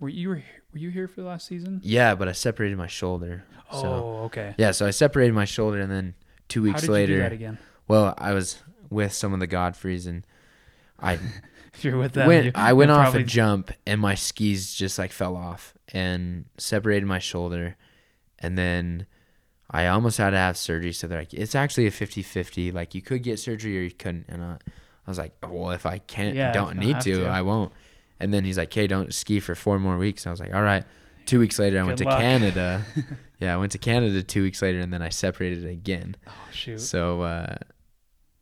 Were 0.00 0.08
you 0.08 0.28
were 0.30 0.42
were 0.72 0.78
you 0.78 0.90
here 0.90 1.08
for 1.08 1.20
the 1.22 1.26
last 1.26 1.46
season? 1.46 1.80
Yeah, 1.82 2.14
but 2.14 2.28
I 2.28 2.32
separated 2.32 2.76
my 2.76 2.86
shoulder. 2.86 3.44
Oh, 3.72 3.80
So 3.80 3.88
okay. 4.26 4.54
yeah, 4.58 4.72
so 4.72 4.86
I 4.86 4.90
separated 4.90 5.32
my 5.34 5.44
shoulder, 5.44 5.80
and 5.80 5.90
then 5.90 6.14
two 6.48 6.62
weeks 6.62 6.80
How 6.80 6.86
did 6.86 6.90
later, 6.92 7.12
you 7.12 7.18
do 7.18 7.22
that 7.22 7.32
again? 7.32 7.58
well, 7.88 8.14
I 8.18 8.32
was 8.32 8.58
with 8.88 9.12
some 9.12 9.32
of 9.34 9.40
the 9.40 9.46
Godfreys, 9.46 10.06
and 10.08 10.26
I 10.98 11.18
If 11.74 11.84
you're 11.84 11.96
with 11.98 12.12
them, 12.14 12.26
went 12.28 12.44
you- 12.46 12.52
I 12.54 12.72
went 12.72 12.90
off 12.90 13.02
probably- 13.12 13.22
a 13.22 13.24
jump 13.24 13.70
and 13.86 14.00
my 14.00 14.14
skis 14.14 14.74
just 14.74 14.98
like 14.98 15.12
fell 15.12 15.36
off 15.36 15.74
and 15.92 16.44
separated 16.58 17.06
my 17.06 17.18
shoulder 17.18 17.76
and 18.38 18.56
then 18.58 19.06
I 19.70 19.86
almost 19.86 20.18
had 20.18 20.30
to 20.30 20.36
have 20.36 20.56
surgery 20.56 20.92
so 20.92 21.06
they're 21.06 21.20
like 21.20 21.32
it's 21.34 21.54
actually 21.54 21.86
a 21.86 21.90
50-50 21.90 22.72
like 22.74 22.94
you 22.94 23.02
could 23.02 23.22
get 23.22 23.38
surgery 23.38 23.78
or 23.78 23.82
you 23.82 23.90
couldn't 23.92 24.26
and 24.28 24.42
I, 24.42 24.52
I 24.54 25.10
was 25.10 25.18
like 25.18 25.32
oh, 25.42 25.48
well 25.52 25.70
if 25.70 25.86
I 25.86 25.98
can't 25.98 26.34
Yeah, 26.34 26.52
don't 26.52 26.76
need 26.76 27.00
to, 27.02 27.18
to. 27.20 27.26
I 27.26 27.42
won't 27.42 27.72
and 28.18 28.32
then 28.34 28.44
he's 28.44 28.58
like 28.58 28.72
hey 28.72 28.86
don't 28.86 29.14
ski 29.14 29.38
for 29.40 29.54
four 29.54 29.78
more 29.78 29.96
weeks 29.96 30.24
and 30.24 30.30
I 30.30 30.32
was 30.32 30.40
like 30.40 30.54
all 30.54 30.62
right 30.62 30.84
two 31.26 31.38
weeks 31.38 31.58
later 31.58 31.78
I 31.80 31.84
went 31.84 31.98
Good 31.98 32.04
to 32.04 32.10
luck. 32.10 32.20
Canada 32.20 32.84
yeah 33.40 33.54
I 33.54 33.56
went 33.58 33.72
to 33.72 33.78
Canada 33.78 34.22
two 34.24 34.42
weeks 34.42 34.60
later 34.60 34.80
and 34.80 34.92
then 34.92 35.02
I 35.02 35.08
separated 35.10 35.64
it 35.64 35.70
again 35.70 36.16
Oh 36.26 36.32
shoot. 36.52 36.80
so 36.80 37.22
uh 37.22 37.56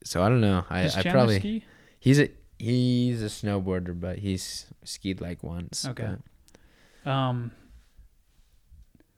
so 0.05 0.23
I 0.23 0.29
don't 0.31 0.41
know 0.41 0.65
I, 0.71 0.87
I 0.89 1.03
probably 1.03 1.39
ski? 1.41 1.65
He's 2.01 2.21
a 2.21 2.29
he's 2.59 3.23
a 3.23 3.27
snowboarder, 3.27 3.99
but 3.99 4.19
he's 4.19 4.67
skied 4.85 5.21
like 5.21 5.43
once. 5.43 5.87
Okay. 5.87 6.17
but- 7.05 7.11
Um. 7.11 7.53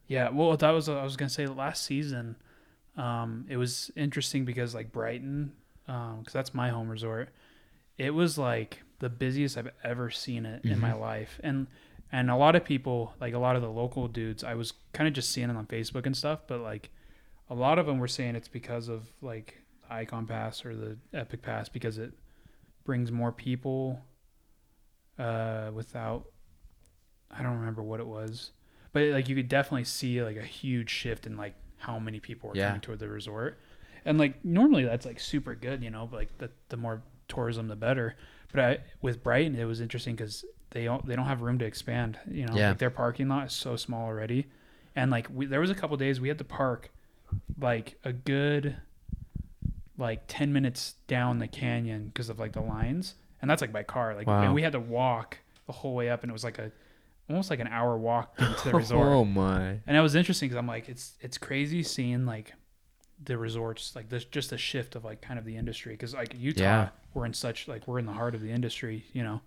Yeah, 0.06 0.30
well, 0.30 0.56
that 0.56 0.70
was 0.70 0.88
I 0.88 1.02
was 1.04 1.16
gonna 1.16 1.28
say 1.28 1.46
last 1.46 1.84
season. 1.84 2.36
Um, 2.96 3.46
it 3.48 3.56
was 3.56 3.90
interesting 3.96 4.44
because 4.44 4.74
like 4.74 4.90
Brighton, 4.92 5.52
um, 5.86 6.18
because 6.20 6.32
that's 6.32 6.52
my 6.52 6.70
home 6.70 6.88
resort. 6.88 7.28
It 7.96 8.10
was 8.12 8.36
like 8.36 8.80
the 8.98 9.08
busiest 9.08 9.56
I've 9.56 9.70
ever 9.84 10.10
seen 10.10 10.44
it 10.46 10.64
in 10.64 10.80
my 10.80 10.92
life, 10.92 11.38
and 11.44 11.68
and 12.10 12.28
a 12.30 12.36
lot 12.36 12.56
of 12.56 12.64
people, 12.64 13.14
like 13.20 13.34
a 13.34 13.38
lot 13.38 13.54
of 13.54 13.62
the 13.62 13.70
local 13.70 14.08
dudes, 14.08 14.42
I 14.42 14.54
was 14.54 14.72
kind 14.92 15.06
of 15.06 15.14
just 15.14 15.30
seeing 15.30 15.48
it 15.48 15.56
on 15.56 15.66
Facebook 15.66 16.06
and 16.06 16.16
stuff, 16.16 16.40
but 16.48 16.60
like 16.60 16.90
a 17.48 17.54
lot 17.54 17.78
of 17.78 17.86
them 17.86 17.98
were 18.00 18.08
saying 18.08 18.34
it's 18.34 18.48
because 18.48 18.88
of 18.88 19.06
like 19.22 19.62
Ikon 19.90 20.26
Pass 20.26 20.64
or 20.64 20.74
the 20.74 20.96
Epic 21.14 21.40
Pass 21.42 21.68
because 21.68 21.98
it 21.98 22.12
brings 22.84 23.10
more 23.12 23.32
people 23.32 24.00
uh, 25.18 25.70
without 25.74 26.26
I 27.30 27.42
don't 27.42 27.58
remember 27.58 27.82
what 27.82 28.00
it 28.00 28.06
was, 28.06 28.50
but 28.92 29.04
like 29.08 29.28
you 29.28 29.36
could 29.36 29.48
definitely 29.48 29.84
see 29.84 30.22
like 30.22 30.36
a 30.36 30.42
huge 30.42 30.90
shift 30.90 31.26
in 31.26 31.36
like 31.36 31.54
how 31.78 31.98
many 31.98 32.18
people 32.20 32.48
were 32.48 32.56
Yeah. 32.56 32.66
coming 32.66 32.80
to 32.82 32.96
the 32.96 33.08
resort, 33.08 33.58
and 34.04 34.18
like 34.18 34.44
normally 34.44 34.84
that's 34.84 35.06
like 35.06 35.20
super 35.20 35.54
good, 35.54 35.82
you 35.82 35.90
know. 35.90 36.08
But 36.10 36.16
like 36.16 36.38
the 36.38 36.50
the 36.70 36.76
more 36.76 37.02
tourism, 37.28 37.68
the 37.68 37.76
better. 37.76 38.16
But 38.52 38.60
I 38.60 38.78
with 39.00 39.22
Brighton, 39.22 39.54
it 39.54 39.64
was 39.64 39.80
interesting 39.80 40.16
because 40.16 40.44
they 40.70 40.84
don't 40.84 41.06
they 41.06 41.14
don't 41.14 41.26
have 41.26 41.42
room 41.42 41.58
to 41.60 41.64
expand. 41.64 42.18
You 42.28 42.46
know, 42.46 42.56
Yeah. 42.56 42.70
like 42.70 42.78
their 42.78 42.90
parking 42.90 43.28
lot 43.28 43.46
is 43.46 43.52
so 43.52 43.76
small 43.76 44.06
already, 44.06 44.48
and 44.96 45.10
like 45.10 45.28
we, 45.32 45.46
there 45.46 45.60
was 45.60 45.70
a 45.70 45.74
couple 45.74 45.96
days 45.96 46.20
we 46.20 46.28
had 46.28 46.38
to 46.38 46.44
park 46.44 46.90
like 47.60 47.96
a 48.04 48.12
good 48.12 48.76
like 50.00 50.22
10 50.26 50.52
minutes 50.52 50.94
down 51.06 51.38
the 51.38 51.46
canyon 51.46 52.06
because 52.06 52.28
of 52.30 52.38
like 52.40 52.52
the 52.52 52.60
lines 52.60 53.14
and 53.40 53.50
that's 53.50 53.60
like 53.60 53.72
by 53.72 53.82
car 53.82 54.14
like 54.14 54.26
Wow. 54.26 54.42
and 54.42 54.54
we 54.54 54.62
had 54.62 54.72
to 54.72 54.80
walk 54.80 55.38
the 55.66 55.72
whole 55.72 55.94
way 55.94 56.08
up 56.10 56.22
and 56.22 56.30
it 56.30 56.32
was 56.32 56.42
like 56.44 56.58
a 56.58 56.72
almost 57.28 57.50
like 57.50 57.60
an 57.60 57.68
hour 57.68 57.96
walk 57.96 58.36
to 58.36 58.64
the 58.64 58.74
resort 58.74 59.08
Oh 59.08 59.24
my! 59.24 59.78
and 59.86 59.96
it 59.96 60.00
was 60.00 60.14
interesting 60.16 60.48
because 60.48 60.58
i'm 60.58 60.66
like 60.66 60.88
it's 60.88 61.12
it's 61.20 61.38
crazy 61.38 61.82
seeing 61.82 62.26
like 62.26 62.54
the 63.22 63.36
resorts 63.38 63.94
like 63.94 64.08
this 64.08 64.24
just 64.24 64.50
a 64.52 64.58
shift 64.58 64.96
of 64.96 65.04
like 65.04 65.20
kind 65.20 65.38
of 65.38 65.44
the 65.44 65.56
industry 65.56 65.92
because 65.92 66.14
like 66.14 66.34
utah 66.36 66.62
Yeah. 66.62 66.88
we're 67.14 67.26
in 67.26 67.34
such 67.34 67.68
like 67.68 67.86
we're 67.86 67.98
in 67.98 68.06
the 68.06 68.12
heart 68.12 68.34
of 68.34 68.40
the 68.40 68.50
industry 68.50 69.04
you 69.12 69.22
know 69.22 69.42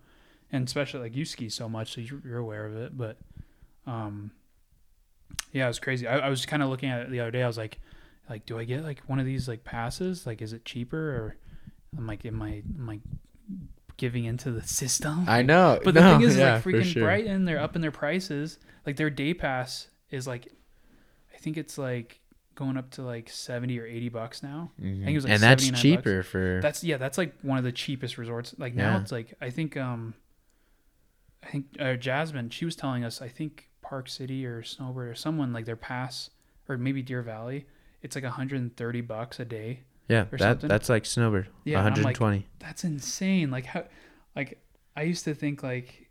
and 0.52 0.66
especially 0.66 1.00
like 1.00 1.16
you 1.16 1.24
ski 1.24 1.48
so 1.48 1.68
much 1.68 1.92
so 1.94 2.00
you're, 2.00 2.22
you're 2.24 2.38
aware 2.38 2.64
of 2.64 2.76
it 2.76 2.96
but 2.96 3.18
um 3.86 4.30
yeah 5.52 5.64
it 5.64 5.68
was 5.68 5.78
crazy 5.80 6.06
i, 6.06 6.18
I 6.18 6.28
was 6.28 6.46
kind 6.46 6.62
of 6.62 6.68
looking 6.68 6.88
at 6.88 7.00
it 7.02 7.10
the 7.10 7.20
other 7.20 7.30
day 7.32 7.42
i 7.42 7.46
was 7.46 7.58
like 7.58 7.78
like 8.30 8.46
do 8.46 8.58
i 8.58 8.64
get 8.64 8.82
like 8.84 9.00
one 9.06 9.18
of 9.18 9.26
these 9.26 9.46
like 9.48 9.64
passes 9.64 10.26
like 10.26 10.40
is 10.42 10.52
it 10.52 10.64
cheaper 10.64 10.98
or 10.98 11.36
i'm 11.98 12.06
like 12.06 12.24
am 12.24 12.40
i 12.42 12.62
am 12.78 12.88
i 12.90 12.98
giving 13.96 14.24
into 14.24 14.50
the 14.50 14.62
system 14.62 15.24
I 15.28 15.42
know, 15.42 15.78
but 15.84 15.94
the 15.94 16.00
No, 16.00 16.18
thing 16.18 16.26
is, 16.28 16.36
yeah, 16.36 16.54
like 16.54 16.64
freaking 16.64 16.84
sure. 16.84 17.04
Brighton, 17.04 17.44
they're 17.44 17.60
up 17.60 17.76
in 17.76 17.80
their 17.82 17.92
prices. 17.92 18.58
Like 18.84 18.96
their 18.96 19.08
day 19.08 19.34
pass 19.34 19.86
is 20.10 20.26
like, 20.26 20.48
I 21.32 21.38
think 21.38 21.56
it's 21.56 21.78
like 21.78 22.20
going 22.56 22.76
up 22.76 22.90
to 22.92 23.02
like 23.02 23.28
seventy 23.30 23.78
or 23.78 23.86
eighty 23.86 24.08
bucks 24.08 24.42
now. 24.42 24.72
Mhm. 24.82 24.98
think 25.04 25.10
it 25.10 25.14
was 25.14 25.24
like 25.24 25.32
and 25.34 25.42
that's 25.44 25.62
79 25.64 25.80
cheaper 25.80 26.22
for 26.24 26.58
That's 26.60 26.82
yeah, 26.82 26.96
that's 26.96 27.16
like 27.18 27.34
one 27.42 27.56
of 27.56 27.62
the 27.62 27.70
cheapest 27.70 28.18
resorts. 28.18 28.52
Like 28.58 28.74
now 28.74 28.94
Yeah. 28.96 29.00
it's 29.02 29.12
like 29.12 29.34
I 29.40 29.50
think 29.50 29.76
um, 29.76 30.14
I 31.44 31.46
think 31.50 31.66
uh, 31.78 31.94
Jasmine 31.94 32.50
she 32.50 32.64
was 32.64 32.74
telling 32.74 33.04
us 33.04 33.22
I 33.22 33.28
think 33.28 33.68
Park 33.80 34.08
City 34.08 34.44
or 34.44 34.64
Snowbird 34.64 35.08
or 35.10 35.14
someone 35.14 35.52
like 35.52 35.66
their 35.66 35.76
pass 35.76 36.30
or 36.68 36.76
maybe 36.78 37.00
Deer 37.00 37.22
Valley, 37.22 37.66
it's 38.04 38.14
like 38.14 38.24
hundred 38.24 38.60
and 38.60 38.76
thirty 38.76 39.00
bucks 39.00 39.40
a 39.40 39.44
day. 39.44 39.80
yeah. 40.08 40.26
or 40.30 40.38
That 40.38 40.38
something. 40.38 40.68
that's 40.68 40.88
like 40.88 41.04
Snowbird. 41.06 41.48
Yeah, 41.64 41.72
Yeah, 41.80 41.86
and 41.86 41.96
I'm 41.96 42.02
like, 42.02 42.20
120. 42.20 42.46
that's 42.60 42.84
insane. 42.84 43.50
Like 43.50 43.66
how, 43.66 43.84
like 44.36 44.60
I 44.96 45.02
used 45.02 45.24
to 45.24 45.34
think 45.34 45.62
like 45.64 46.08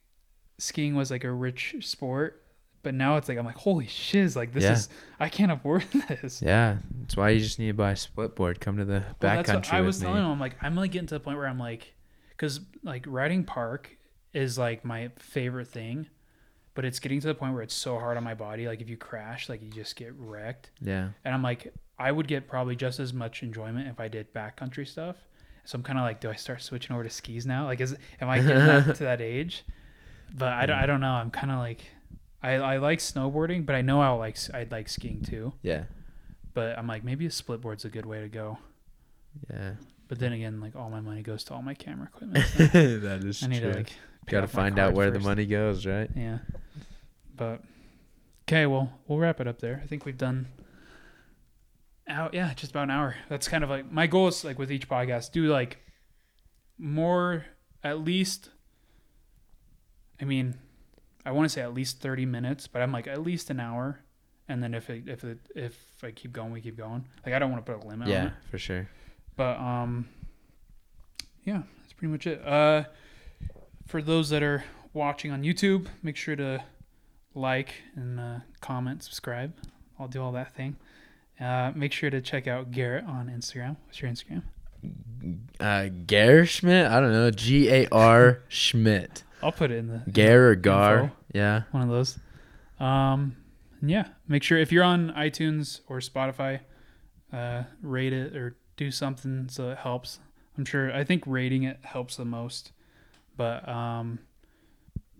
skiing 0.57 0.95
was 0.95 1.09
like 1.11 1.23
a 1.23 1.31
rich 1.31 1.75
sport, 1.81 2.41
but 2.83 2.93
now 2.93 3.15
it's 3.17 3.29
like 3.29 3.37
I'm 3.37 3.45
like 3.45 3.55
holy 3.55 3.87
shiz, 3.87 4.35
like 4.35 4.51
this 4.53 4.63
Yeah. 4.63 4.73
is 4.73 4.89
I 5.19 5.29
can't 5.29 5.51
afford 5.51 5.83
this. 6.09 6.41
yeah, 6.41 6.77
that's 6.99 7.15
why 7.15 7.29
you 7.29 7.39
just 7.39 7.59
need 7.59 7.67
to 7.67 7.73
buy 7.73 7.91
a 7.91 7.95
split 7.95 8.35
board. 8.35 8.59
Come 8.59 8.77
to 8.77 8.85
the 8.85 9.03
Well, 9.21 9.43
backcountry 9.43 9.73
I 9.73 9.81
was 9.81 9.99
me. 10.01 10.07
telling 10.07 10.23
him. 10.23 10.31
I'm 10.31 10.39
like 10.39 10.55
I'm 10.61 10.75
like 10.75 10.91
getting 10.91 11.07
to 11.07 11.13
the 11.15 11.19
point 11.21 11.37
where 11.37 11.47
I'm 11.47 11.59
like, 11.59 11.93
because 12.29 12.59
like 12.83 13.05
riding 13.07 13.43
park 13.43 13.95
is 14.33 14.57
like 14.57 14.83
my 14.83 15.11
favorite 15.19 15.67
thing, 15.67 16.07
but 16.73 16.83
it's 16.85 16.99
getting 16.99 17.19
to 17.21 17.27
the 17.27 17.35
point 17.35 17.53
where 17.53 17.61
it's 17.61 17.75
so 17.75 17.99
hard 17.99 18.17
on 18.17 18.23
my 18.23 18.33
body. 18.33 18.67
Like 18.67 18.81
if 18.81 18.89
you 18.89 18.97
crash, 18.97 19.47
like 19.47 19.61
you 19.61 19.69
just 19.69 19.95
get 19.95 20.11
wrecked. 20.17 20.71
Yeah, 20.81 21.09
And 21.23 21.33
I'm 21.35 21.43
like, 21.43 21.71
I 21.97 22.11
would 22.11 22.27
get 22.27 22.47
probably 22.47 22.75
just 22.75 22.99
as 22.99 23.13
much 23.13 23.43
enjoyment 23.43 23.87
if 23.87 23.99
I 23.99 24.07
did 24.07 24.33
backcountry 24.33 24.87
stuff. 24.87 25.15
So 25.65 25.77
I'm 25.77 25.83
kind 25.83 25.97
of 25.97 26.03
like, 26.03 26.19
do 26.19 26.29
I 26.29 26.35
start 26.35 26.61
switching 26.61 26.93
over 26.93 27.03
to 27.03 27.09
skis 27.09 27.45
now? 27.45 27.65
Like, 27.65 27.79
is 27.79 27.95
am 28.19 28.29
I 28.29 28.39
getting 28.39 28.55
that, 28.55 28.95
to 28.97 29.03
that 29.03 29.21
age? 29.21 29.63
But 30.35 30.53
I 30.53 30.65
don't, 30.65 30.77
I 30.77 30.81
hmm. 30.81 30.87
don't 30.87 31.01
know. 31.01 31.11
I'm 31.11 31.31
kind 31.31 31.51
of 31.51 31.59
like, 31.59 31.81
I, 32.41 32.53
I 32.53 32.77
like 32.77 32.99
snowboarding, 32.99 33.65
but 33.65 33.75
I 33.75 33.81
know 33.81 34.01
I'll 34.01 34.17
like 34.17 34.37
I'd 34.53 34.71
like 34.71 34.89
skiing 34.89 35.21
too. 35.21 35.53
yeah, 35.61 35.83
But 36.53 36.77
I'm 36.77 36.87
like, 36.87 37.03
maybe 37.03 37.25
a 37.25 37.31
split 37.31 37.61
board's 37.61 37.85
a 37.85 37.89
good 37.89 38.05
way 38.05 38.19
to 38.21 38.27
go. 38.27 38.57
yeah. 39.49 39.73
But 40.09 40.19
then 40.19 40.33
again, 40.33 40.59
like 40.59 40.75
all 40.75 40.89
my 40.89 40.99
money 40.99 41.21
goes 41.21 41.43
to 41.45 41.53
all 41.53 41.61
my 41.61 41.73
camera 41.73 42.09
equipment. 42.13 42.45
so 42.45 42.65
that 42.67 43.23
is 43.23 43.41
I 43.41 43.47
need 43.47 43.61
true. 43.61 43.71
to 43.71 43.77
like 43.77 43.93
Got 44.27 44.41
to 44.41 44.47
find 44.47 44.79
out 44.79 44.93
where 44.93 45.11
first. 45.11 45.21
the 45.21 45.27
money 45.27 45.45
goes, 45.45 45.85
right? 45.85 46.09
Yeah. 46.15 46.39
But 47.35 47.61
okay, 48.47 48.65
well, 48.65 48.91
we'll 49.07 49.19
wrap 49.19 49.41
it 49.41 49.47
up 49.47 49.59
there. 49.59 49.81
I 49.83 49.87
think 49.87 50.05
we've 50.05 50.17
done 50.17 50.47
out 52.07 52.33
yeah, 52.33 52.53
just 52.53 52.71
about 52.71 52.83
an 52.83 52.91
hour. 52.91 53.15
That's 53.29 53.47
kind 53.47 53.63
of 53.63 53.69
like 53.69 53.91
my 53.91 54.07
goal 54.07 54.27
is 54.27 54.43
like 54.43 54.59
with 54.59 54.71
each 54.71 54.87
podcast, 54.89 55.31
do 55.31 55.45
like 55.45 55.77
more 56.77 57.45
at 57.83 57.99
least 57.99 58.49
I 60.21 60.25
mean, 60.25 60.55
I 61.25 61.31
want 61.31 61.45
to 61.45 61.49
say 61.49 61.61
at 61.61 61.73
least 61.73 61.99
30 61.99 62.25
minutes, 62.25 62.67
but 62.67 62.81
I'm 62.81 62.91
like 62.91 63.07
at 63.07 63.21
least 63.23 63.49
an 63.49 63.59
hour. 63.59 63.99
And 64.47 64.61
then 64.61 64.73
if 64.73 64.89
it, 64.89 65.07
if 65.07 65.23
it, 65.23 65.39
if 65.55 65.77
I 66.03 66.11
keep 66.11 66.31
going, 66.33 66.51
we 66.51 66.61
keep 66.61 66.77
going. 66.77 67.05
Like 67.25 67.33
I 67.33 67.39
don't 67.39 67.51
want 67.51 67.65
to 67.65 67.71
put 67.73 67.83
a 67.83 67.87
limit 67.87 68.07
on 68.07 68.11
Yeah, 68.13 68.25
it. 68.27 68.33
for 68.49 68.57
sure. 68.57 68.87
But 69.35 69.57
um, 69.57 70.07
yeah, 71.43 71.63
that's 71.81 71.93
pretty 71.93 72.11
much 72.11 72.27
it. 72.27 72.45
Uh, 72.45 72.83
for 73.87 74.01
those 74.01 74.29
that 74.29 74.43
are 74.43 74.63
watching 74.93 75.31
on 75.31 75.43
YouTube, 75.43 75.87
make 76.03 76.15
sure 76.15 76.35
to 76.35 76.63
like 77.33 77.73
and 77.95 78.19
uh, 78.19 78.39
comment, 78.61 79.03
subscribe. 79.03 79.53
I'll 79.99 80.07
do 80.07 80.21
all 80.21 80.33
that 80.33 80.53
thing. 80.53 80.75
Uh, 81.43 81.71
make 81.75 81.91
sure 81.91 82.09
to 82.09 82.21
check 82.21 82.47
out 82.47 82.71
Garrett 82.71 83.05
on 83.05 83.27
Instagram. 83.27 83.75
What's 83.85 84.01
your 84.01 84.09
Instagram? 84.09 84.43
Uh, 85.59 85.89
Gar 86.07 86.45
Schmidt. 86.45 86.87
I 86.87 86.99
don't 86.99 87.11
know. 87.11 87.31
G 87.31 87.69
A 87.69 87.87
R 87.91 88.41
Schmidt. 88.47 89.23
I'll 89.41 89.51
put 89.51 89.71
it 89.71 89.77
in 89.77 89.87
the 89.87 90.09
Gar 90.11 90.49
or 90.49 90.55
Gar. 90.55 90.99
Info. 90.99 91.15
Yeah. 91.33 91.61
one 91.71 91.83
of 91.83 91.89
those. 91.89 92.17
Um, 92.79 93.35
yeah, 93.81 94.07
make 94.27 94.43
sure 94.43 94.57
if 94.57 94.71
you're 94.71 94.83
on 94.83 95.11
iTunes 95.11 95.81
or 95.87 95.99
Spotify, 95.99 96.61
uh, 97.33 97.63
rate 97.81 98.13
it 98.13 98.35
or 98.35 98.55
do 98.77 98.91
something 98.91 99.49
so 99.49 99.69
it 99.69 99.77
helps. 99.79 100.19
I'm 100.57 100.65
sure. 100.65 100.93
I 100.93 101.03
think 101.03 101.23
rating 101.25 101.63
it 101.63 101.79
helps 101.83 102.15
the 102.15 102.25
most. 102.25 102.71
But 103.35 103.67
um, 103.67 104.19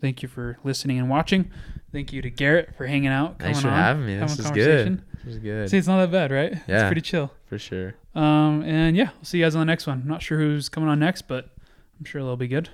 thank 0.00 0.22
you 0.22 0.28
for 0.28 0.58
listening 0.64 0.98
and 0.98 1.10
watching. 1.10 1.50
Thank 1.92 2.12
you 2.12 2.22
to 2.22 2.30
Garrett 2.30 2.74
for 2.76 2.86
hanging 2.86 3.08
out. 3.08 3.38
Thanks 3.38 3.60
for 3.60 3.68
on, 3.68 3.74
having 3.74 4.06
me. 4.06 4.16
This 4.16 4.38
is 4.38 4.50
good. 4.50 5.02
Conversation. 5.24 5.26
This 5.26 5.34
is 5.34 5.38
good. 5.42 5.70
See, 5.70 5.78
it's 5.78 5.86
not 5.86 5.98
that 5.98 6.10
bad, 6.12 6.30
right? 6.30 6.52
Yeah. 6.66 6.80
It's 6.80 6.86
pretty 6.86 7.00
chill. 7.00 7.30
For 7.46 7.58
sure. 7.58 7.94
Um, 8.14 8.62
and 8.62 8.96
yeah, 8.96 9.10
we'll 9.16 9.24
see 9.24 9.38
you 9.38 9.44
guys 9.44 9.54
on 9.54 9.60
the 9.60 9.64
next 9.66 9.86
one. 9.86 10.02
Not 10.06 10.22
sure 10.22 10.38
who's 10.38 10.68
coming 10.68 10.88
on 10.88 10.98
next, 10.98 11.22
but 11.22 11.48
I'm 11.98 12.04
sure 12.04 12.22
they'll 12.22 12.36
be 12.36 12.48
good. 12.48 12.68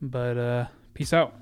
But 0.00 0.36
uh, 0.36 0.66
Peace 0.94 1.12
out. 1.12 1.34